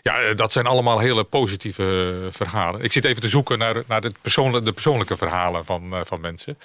Ja, 0.03 0.21
eh, 0.21 0.35
dat 0.35 0.51
zijn 0.53 0.65
allemaal 0.65 0.99
hele 0.99 1.23
positieve 1.23 2.21
eh, 2.25 2.33
verhalen. 2.33 2.81
Ik 2.83 2.91
zit 2.91 3.05
even 3.05 3.21
te 3.21 3.27
zoeken 3.27 3.57
naar, 3.57 3.83
naar 3.87 4.01
het 4.01 4.21
persoonlijke, 4.21 4.65
de 4.65 4.73
persoonlijke 4.73 5.17
verhalen 5.17 5.65
van, 5.65 5.93
eh, 5.93 6.01
van 6.03 6.21
mensen. 6.21 6.57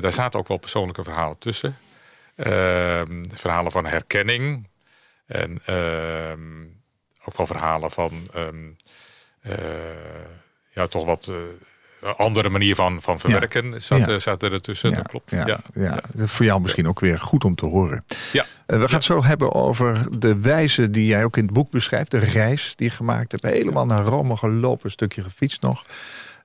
Daar 0.00 0.12
zaten 0.12 0.38
ook 0.38 0.48
wel 0.48 0.56
persoonlijke 0.56 1.02
verhalen 1.02 1.38
tussen. 1.38 1.76
Ehm, 2.36 3.24
verhalen 3.34 3.72
van 3.72 3.86
herkenning. 3.86 4.68
En 5.26 5.60
ehm, 5.64 6.62
ook 7.24 7.36
wel 7.36 7.46
verhalen 7.46 7.90
van 7.90 8.12
eh, 8.32 9.54
ja, 10.74 10.86
toch 10.86 11.04
wat 11.04 11.30
andere 12.16 12.48
manier 12.48 12.74
van, 12.74 13.02
van 13.02 13.18
verwerken 13.18 13.82
zaten, 13.82 14.12
Ja. 14.12 14.18
zaten 14.18 14.52
er 14.52 14.60
tussen. 14.60 14.92
Dat 14.94 15.08
klopt. 15.08 15.30
Ja, 15.30 15.46
Ja. 15.46 15.60
ja. 15.74 15.98
Voor 16.26 16.44
jou 16.44 16.60
misschien 16.60 16.88
ook 16.88 17.00
weer 17.00 17.18
goed 17.20 17.44
om 17.44 17.54
te 17.54 17.66
horen. 17.66 18.04
Ja. 18.32 18.44
Eh, 18.68 18.78
we 18.78 18.84
gaan 18.84 18.94
het 18.94 19.04
zo 19.04 19.24
hebben 19.24 19.54
over 19.54 20.18
de 20.18 20.40
wijze 20.40 20.90
die 20.90 21.06
jij 21.06 21.24
ook 21.24 21.36
in 21.36 21.44
het 21.44 21.52
boek 21.52 21.70
beschrijft. 21.70 22.10
De 22.10 22.18
reis 22.18 22.72
die 22.76 22.88
je 22.88 22.94
gemaakt 22.94 23.32
hebt. 23.32 23.44
Helemaal 23.44 23.86
naar 23.86 24.04
Rome 24.04 24.36
gelopen, 24.36 24.84
een 24.84 24.90
stukje 24.90 25.22
gefietst 25.22 25.62
nog. 25.62 25.84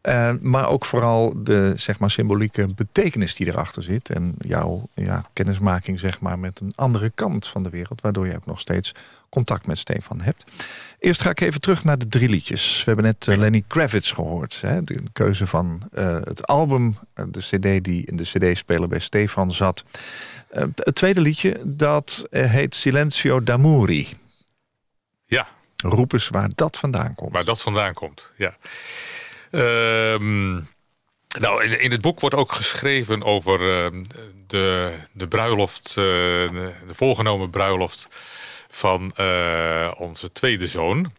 Eh, 0.03 0.33
maar 0.41 0.67
ook 0.67 0.85
vooral 0.85 1.33
de 1.43 1.73
zeg 1.75 1.99
maar, 1.99 2.11
symbolieke 2.11 2.67
betekenis 2.67 3.35
die 3.35 3.47
erachter 3.47 3.83
zit. 3.83 4.09
En 4.09 4.35
jouw 4.37 4.85
ja, 4.93 5.25
kennismaking 5.33 5.99
zeg 5.99 6.19
maar, 6.19 6.39
met 6.39 6.59
een 6.59 6.73
andere 6.75 7.09
kant 7.15 7.47
van 7.47 7.63
de 7.63 7.69
wereld. 7.69 8.01
Waardoor 8.01 8.27
je 8.27 8.35
ook 8.35 8.45
nog 8.45 8.59
steeds 8.59 8.91
contact 9.29 9.67
met 9.67 9.77
Stefan 9.77 10.21
hebt. 10.21 10.43
Eerst 10.99 11.21
ga 11.21 11.29
ik 11.29 11.39
even 11.39 11.61
terug 11.61 11.83
naar 11.83 11.97
de 11.97 12.07
drie 12.07 12.29
liedjes. 12.29 12.77
We 12.77 12.83
hebben 12.85 13.05
net 13.05 13.27
eh, 13.27 13.37
Lenny 13.37 13.63
Kravitz 13.67 14.13
gehoord. 14.13 14.61
Hè? 14.61 14.81
De 14.81 15.03
keuze 15.13 15.47
van 15.47 15.81
eh, 15.91 16.15
het 16.23 16.47
album, 16.47 16.97
de 17.13 17.39
cd 17.39 17.83
die 17.83 18.05
in 18.05 18.15
de 18.15 18.23
cd-speler 18.23 18.87
bij 18.87 18.99
Stefan 18.99 19.51
zat. 19.51 19.83
Het 20.75 20.95
tweede 20.95 21.21
liedje, 21.21 21.61
dat 21.63 22.27
heet 22.29 22.75
Silenzio 22.75 23.43
d'Amori. 23.43 24.07
ja, 25.25 25.47
Roep 25.77 26.13
eens 26.13 26.29
waar 26.29 26.49
dat 26.55 26.77
vandaan 26.77 27.15
komt. 27.15 27.31
waar 27.33 27.45
dat 27.45 27.61
vandaan 27.61 27.93
komt. 27.93 28.29
Ja. 28.37 28.55
Ehm, 29.53 30.53
Nou, 31.39 31.63
in, 31.63 31.79
in 31.79 31.91
het 31.91 32.01
boek 32.01 32.19
wordt 32.19 32.35
ook 32.35 32.51
geschreven 32.51 33.23
over 33.23 33.85
eh, 33.85 34.01
de, 34.53 34.97
de 35.11 35.27
bruiloft, 35.27 35.87
eh, 35.89 35.95
de, 35.95 36.73
voorgenomen 36.87 37.49
bruiloft 37.49 38.07
van 38.67 39.11
eh, 39.15 39.91
onze 39.97 40.31
tweede 40.31 40.67
zoon. 40.67 41.13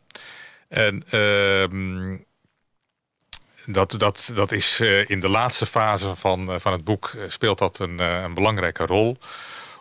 En 0.68 1.04
ehm, 1.10 2.16
dat, 3.66 3.94
dat, 3.98 4.30
dat 4.34 4.52
is 4.52 4.80
eh, 4.80 5.10
in 5.10 5.20
de 5.20 5.28
laatste 5.28 5.66
fase 5.66 6.14
van, 6.14 6.60
van 6.60 6.72
het 6.72 6.84
boek 6.84 7.16
speelt 7.28 7.58
dat 7.58 7.78
een, 7.78 7.98
een 8.00 8.34
belangrijke 8.34 8.86
rol. 8.86 9.16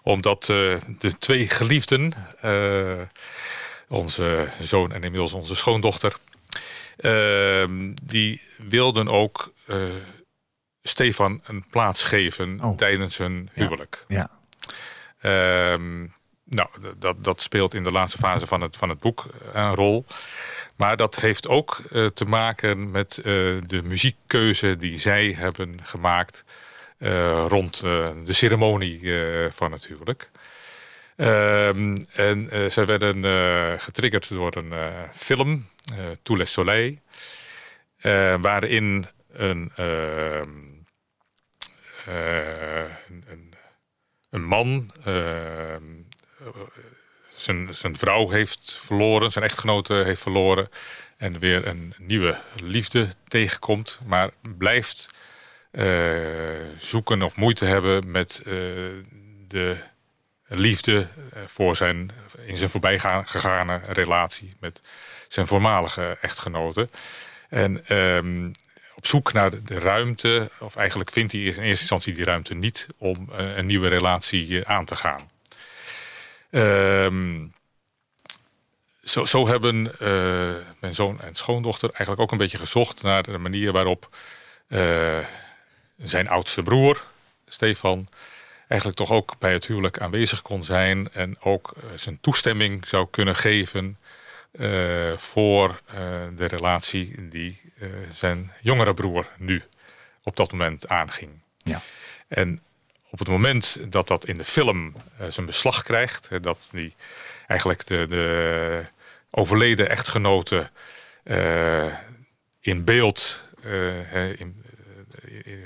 Omdat 0.04 0.46
de 0.46 1.18
twee 1.20 1.50
geliefden, 1.50 2.14
onze 3.88 4.50
zoon 4.60 4.92
en 4.92 5.04
inmiddels 5.04 5.34
onze 5.34 5.56
schoondochter, 5.56 6.14
ehm, 6.14 6.33
die 8.04 8.42
wilden 8.68 9.08
ook 9.08 9.54
eh, 9.68 9.94
Stefan 10.82 11.42
een 11.44 11.66
plaats 11.70 12.04
geven 12.04 12.60
Oh. 12.64 12.78
tijdens 12.78 13.18
hun 13.18 13.50
huwelijk. 13.54 14.06
Ja. 14.08 14.30
Ehm, 15.20 16.08
nou, 16.44 16.70
dat, 16.98 17.24
dat 17.24 17.42
speelt 17.42 17.74
in 17.74 17.84
de 17.84 17.92
laatste 17.92 18.18
fase 18.18 18.48
van 18.48 18.62
het, 18.62 18.78
van 18.78 18.90
het 18.90 19.00
boek 19.00 19.26
eh, 19.26 19.62
een 19.62 19.76
rol. 19.76 20.06
Maar 20.76 20.98
dat 20.98 21.16
heeft 21.16 21.48
ook 21.48 21.82
eh, 21.92 22.06
te 22.06 22.26
maken 22.26 22.92
met 22.92 23.14
de 23.14 23.82
muziekkeuze 23.84 24.78
die 24.78 24.98
zij 24.98 25.34
hebben 25.38 25.80
gemaakt 25.84 26.44
rond 27.48 27.80
de 27.80 28.34
ceremonie 28.34 29.12
van 29.52 29.72
het 29.72 29.88
huwelijk. 29.88 30.32
Ehm, 31.16 31.98
en 32.14 32.50
eh, 32.50 32.70
zij 32.70 32.86
werden 32.86 33.26
eh, 33.26 33.74
getriggerd 33.78 34.30
door 34.30 34.56
een 34.56 34.74
eh, 34.74 35.10
film, 35.12 35.72
Tous 36.24 36.38
les 36.38 36.52
Soleil, 36.52 36.98
waarin 38.42 39.06
een, 39.32 39.72
ehm, 39.76 40.44
eh, 42.06 42.82
een, 43.08 43.24
een, 43.28 43.54
een 44.30 44.44
man 44.44 44.92
ehm, 45.06 45.84
zijn, 47.36 47.76
zijn 47.76 47.98
vrouw 47.98 48.30
heeft 48.30 48.74
verloren, 48.74 49.32
zijn 49.32 49.46
echtgenote 49.46 49.94
heeft 49.94 50.22
verloren 50.22 50.70
en 51.18 51.40
weer 51.40 51.68
een 51.68 51.94
nieuwe 51.98 52.38
liefde 52.62 53.08
tegenkomt, 53.28 54.00
maar 54.06 54.30
blijft 54.58 55.10
zoeken 56.78 57.22
of 57.22 57.36
moeite 57.36 57.66
hebben 57.66 58.12
met 58.12 58.42
de 59.48 59.78
liefde 60.56 61.08
eh, 61.34 61.42
voor 61.46 61.76
zijn, 61.76 62.12
in 62.46 62.58
zijn 62.58 62.70
voorbijgegane 62.70 63.82
relatie 63.88 64.54
met 64.60 64.82
zijn 65.28 65.48
voormalige 65.48 66.18
echtgenote. 66.22 66.90
En 67.50 67.88
ehm, 67.88 68.52
op 68.96 69.08
zoek 69.08 69.34
naar 69.34 69.64
de, 69.64 69.80
ruimte, 69.80 70.52
of 70.60 70.76
eigenlijk 70.76 71.12
vindt 71.12 71.32
hij 71.32 71.42
in 71.42 71.48
eerste 71.48 71.70
instantie 71.70 72.14
die 72.14 72.26
ruimte 72.26 72.54
niet 72.54 72.88
om 72.98 73.30
eh, 73.32 73.58
een 73.58 73.66
nieuwe 73.66 73.88
relatie 73.88 74.64
eh, 74.64 74.76
aan 74.76 74.86
te 74.86 74.96
gaan. 74.96 75.30
Ehm, 76.50 77.46
zo, 79.04 79.26
zo 79.26 79.48
hebben 79.48 79.96
mijn 80.80 80.96
zoon 80.96 81.22
en 81.22 81.36
schoondochter 81.36 81.90
eigenlijk 81.90 82.22
ook 82.22 82.32
een 82.32 82.38
beetje 82.38 82.58
gezocht 82.58 83.02
naar 83.02 83.24
de 83.24 83.38
manier 83.38 83.72
waarop 83.72 84.10
zijn 85.98 86.30
oudste 86.30 86.62
broer, 86.62 87.04
Stefan, 87.48 88.08
eigenlijk 88.68 89.00
toch 89.00 89.12
ook 89.12 89.36
bij 89.40 89.54
het 89.54 89.68
huwelijk 89.68 90.00
aanwezig 90.00 90.42
kon 90.42 90.64
zijn 90.64 91.14
en 91.14 91.42
ook 91.42 91.74
eh, 91.78 91.84
zijn 91.96 92.18
toestemming 92.22 92.88
zou 92.88 93.08
kunnen 93.10 93.36
geven 93.36 93.98
eh, 94.52 95.18
voor 95.18 95.82
eh, 95.86 95.96
de 96.36 96.46
relatie 96.46 97.28
die 97.30 97.62
zijn 98.14 98.52
jongere 98.62 98.94
broer 98.94 99.30
nu 99.38 99.64
op 100.24 100.36
dat 100.36 100.52
moment 100.52 100.88
aanging. 100.88 101.32
Ja. 101.58 101.82
En 102.28 102.62
op 103.10 103.20
het 103.20 103.28
moment 103.28 103.78
dat 103.90 104.08
dat 104.08 104.26
in 104.26 104.38
de 104.38 104.46
film 104.46 104.94
zijn 105.30 105.46
beslag 105.46 105.84
krijgt, 105.84 106.30
dat 106.42 106.70
die 106.72 106.96
eigenlijk 107.48 107.86
de, 107.86 108.06
de 108.10 108.86
overleden 109.30 109.90
echtgenote 109.90 110.70
in 112.62 112.84
beeld, 112.84 113.40
in, 114.38 114.64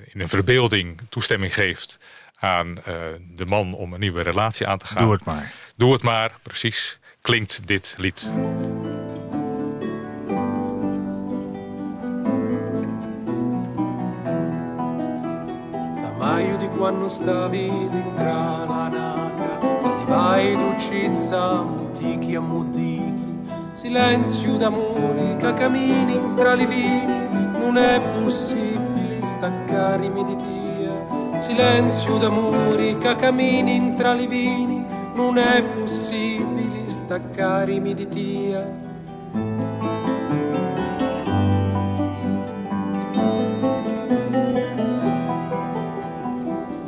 in 0.05 0.19
een 0.21 0.29
verbeelding 0.29 1.01
toestemming 1.09 1.53
geeft 1.53 1.99
aan 2.39 2.77
eh, 2.77 2.83
de 3.33 3.45
man 3.45 3.73
om 3.73 3.93
een 3.93 3.99
nieuwe 3.99 4.21
relatie 4.21 4.67
aan 4.67 4.77
te 4.77 4.85
gaan. 4.85 5.03
Doe 5.03 5.11
het 5.11 5.25
maar. 5.25 5.53
Doe 5.75 5.93
het 5.93 6.03
maar, 6.03 6.31
precies, 6.43 6.99
klinkt 7.21 7.67
dit 7.67 7.95
lied. 7.97 8.31
Tamaio 16.01 16.57
di 16.57 16.67
quando 16.67 17.07
stavi 17.07 17.67
dentro 17.89 18.23
la 18.25 18.87
naca 18.87 19.59
Di 19.97 20.05
vai 20.05 20.55
d'uccizza, 20.55 21.61
mutichi 21.61 22.35
a 22.35 22.41
mutichi 22.41 23.25
Silenzio 23.73 24.57
d'amore 24.57 25.37
che 25.37 25.53
cammini 25.53 26.35
tra 26.35 26.53
li 26.53 26.65
vini 26.65 27.27
Non 27.59 27.77
è 27.77 28.01
possibile 28.01 29.21
staccare 29.21 30.11
di 30.11 30.35
tia 30.35 30.56
Silenzio 31.39 32.17
d'amore 32.17 32.97
che 32.97 33.15
cammini 33.15 33.93
tra 33.95 34.13
li 34.13 34.25
vini 34.25 34.83
Non 35.13 35.37
è 35.37 35.63
possibile 35.63 36.87
staccare 36.87 37.79
di 37.79 38.07
tia. 38.07 38.65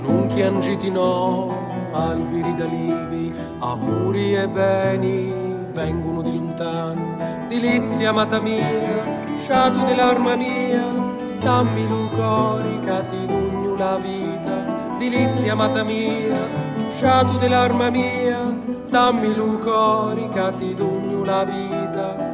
Non 0.01 0.25
chiangiti 0.27 0.89
no, 0.89 1.55
alberi 1.91 2.53
d'alivi, 2.55 3.33
amori 3.59 4.35
e 4.35 4.47
beni 4.47 5.33
vengono 5.71 6.21
di 6.21 6.35
lontano, 6.35 7.17
dilizia 7.47 8.09
amata 8.09 8.39
mia, 8.39 9.03
sciatu 9.41 9.83
dell'arma 9.85 10.35
mia, 10.35 10.83
dammi 11.39 11.87
lucori 11.87 12.79
che 12.79 13.01
ti 13.09 13.25
dugno 13.25 13.38
la 13.79 13.97
vita, 13.97 14.97
dilizia 14.97 15.53
amata 15.53 15.83
mia, 15.83 16.37
sciatu 16.91 17.37
dell'arma 17.37 17.89
mia, 17.89 18.53
dammi 18.89 19.33
lucori 19.33 20.27
che 20.27 20.51
ti 20.57 20.75
dugno 20.75 21.23
la 21.23 21.45
vita. 21.45 22.27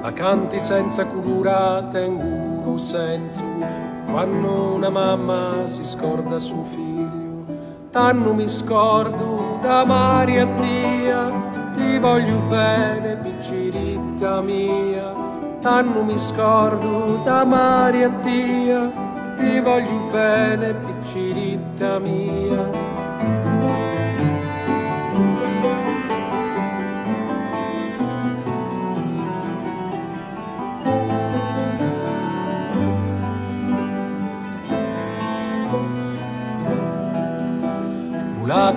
Vacanti 0.00 0.58
senza 0.58 1.06
cura 1.06 1.80
tengono 1.90 2.76
senso 2.76 3.83
quando 4.14 4.74
una 4.76 4.90
mamma 4.90 5.66
si 5.66 5.82
scorda 5.82 6.38
suo 6.38 6.62
figlio. 6.62 7.46
Tanno 7.90 8.32
mi 8.32 8.46
scordo 8.46 9.58
da 9.60 9.84
Maria 9.84 10.46
tia, 10.46 11.32
ti 11.74 11.98
voglio 11.98 12.38
bene 12.48 13.16
picciritta 13.16 14.40
mia. 14.40 15.12
Tanno 15.60 16.04
mi 16.04 16.16
scordo 16.16 17.22
da 17.24 17.44
Maria 17.44 18.08
tia, 18.20 18.88
ti 19.34 19.58
voglio 19.58 20.08
bene 20.12 20.74
picciritta 20.74 21.98
mia. 21.98 22.83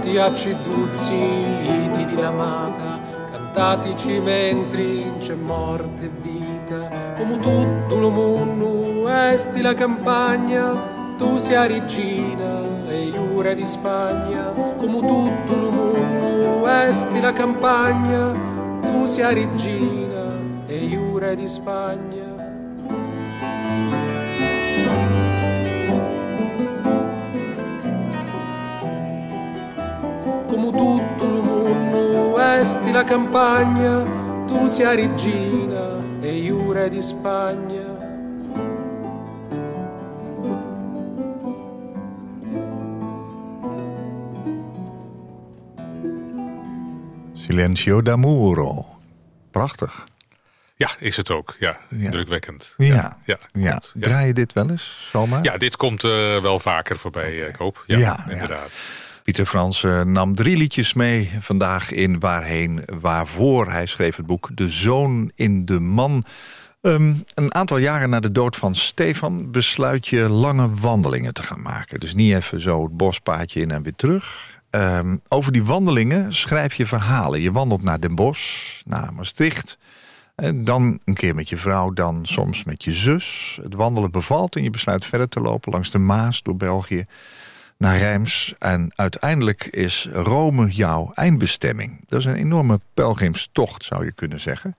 Volati 0.07 0.17
a 0.17 0.33
ceduzzi, 0.33 1.15
iti 1.15 2.05
di 2.05 2.15
lamata, 2.15 2.97
cantatici 3.29 4.19
mentre 4.19 5.17
c'è 5.17 5.33
morte 5.33 6.05
e 6.05 6.11
vita, 6.21 7.13
come 7.17 7.37
tutto 7.37 7.99
lo 7.99 8.09
mondo, 8.09 9.09
esti 9.09 9.61
la 9.61 9.73
campagna, 9.73 11.15
tu 11.17 11.37
sia 11.37 11.65
regina 11.65 12.61
e 12.87 13.07
iure 13.07 13.53
di 13.55 13.65
Spagna, 13.65 14.53
come 14.77 14.99
tutto 14.99 15.55
lo 15.55 15.71
mondo, 15.71 16.67
esti 16.67 17.19
la 17.19 17.33
campagna, 17.33 18.31
tu 18.85 19.05
sia 19.05 19.33
regina 19.33 20.37
e 20.67 20.85
iure 20.85 21.35
di 21.35 21.47
Spagna. 21.47 22.26
amo 30.67 30.71
tutto 30.71 31.25
il 31.25 31.43
mondo, 31.43 32.39
esti 32.39 32.91
la 32.91 33.03
campagna, 33.03 34.03
tu 34.45 34.67
sia 34.67 34.93
regina 34.93 35.97
e 36.21 36.37
iure 36.37 36.89
di 36.89 37.01
Spagna. 37.01 37.95
Silencio 47.33 48.01
d'amuro. 48.01 48.99
Prachtig. 49.51 50.03
Ja, 50.75 50.89
is 50.99 51.17
het 51.17 51.31
ook. 51.31 51.55
Ja, 51.59 51.77
indrukwekkend. 51.89 52.73
drukwekkend. 52.75 53.15
Ja. 53.25 53.39
Ja. 53.53 53.81
Draai 53.93 54.27
je 54.27 54.33
dit 54.33 54.53
wel 54.53 54.69
eens 54.69 55.09
zomaar? 55.11 55.43
Ja, 55.43 55.57
dit 55.57 55.75
komt 55.75 56.03
uh, 56.03 56.37
wel 56.37 56.59
vaker 56.59 56.97
voorbij, 56.97 57.41
eh, 57.41 57.47
ik 57.47 57.55
hoop. 57.55 57.83
Ja, 57.85 58.25
inderdaad. 58.29 58.71
Pieter 59.27 59.45
Frans 59.45 59.83
eh, 59.83 60.01
nam 60.01 60.35
drie 60.35 60.57
liedjes 60.57 60.93
mee 60.93 61.31
vandaag 61.39 61.91
in 61.91 62.19
Waarheen 62.19 62.81
Waarvoor. 62.99 63.71
Hij 63.71 63.85
schreef 63.85 64.15
het 64.15 64.25
boek 64.25 64.49
De 64.53 64.69
Zoon 64.69 65.31
in 65.35 65.65
de 65.65 65.79
Man. 65.79 66.23
Ehm, 66.81 67.13
een 67.33 67.53
aantal 67.53 67.77
jaren 67.77 68.09
na 68.09 68.19
de 68.19 68.31
dood 68.31 68.55
van 68.55 68.75
Stefan 68.75 69.51
besluit 69.51 70.07
je 70.07 70.29
lange 70.29 70.69
wandelingen 70.73 71.33
te 71.33 71.43
gaan 71.43 71.61
maken. 71.61 71.99
Dus 71.99 72.13
niet 72.13 72.33
even 72.33 72.59
zo 72.59 72.83
het 72.83 72.97
bospaadje 72.97 73.61
in 73.61 73.71
en 73.71 73.83
weer 73.83 73.95
terug. 73.95 74.57
Ehm, 74.69 75.17
over 75.27 75.51
die 75.51 75.63
wandelingen 75.63 76.33
schrijf 76.33 76.73
je 76.73 76.87
verhalen. 76.87 77.41
Je 77.41 77.51
wandelt 77.51 77.83
naar 77.83 77.99
Den 77.99 78.15
Bosch, 78.15 78.81
naar 78.85 79.13
Maastricht. 79.13 79.77
En 80.35 80.63
dan 80.63 80.99
een 81.05 81.13
keer 81.13 81.35
met 81.35 81.49
je 81.49 81.57
vrouw, 81.57 81.91
dan 81.91 82.25
soms 82.25 82.63
met 82.63 82.83
je 82.83 82.91
zus. 82.91 83.59
Het 83.63 83.73
wandelen 83.73 84.11
bevalt 84.11 84.55
en 84.55 84.63
je 84.63 84.69
besluit 84.69 85.05
verder 85.05 85.29
te 85.29 85.39
lopen 85.39 85.71
langs 85.71 85.91
de 85.91 85.97
Maas 85.99 86.43
door 86.43 86.55
België 86.55 87.05
naar 87.77 87.97
Reims. 87.97 88.53
En 88.59 88.91
uiteindelijk 88.95 89.65
is 89.65 90.07
Rome 90.13 90.67
jouw 90.69 91.11
eindbestemming. 91.15 91.99
Dat 92.05 92.19
is 92.19 92.25
een 92.25 92.35
enorme 92.35 92.79
pelgrimstocht, 92.93 93.83
zou 93.83 94.05
je 94.05 94.11
kunnen 94.11 94.39
zeggen. 94.41 94.75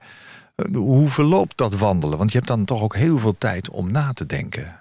Eh, 0.55 0.65
Hoe 0.75 1.09
verloopt 1.09 1.57
dat 1.57 1.73
wandelen? 1.73 2.17
Want 2.17 2.31
je 2.31 2.37
hebt 2.37 2.49
dan 2.49 2.65
toch 2.65 2.81
ook 2.81 2.95
heel 2.95 3.19
veel 3.19 3.33
tijd 3.37 3.69
om 3.69 3.91
na 3.91 4.13
te 4.13 4.25
denken. 4.25 4.79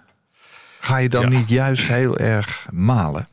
Ga 0.81 0.97
je 0.97 1.09
dan 1.09 1.31
Ja. 1.31 1.39
niet 1.39 1.49
juist 1.49 1.89
heel 1.89 2.19
erg 2.19 2.67
malen? 2.71 3.29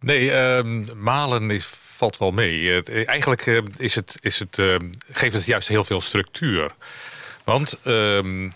Nee, 0.00 0.32
ehm, 0.32 0.84
malen 1.02 1.50
is, 1.50 1.66
valt 1.96 2.18
wel 2.18 2.30
mee. 2.30 2.82
Eh, 2.82 3.08
eigenlijk 3.08 3.46
eh, 3.46 3.58
is 3.76 3.94
het, 3.94 4.16
is 4.20 4.38
het, 4.38 4.58
ehm, 4.58 4.88
geeft 5.10 5.34
het 5.34 5.44
juist 5.44 5.68
heel 5.68 5.84
veel 5.84 6.00
structuur. 6.00 6.74
Want 7.44 7.78
ehm, 7.82 8.48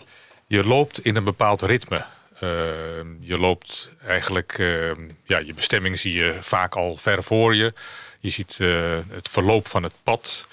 je 0.47 0.63
loopt 0.63 1.05
in 1.05 1.15
een 1.15 1.23
bepaald 1.23 1.61
ritme. 1.61 2.05
Ehm, 2.39 3.07
je 3.19 3.39
loopt 3.39 3.89
eigenlijk, 4.05 4.55
ehm, 4.57 5.09
ja, 5.23 5.37
je 5.37 5.53
bestemming 5.53 5.99
zie 5.99 6.13
je 6.13 6.37
vaak 6.41 6.75
al 6.75 6.97
ver 6.97 7.23
voor 7.23 7.55
je. 7.55 7.73
Je 8.19 8.29
ziet 8.29 8.57
eh, 8.59 8.97
het 9.09 9.29
verloop 9.29 9.67
van 9.67 9.83
het 9.83 9.93
pad. 10.03 10.47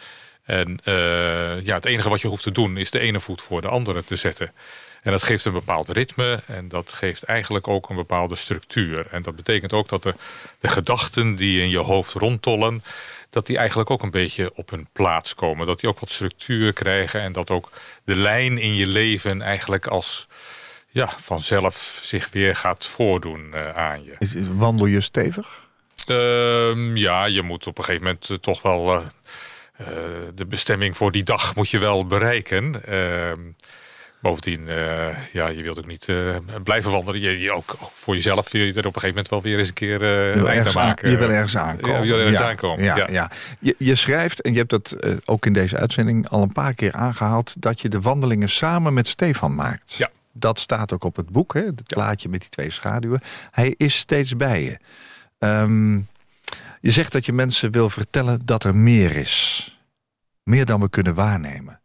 En 0.45 0.79
eh, 0.85 1.65
ja, 1.65 1.75
het 1.75 1.85
enige 1.85 2.09
wat 2.09 2.21
je 2.21 2.29
hoeft 2.29 2.43
te 2.43 2.51
doen 2.51 2.77
is 2.77 2.91
de 2.91 2.99
ene 2.99 3.21
voet 3.21 3.43
voor 3.43 3.61
de 3.61 3.69
andere 3.69 4.05
te 4.05 4.17
zetten. 4.17 4.53
En 5.03 5.13
dat 5.13 5.23
geeft 5.23 5.45
een 5.45 5.53
bepaald 5.53 5.89
ritme 5.89 6.43
en 6.47 6.69
dat 6.69 6.93
geeft 6.93 7.23
eigenlijk 7.23 7.69
ook 7.69 7.89
een 7.89 7.97
bepaalde 7.97 8.37
structuur. 8.37 9.07
En 9.11 9.23
dat 9.23 9.37
betekent 9.37 9.73
ook 9.73 9.89
dat 9.89 10.03
de, 10.03 10.15
de 10.59 10.69
gedachten 10.69 11.37
die 11.37 11.63
in 11.63 11.69
je 11.69 11.79
hoofd 11.79 12.13
rondtollen... 12.13 12.85
dat 13.31 13.47
die 13.47 13.59
eigenlijk 13.59 13.91
ook 13.91 14.03
een 14.03 14.11
beetje 14.11 14.53
op 14.55 14.71
hun 14.71 14.89
plaats 14.93 15.35
komen. 15.35 15.67
Dat 15.67 15.81
die 15.81 15.89
ook 15.89 16.01
wat 16.01 16.11
structuur 16.11 16.73
krijgen 16.73 17.21
en 17.21 17.33
dat 17.33 17.51
ook 17.51 17.71
de 18.05 18.17
lijn 18.17 18.59
in 18.59 18.75
je 18.75 18.87
leven 18.87 19.43
eigenlijk 19.43 19.87
als 19.87 20.27
ja, 20.97 21.09
vanzelf 21.21 22.01
zich 22.03 22.29
weer 22.33 22.57
gaat 22.57 22.87
voordoen 22.87 23.55
eh, 23.55 23.77
aan 23.77 24.05
je. 24.05 24.15
Is- 24.19 24.35
Wandel 24.57 24.87
je 24.87 25.01
stevig? 25.01 25.69
Ehm, 26.07 26.97
ja, 26.97 27.27
je 27.27 27.43
moet 27.43 27.67
op 27.67 27.79
een 27.79 27.85
gegeven 27.85 28.07
moment 28.07 28.31
eh, 28.31 28.37
toch 28.37 28.63
wel 28.63 29.03
eh, 29.77 29.87
de 30.35 30.47
bestemming 30.47 30.97
voor 30.97 31.13
die 31.13 31.23
dag 31.23 31.55
moet 31.55 31.69
je 31.71 31.79
wel 31.79 32.07
bereiken. 32.07 32.85
Ehm, 32.87 33.41
bovendien, 34.21 34.67
ja, 35.33 35.49
je 35.49 35.63
wilt 35.63 35.79
ook 35.79 35.87
niet 35.87 36.07
blijven 36.65 36.91
wandelen. 36.91 37.21
Je, 37.21 37.41
je 37.41 37.53
ook, 37.53 37.77
ook 37.81 37.91
voor 37.93 38.15
jezelf 38.15 38.53
wil 38.53 38.63
je 38.63 38.73
er 38.73 38.79
op 38.79 38.95
een 38.95 39.01
gegeven 39.01 39.09
moment 39.09 39.29
wel 39.29 39.43
weer 39.43 39.59
eens 39.59 39.69
een 39.69 39.75
keer 39.75 40.01
aan 40.49 40.73
maken. 40.75 41.11
je 41.11 41.17
wil 41.19 41.31
ergens 41.31 41.57
aankomen. 41.57 41.97
Ja, 41.99 42.05
je 42.05 42.09
wil 42.13 42.19
ergens 42.19 42.41
aankomen. 42.41 42.85
Ja, 42.85 42.97
Ja. 42.97 43.07
ja. 43.11 43.31
Je, 43.61 43.75
je 43.79 43.95
schrijft, 43.95 44.41
en 44.41 44.53
je 44.53 44.59
hebt 44.59 44.71
dat 44.71 44.97
ook 45.25 45.47
in 45.47 45.53
deze 45.53 45.77
uitzending 45.77 46.29
al 46.29 46.43
een 46.43 46.53
paar 46.53 46.75
keer 46.75 46.93
aangehaald... 46.93 47.55
dat 47.63 47.81
je 47.81 47.89
de 47.89 48.01
wandelingen 48.01 48.49
samen 48.49 48.95
met 48.95 49.07
Stefan 49.07 49.55
maakt. 49.55 49.95
Ja. 49.95 50.11
Dat 50.39 50.59
staat 50.59 50.93
ook 50.93 51.05
op 51.05 51.17
het 51.17 51.31
boek, 51.31 51.55
hè? 51.55 51.61
het 51.65 51.83
plaatje 51.87 52.29
met 52.29 52.41
die 52.41 52.49
twee 52.49 52.71
schaduwen. 52.71 53.21
Hij 53.51 53.75
is 53.77 53.97
steeds 53.97 54.37
bij 54.37 54.63
je. 54.63 54.79
Ehm, 55.39 55.95
je 56.81 56.91
zegt 56.91 57.13
dat 57.13 57.27
je 57.27 57.33
mensen 57.33 57.71
wil 57.71 57.91
vertellen 57.91 58.41
dat 58.45 58.65
er 58.65 58.77
meer 58.77 59.17
is. 59.17 59.71
Meer 60.43 60.65
dan 60.65 60.81
we 60.81 60.89
kunnen 60.91 61.15
waarnemen. 61.15 61.81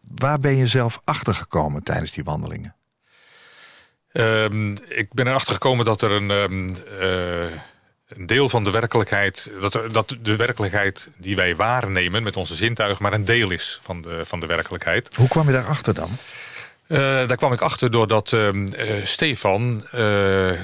Waar 0.00 0.38
ben 0.38 0.56
je 0.56 0.66
zelf 0.66 1.00
achtergekomen 1.04 1.82
tijdens 1.82 2.12
die 2.12 2.24
wandelingen? 2.24 2.74
Ehm, 4.12 4.70
ik 4.88 5.08
ben 5.12 5.26
erachter 5.26 5.52
gekomen 5.52 5.84
dat 5.84 6.02
er 6.02 6.10
een, 6.10 6.30
ehm, 6.30 6.74
eh, 7.00 7.60
een 8.08 8.26
deel 8.26 8.48
van 8.48 8.64
de 8.64 8.70
werkelijkheid... 8.70 9.50
Dat, 9.60 9.74
er- 9.74 9.92
dat 9.92 10.16
de 10.22 10.36
werkelijkheid 10.36 11.08
die 11.16 11.36
wij 11.36 11.56
waarnemen 11.56 12.22
met 12.22 12.36
onze 12.36 12.54
zintuigen... 12.54 13.02
maar 13.02 13.12
een 13.12 13.24
deel 13.24 13.50
is 13.50 13.78
van 13.82 14.02
de, 14.02 14.20
van 14.24 14.40
de 14.40 14.46
werkelijkheid. 14.46 15.16
Hoe 15.16 15.28
kwam 15.28 15.46
je 15.46 15.52
daarachter 15.52 15.94
dan? 15.94 16.10
Eh, 16.86 16.98
daar 16.98 17.36
kwam 17.36 17.52
ik 17.52 17.60
achter 17.60 17.90
doordat 17.90 18.32
ehm, 18.32 18.66
eh, 18.66 19.04
Stefan 19.04 19.86
eh, 19.90 20.60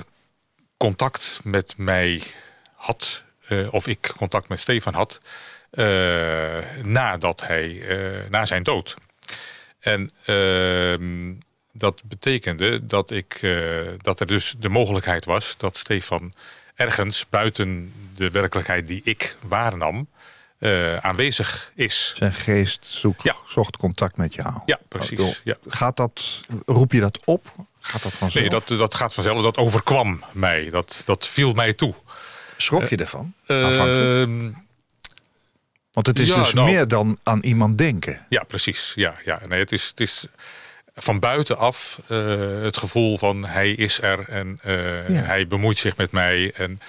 contact 0.76 1.40
met 1.44 1.74
mij 1.76 2.22
had, 2.74 3.22
of 3.70 3.86
ik 3.86 4.12
contact 4.16 4.48
met 4.48 4.60
Stefan 4.60 4.94
had, 4.94 5.20
nadat 6.82 7.40
hij, 7.46 7.82
na 8.30 8.44
zijn 8.44 8.62
dood. 8.62 8.94
En 9.80 10.10
ehm, 10.24 11.34
dat 11.72 12.02
betekende 12.04 12.86
dat, 12.86 13.10
ik, 13.10 13.40
dat 13.96 14.20
er 14.20 14.26
dus 14.26 14.54
de 14.58 14.68
mogelijkheid 14.68 15.24
was 15.24 15.56
dat 15.56 15.76
Stefan 15.76 16.32
ergens 16.74 17.28
buiten 17.28 17.92
de 18.16 18.30
werkelijkheid 18.30 18.86
die 18.86 19.00
ik 19.04 19.36
waarnam, 19.46 20.08
eh, 20.62 20.96
aanwezig 20.96 21.72
is. 21.74 22.12
Zijn 22.16 22.32
geest 22.34 22.84
zoek, 22.86 23.22
Ja. 23.22 23.34
zocht 23.48 23.76
contact 23.76 24.16
met 24.16 24.34
jou. 24.34 24.52
Ja, 24.66 24.78
precies. 24.88 25.20
Oh, 25.20 25.30
Ja. 25.44 25.56
Gaat 25.68 25.96
dat, 25.96 26.40
roep 26.66 26.92
je 26.92 27.00
dat 27.00 27.20
op? 27.24 27.52
Gaat 27.80 28.02
dat 28.02 28.12
vanzelf? 28.12 28.34
Nee, 28.50 28.60
dat, 28.60 28.78
dat 28.78 28.94
gaat 28.94 29.14
vanzelf. 29.14 29.42
Dat 29.42 29.56
overkwam 29.56 30.24
mij. 30.32 30.68
Dat, 30.68 31.02
dat 31.04 31.26
viel 31.26 31.52
mij 31.52 31.72
toe. 31.72 31.94
Schrok 32.56 32.88
je 32.88 32.96
ervan? 32.96 33.34
Aanvankelijk? 33.46 34.28
Ehm, 34.28 34.50
Want 35.92 36.06
het 36.06 36.18
is 36.18 36.28
ja, 36.28 36.34
dus 36.36 36.52
nou- 36.52 36.70
meer 36.70 36.88
dan 36.88 37.18
aan 37.22 37.40
iemand 37.40 37.78
denken. 37.78 38.26
ja, 38.28 38.42
precies. 38.42 38.92
Ja, 38.94 39.14
ja. 39.24 39.40
Nee, 39.48 39.60
het, 39.60 39.72
is, 39.72 39.88
het 39.88 40.00
is 40.00 40.24
van 40.94 41.18
buitenaf 41.18 42.00
eh, 42.08 42.62
het 42.62 42.76
gevoel 42.76 43.18
van 43.18 43.44
hij 43.44 43.70
is 43.70 44.00
er 44.02 44.28
en 44.28 44.58
eh, 44.62 45.08
Ja. 45.08 45.22
hij 45.22 45.46
bemoeit 45.46 45.78
zich 45.78 45.96
met 45.96 46.12
mij 46.12 46.52
en 46.52 46.80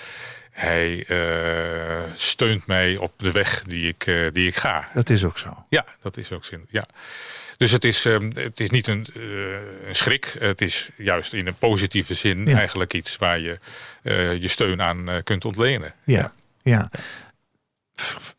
hij 0.54 1.06
eh, 1.08 2.12
steunt 2.16 2.68
mij 2.68 2.97
op 2.97 3.14
de 3.18 3.32
weg 3.32 3.64
die 3.64 3.88
ik, 3.88 4.06
eh, 4.06 4.32
die 4.32 4.47
ik 4.47 4.56
ga. 4.56 4.89
Dat 4.93 5.10
is 5.10 5.24
ook 5.24 5.38
zo. 5.38 5.66
Ja, 5.70 5.86
dat 6.01 6.18
is 6.18 6.32
ook 6.32 6.45
zin. 6.45 6.66
Ja. 6.70 6.86
Dus 7.58 7.72
het 7.72 7.84
is, 7.84 8.06
ehm, 8.06 8.32
het 8.36 8.60
is 8.60 8.70
niet 8.70 8.88
een, 8.88 9.06
eh, 9.16 9.88
een 9.88 9.95
schrik. 9.95 10.36
Het 10.39 10.62
is 10.62 10.89
juist 10.97 11.34
in 11.34 11.47
een 11.47 11.56
positieve 11.56 12.14
zin 12.14 12.45
Ja. 12.45 12.58
eigenlijk 12.58 12.93
iets 12.93 13.18
waar 13.18 13.39
je 13.39 13.60
je 14.39 14.47
steun 14.47 14.82
aan 14.82 15.22
kunt 15.24 15.45
ontlenen. 15.45 15.93
Ja. 16.04 16.34
ja. 16.64 16.89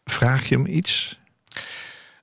Vraag 0.05 0.49
je 0.49 0.55
hem 0.55 0.67
iets? 0.67 1.19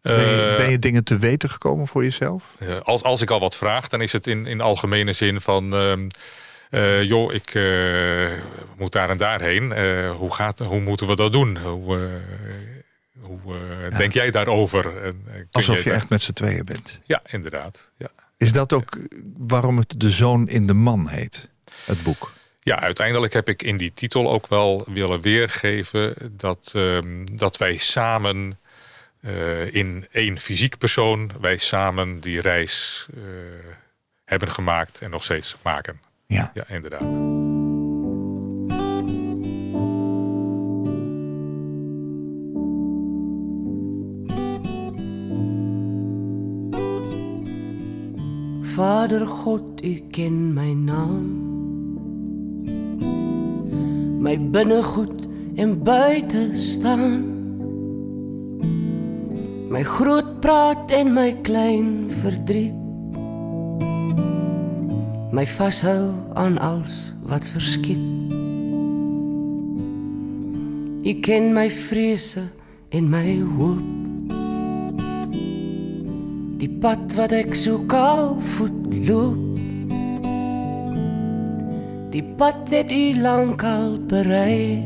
Ben 0.02 0.20
je, 0.20 0.54
ben 0.58 0.70
je 0.70 0.80
dingen 0.80 1.04
te 1.04 1.18
weten 1.18 1.50
gekomen 1.50 1.88
voor 1.88 2.04
jezelf? 2.04 2.44
Als, 2.84 3.04
als 3.04 3.22
ik 3.22 3.30
al 3.30 3.40
wat 3.40 3.58
vraag, 3.58 3.88
dan 3.88 4.02
is 4.02 4.12
het 4.12 4.28
in, 4.28 4.46
in 4.46 4.62
algemene 4.62 5.14
zin 5.14 5.42
van... 5.42 5.74
eh, 6.72 7.04
joh, 7.04 7.34
ik 7.34 7.54
eh, 7.54 8.44
moet 8.78 8.92
daar 8.92 9.10
en 9.10 9.18
daarheen. 9.18 9.72
Eh, 9.72 10.12
hoe, 10.16 10.34
gaat, 10.34 10.60
hoe 10.60 10.80
moeten 10.80 11.08
we 11.08 11.16
dat 11.16 11.32
doen? 11.32 11.58
Hoe, 11.58 12.22
hoe 13.20 13.56
denk 13.98 14.14
jij 14.14 14.32
daarover? 14.32 15.04
En, 15.04 15.26
Alsof 15.52 15.78
je 15.78 15.84
daar- 15.84 15.94
echt 15.94 16.10
met 16.10 16.22
z'n 16.22 16.34
tweeën 16.34 16.66
bent. 16.66 17.00
Ja, 17.04 17.22
inderdaad. 17.26 17.92
Ja. 17.98 18.08
Is 18.38 18.54
dat 18.54 18.74
ook 18.74 18.98
waarom 19.38 19.78
het 19.78 20.00
De 20.00 20.10
Zoon 20.12 20.48
in 20.48 20.68
de 20.68 20.74
Man 20.74 21.08
heet? 21.08 21.50
Het 21.86 22.04
boek. 22.04 22.34
ja, 22.62 22.80
uiteindelijk 22.80 23.34
heb 23.34 23.50
ik 23.50 23.64
in 23.64 23.78
die 23.78 23.94
titel 23.94 24.32
ook 24.32 24.48
wel 24.48 24.86
willen 24.88 25.22
weergeven... 25.22 26.16
dat, 26.32 26.72
ehm, 26.76 27.26
dat 27.32 27.58
wij 27.58 27.78
samen 27.78 28.60
in 29.72 30.08
één 30.12 30.38
fysiek 30.38 30.78
persoon... 30.78 31.32
wij 31.42 31.58
samen 31.58 32.20
die 32.20 32.42
reis 32.42 33.08
hebben 34.26 34.52
gemaakt 34.52 35.02
en 35.02 35.10
nog 35.10 35.24
steeds 35.24 35.56
maken. 35.64 36.00
Ja. 36.32 36.52
Ja, 36.54 36.64
inderdaad. 36.68 37.02
Vader 48.60 49.28
God, 49.28 49.84
u 49.84 50.02
ken 50.12 50.54
my 50.54 50.74
naam. 50.74 51.40
My 54.22 54.38
binnegoed 54.40 55.28
en 55.56 55.84
buite 55.84 56.50
staan. 56.54 57.26
My 59.70 59.84
groot 59.84 60.40
praat 60.40 60.92
en 60.92 61.14
my 61.14 61.36
klein 61.42 62.12
verdriet. 62.12 62.81
My 65.32 65.46
vashou 65.48 66.12
aan 66.34 66.58
alles 66.60 67.14
wat 67.24 67.46
verskiet. 67.46 68.04
U 71.08 71.14
ken 71.24 71.54
my 71.56 71.70
vrese 71.72 72.44
in 72.90 73.08
my 73.10 73.40
hoop. 73.40 73.80
Die 76.60 76.70
pad 76.84 77.16
wat 77.16 77.32
ek 77.32 77.56
so 77.56 77.80
kaal 77.88 78.36
voet 78.58 78.76
loop. 79.08 79.40
Die 82.12 82.26
pad 82.36 82.68
het 82.76 82.92
u 82.92 83.16
lank 83.24 83.64
al 83.64 83.96
berei. 84.12 84.84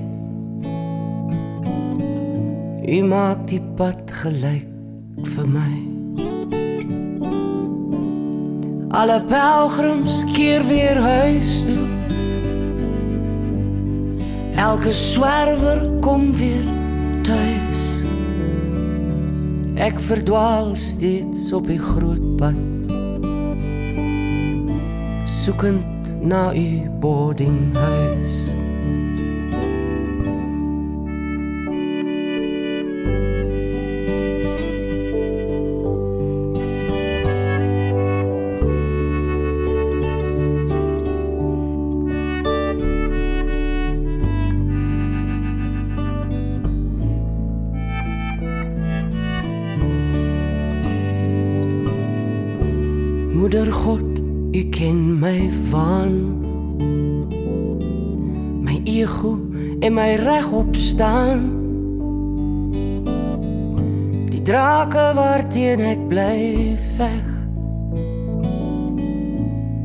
U 2.85 3.01
maak 3.09 3.47
die 3.49 3.63
pad 3.81 4.13
gelyk 4.21 4.69
vir 5.33 5.53
my. 5.57 5.94
Alle 8.95 9.21
pelgrims 9.27 10.23
keer 10.33 10.63
weer 10.67 10.95
huis 10.95 11.65
toe. 11.65 11.87
Elke 14.55 14.91
swerwer 14.91 15.89
kom 15.99 16.31
weer 16.35 16.63
tuis. 17.27 17.81
Ek 19.75 19.99
verdwaal 19.99 20.71
steeds 20.79 21.51
op 21.51 21.67
die 21.67 21.79
groot 21.79 22.23
pad. 22.39 22.55
Soekend 25.27 26.15
na 26.23 26.53
u 26.55 26.87
boardinghuis. 27.03 28.54
En 59.85 59.93
my 59.93 60.15
regop 60.15 60.75
staan. 60.75 61.41
Die 64.29 64.41
drake 64.41 65.11
waarteen 65.13 65.83
ek 65.85 66.07
bly 66.09 66.73
veg. 66.95 67.27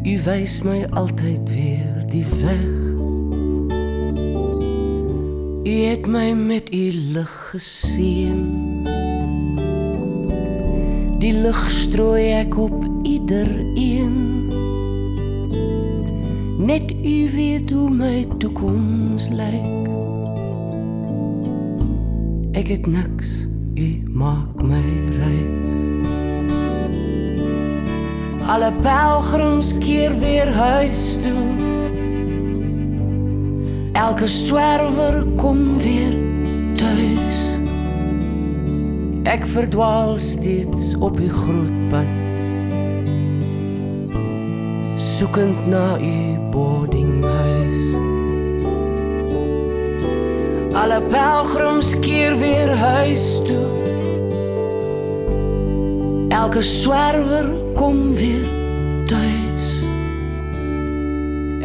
U 0.09 0.15
wys 0.25 0.55
my 0.65 0.87
altyd 0.97 1.51
weer 1.53 1.99
die 2.09 2.25
weg. 2.41 2.71
U 5.69 5.75
het 5.85 6.09
my 6.09 6.31
met 6.33 6.73
u 6.73 6.85
lig 7.17 7.35
geseën. 7.51 8.41
Die 11.21 11.35
lig 11.45 11.61
strooi 11.77 12.25
ek 12.39 12.57
op 12.57 12.89
iedereen. 13.03 14.17
Net 16.57 16.89
u 17.05 17.19
weet 17.37 17.77
hoe 17.77 17.91
my 17.93 18.25
toekoms 18.39 19.29
lyk. 19.37 19.80
Ek 22.61 22.69
het 22.69 22.87
niks, 22.87 23.47
u 23.75 24.03
maak 24.13 24.59
my 24.61 24.83
ryk. 25.17 25.53
Alle 28.53 28.69
pelgrims 28.85 29.71
keer 29.81 30.13
weer 30.21 30.51
huis 30.53 31.17
toe. 31.25 31.47
Elke 33.93 34.29
swerwer 34.29 35.25
kom 35.41 35.79
weer 35.81 36.13
tuis. 36.77 37.41
Ek 39.25 39.49
verdwaal 39.49 40.19
steeds 40.21 40.93
op 41.01 41.17
die 41.17 41.33
groot 41.33 41.89
pad. 41.89 42.13
Soekend 45.01 45.65
na 45.73 45.97
u 45.97 46.37
boardinghuis. 46.53 47.90
Alle 50.73 51.01
pelgrims 51.03 51.99
keer 51.99 52.37
weer 52.39 52.77
huis 52.77 53.41
toe. 53.45 53.69
Elke 56.29 56.63
swerwer 56.63 57.55
kom 57.75 58.13
weer 58.15 58.47
tuis. 59.07 59.67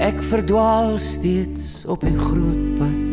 Ek 0.01 0.22
verdwaal 0.22 0.97
steeds 0.97 1.86
op 1.86 2.01
die 2.01 2.18
groot 2.18 2.66
pad. 2.80 3.03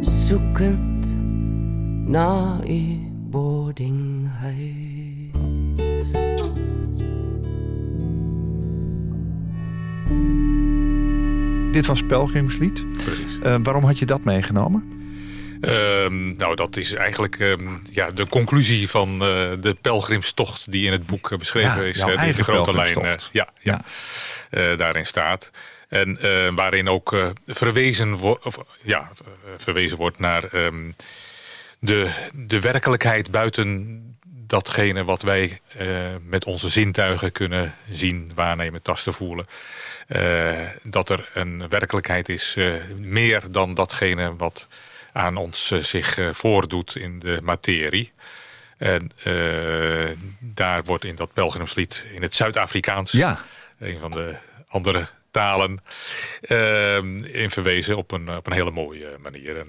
Soekend 0.00 1.08
na 2.06 2.60
u 2.68 2.82
boardinghuis. 3.32 4.79
Dit 11.72 11.86
was 11.86 12.02
Pelgrimslied. 12.02 12.84
Precies. 13.04 13.38
Eh, 13.42 13.56
waarom 13.62 13.84
had 13.84 13.98
je 13.98 14.06
dat 14.06 14.24
meegenomen? 14.24 14.98
Ehm, 15.60 16.36
nou, 16.36 16.54
dat 16.56 16.76
is 16.76 16.92
eigenlijk 16.92 17.36
ehm, 17.40 17.68
ja, 17.90 18.10
de 18.10 18.26
conclusie 18.28 18.88
van 18.88 19.08
eh, 19.12 19.18
de 19.60 19.76
pelgrimstocht 19.80 20.70
die 20.72 20.86
in 20.86 20.92
het 20.92 21.06
boek 21.06 21.30
eh, 21.30 21.38
beschreven 21.38 21.76
Ja, 21.76 21.82
is. 21.82 21.96
die 22.24 22.32
de 22.32 22.42
grote 22.42 22.74
lijn 22.74 23.18
ja, 23.32 23.48
ja, 23.58 23.82
daarin 24.76 25.06
staat. 25.06 25.50
En 25.88 26.18
waarin 26.54 26.88
ook 26.88 27.32
verwezen, 27.46 28.16
wo- 28.16 28.38
of, 28.42 28.58
ja, 28.82 29.10
verwezen 29.56 29.96
wordt 29.96 30.18
naar 30.18 30.44
ehm, 30.44 30.90
de, 31.78 32.10
de 32.34 32.60
werkelijkheid 32.60 33.30
buiten 33.30 34.00
datgene 34.46 35.04
wat 35.04 35.22
wij 35.22 35.60
met 36.22 36.44
onze 36.44 36.68
zintuigen 36.68 37.32
kunnen 37.32 37.74
zien, 37.90 38.32
waarnemen, 38.34 38.82
tasten, 38.82 39.12
voelen. 39.12 39.46
Eh, 40.10 40.68
dat 40.82 41.08
er 41.10 41.30
een 41.34 41.68
werkelijkheid 41.68 42.28
is 42.28 42.54
eh, 42.56 42.74
meer 42.96 43.42
dan 43.50 43.74
datgene 43.74 44.36
wat 44.36 44.66
aan 45.12 45.36
ons 45.36 45.70
eh, 45.70 45.78
zich 45.78 46.18
voordoet 46.32 46.96
in 46.96 47.18
de 47.18 47.38
materie. 47.42 48.12
En 48.76 49.10
daar 50.38 50.84
wordt 50.84 51.04
in 51.04 51.14
dat 51.16 51.32
pelgrimslied 51.32 52.04
in 52.12 52.22
het 52.22 52.36
Zuid-Afrikaans, 52.36 53.12
Ja. 53.12 53.40
een 53.78 53.98
van 53.98 54.10
de 54.10 54.34
andere 54.68 55.06
talen, 55.30 55.78
eh, 56.40 56.96
in 57.42 57.50
verwezen 57.50 57.96
op 57.96 58.10
een, 58.12 58.30
op 58.36 58.46
een 58.46 58.52
hele 58.52 58.70
mooie 58.70 59.16
manier. 59.22 59.58
En 59.58 59.66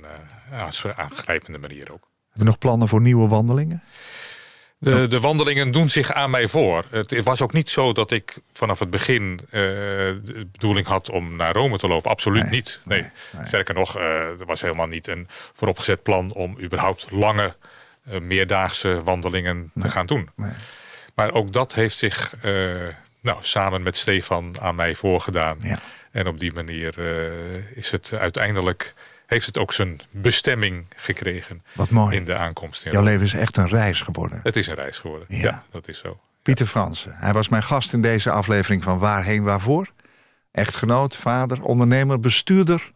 aans- 0.51 0.85
aangrijpende 0.85 1.59
manier 1.59 1.91
ook. 1.91 2.09
Hebben 2.27 2.33
we 2.33 2.43
nog 2.43 2.57
plannen 2.57 2.87
voor 2.87 3.01
nieuwe 3.01 3.27
wandelingen? 3.27 3.83
De, 4.83 5.07
de 5.07 5.19
wandelingen 5.19 5.71
doen 5.71 5.89
zich 5.89 6.11
aan 6.11 6.29
mij 6.29 6.47
voor. 6.47 6.85
Het 6.89 7.23
was 7.23 7.41
ook 7.41 7.53
niet 7.53 7.69
zo 7.69 7.93
dat 7.93 8.11
ik 8.11 8.35
vanaf 8.53 8.79
het 8.79 8.89
begin 8.89 9.39
eh, 9.45 9.51
de 9.51 10.47
bedoeling 10.51 10.87
had 10.87 11.09
om 11.09 11.35
naar 11.35 11.53
Rome 11.53 11.77
te 11.77 11.87
lopen. 11.87 12.11
Absoluut 12.11 12.43
Nee, 12.43 12.51
niet. 12.51 12.79
Nee. 12.83 13.01
nee, 13.01 13.09
nee. 13.31 13.47
Sterker 13.47 13.73
nog, 13.73 13.97
eh, 13.97 14.03
er 14.39 14.45
was 14.45 14.61
helemaal 14.61 14.87
niet 14.87 15.07
een 15.07 15.27
vooropgezet 15.53 16.03
plan 16.03 16.31
om 16.31 16.59
überhaupt 16.61 17.11
lange, 17.11 17.55
eh, 18.03 18.19
meerdaagse 18.19 19.01
wandelingen 19.03 19.71
te 19.79 19.89
gaan 19.89 20.05
doen. 20.05 20.29
Maar 21.15 21.31
ook 21.31 21.53
dat 21.53 21.73
heeft 21.73 21.97
zich 21.97 22.35
nou, 23.21 23.37
samen 23.41 23.83
met 23.83 23.97
Stefan 23.97 24.55
aan 24.61 24.75
mij 24.75 24.95
voorgedaan. 24.95 25.57
Ja. 25.61 25.79
En 26.11 26.27
op 26.27 26.39
die 26.39 26.53
manier 26.53 26.99
is 27.75 27.91
het 27.91 28.13
uiteindelijk, 28.13 28.93
heeft 29.31 29.45
het 29.45 29.57
ook 29.57 29.73
zijn 29.73 29.99
bestemming 30.09 30.85
gekregen 30.95 31.63
Wat 31.73 31.89
mooi. 31.89 32.15
in 32.15 32.25
de 32.25 32.35
aankomst. 32.35 32.85
in 32.85 32.91
Jouw 32.91 33.03
leven 33.03 33.25
is 33.25 33.33
echt 33.33 33.57
een 33.57 33.67
reis 33.67 34.01
geworden. 34.01 34.39
Het 34.43 34.55
is 34.55 34.67
een 34.67 34.75
reis 34.75 34.99
geworden. 34.99 35.27
Ja. 35.29 35.37
Ja, 35.37 35.63
dat 35.71 35.87
is 35.87 35.99
zo. 35.99 36.19
Pieter 36.41 36.65
Fransen. 36.65 37.15
Hij 37.15 37.31
was 37.31 37.49
mijn 37.49 37.63
gast 37.63 37.93
in 37.93 38.01
deze 38.01 38.31
aflevering 38.31 38.83
van 38.83 38.99
Waarheen 38.99 39.43
Waarvoor. 39.43 39.91
Echtgenoot, 40.51 41.17
vader, 41.17 41.61
ondernemer, 41.61 42.19
bestuurder... 42.19 42.91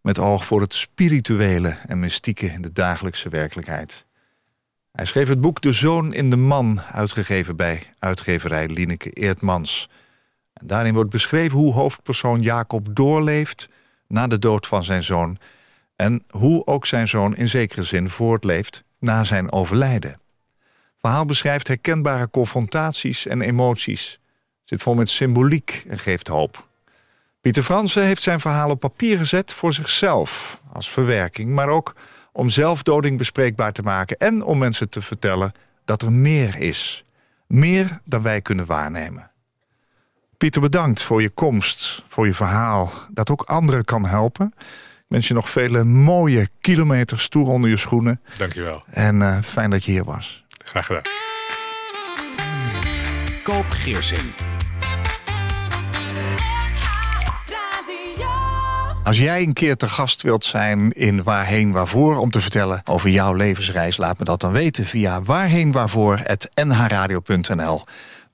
met 0.00 0.18
oog 0.18 0.44
voor 0.44 0.60
het 0.60 0.74
spirituele 0.74 1.78
en 1.86 1.98
mystieke 1.98 2.46
in 2.46 2.62
de 2.62 2.72
dagelijkse 2.72 3.28
werkelijkheid. 3.28 4.04
Hij 4.92 5.04
schreef 5.04 5.28
het 5.28 5.40
boek 5.40 5.60
De 5.60 5.72
Zoon 5.72 6.14
in 6.14 6.30
de 6.30 6.36
Man... 6.36 6.80
uitgegeven 6.92 7.56
bij 7.56 7.82
uitgeverij 7.98 8.66
Lineke 8.66 9.10
Eertmans. 9.10 9.88
En 10.52 10.66
daarin 10.66 10.94
wordt 10.94 11.10
beschreven 11.10 11.58
hoe 11.58 11.72
hoofdpersoon 11.72 12.42
Jacob 12.42 12.88
doorleeft... 12.90 13.68
na 14.08 14.26
de 14.26 14.38
dood 14.38 14.66
van 14.66 14.84
zijn 14.84 15.02
zoon... 15.02 15.38
en 15.96 16.24
hoe 16.30 16.66
ook 16.66 16.86
zijn 16.86 17.08
zoon 17.08 17.36
in 17.36 17.48
zekere 17.48 17.82
zin 17.82 18.10
voortleeft 18.10 18.84
na 18.98 19.24
zijn 19.24 19.52
overlijden 19.52 20.24
verhaal 21.06 21.24
beschrijft 21.24 21.68
herkenbare 21.68 22.30
confrontaties 22.30 23.26
en 23.26 23.40
emoties. 23.40 24.20
Zit 24.64 24.82
vol 24.82 24.94
met 24.94 25.08
symboliek 25.08 25.84
en 25.88 25.98
geeft 25.98 26.28
hoop. 26.28 26.66
Pieter 27.40 27.62
Fransen 27.62 28.02
heeft 28.02 28.22
zijn 28.22 28.40
verhaal 28.40 28.70
op 28.70 28.80
papier 28.80 29.18
gezet 29.18 29.52
voor 29.52 29.72
zichzelf, 29.72 30.60
als 30.72 30.90
verwerking, 30.90 31.50
maar 31.50 31.68
ook 31.68 31.94
om 32.32 32.50
zelfdoding 32.50 33.18
bespreekbaar 33.18 33.72
te 33.72 33.82
maken 33.82 34.16
en 34.16 34.42
om 34.42 34.58
mensen 34.58 34.88
te 34.88 35.02
vertellen 35.02 35.52
dat 35.84 36.02
er 36.02 36.12
meer 36.12 36.56
is. 36.58 37.04
Meer 37.46 38.00
dan 38.04 38.22
wij 38.22 38.40
kunnen 38.40 38.66
waarnemen. 38.66 39.30
Pieter, 40.36 40.60
bedankt 40.60 41.02
voor 41.02 41.22
je 41.22 41.30
komst, 41.30 42.04
voor 42.08 42.26
je 42.26 42.34
verhaal, 42.34 42.92
dat 43.10 43.30
ook 43.30 43.42
anderen 43.42 43.84
kan 43.84 44.06
helpen. 44.06 44.54
Ik 45.06 45.12
wens 45.12 45.28
je 45.28 45.34
nog 45.34 45.50
vele 45.50 45.84
mooie 45.84 46.48
kilometers 46.60 47.28
toe 47.28 47.48
onder 47.48 47.70
je 47.70 47.76
schoenen. 47.76 48.20
Dankjewel. 48.36 48.82
En 48.90 49.22
eh, 49.22 49.38
fijn 49.42 49.70
dat 49.70 49.84
je 49.84 49.90
hier 49.90 50.04
was. 50.04 50.44
Graag 50.64 50.86
gedaan. 50.86 51.02
Koop 53.42 53.70
Geersing. 53.70 54.32
Als 59.04 59.18
jij 59.18 59.42
een 59.42 59.52
keer 59.52 59.76
te 59.76 59.88
gast 59.88 60.22
wilt 60.22 60.44
zijn 60.44 60.92
in 60.92 61.22
Waarheen 61.22 61.72
Waarvoor... 61.72 62.16
om 62.16 62.30
te 62.30 62.40
vertellen 62.40 62.80
over 62.84 63.10
jouw 63.10 63.34
levensreis, 63.34 63.96
laat 63.96 64.18
me 64.18 64.24
dat 64.24 64.40
dan 64.40 64.52
weten... 64.52 64.84
via 64.84 65.22
waarheenwaarvoor.nhradio.nl 65.22 67.84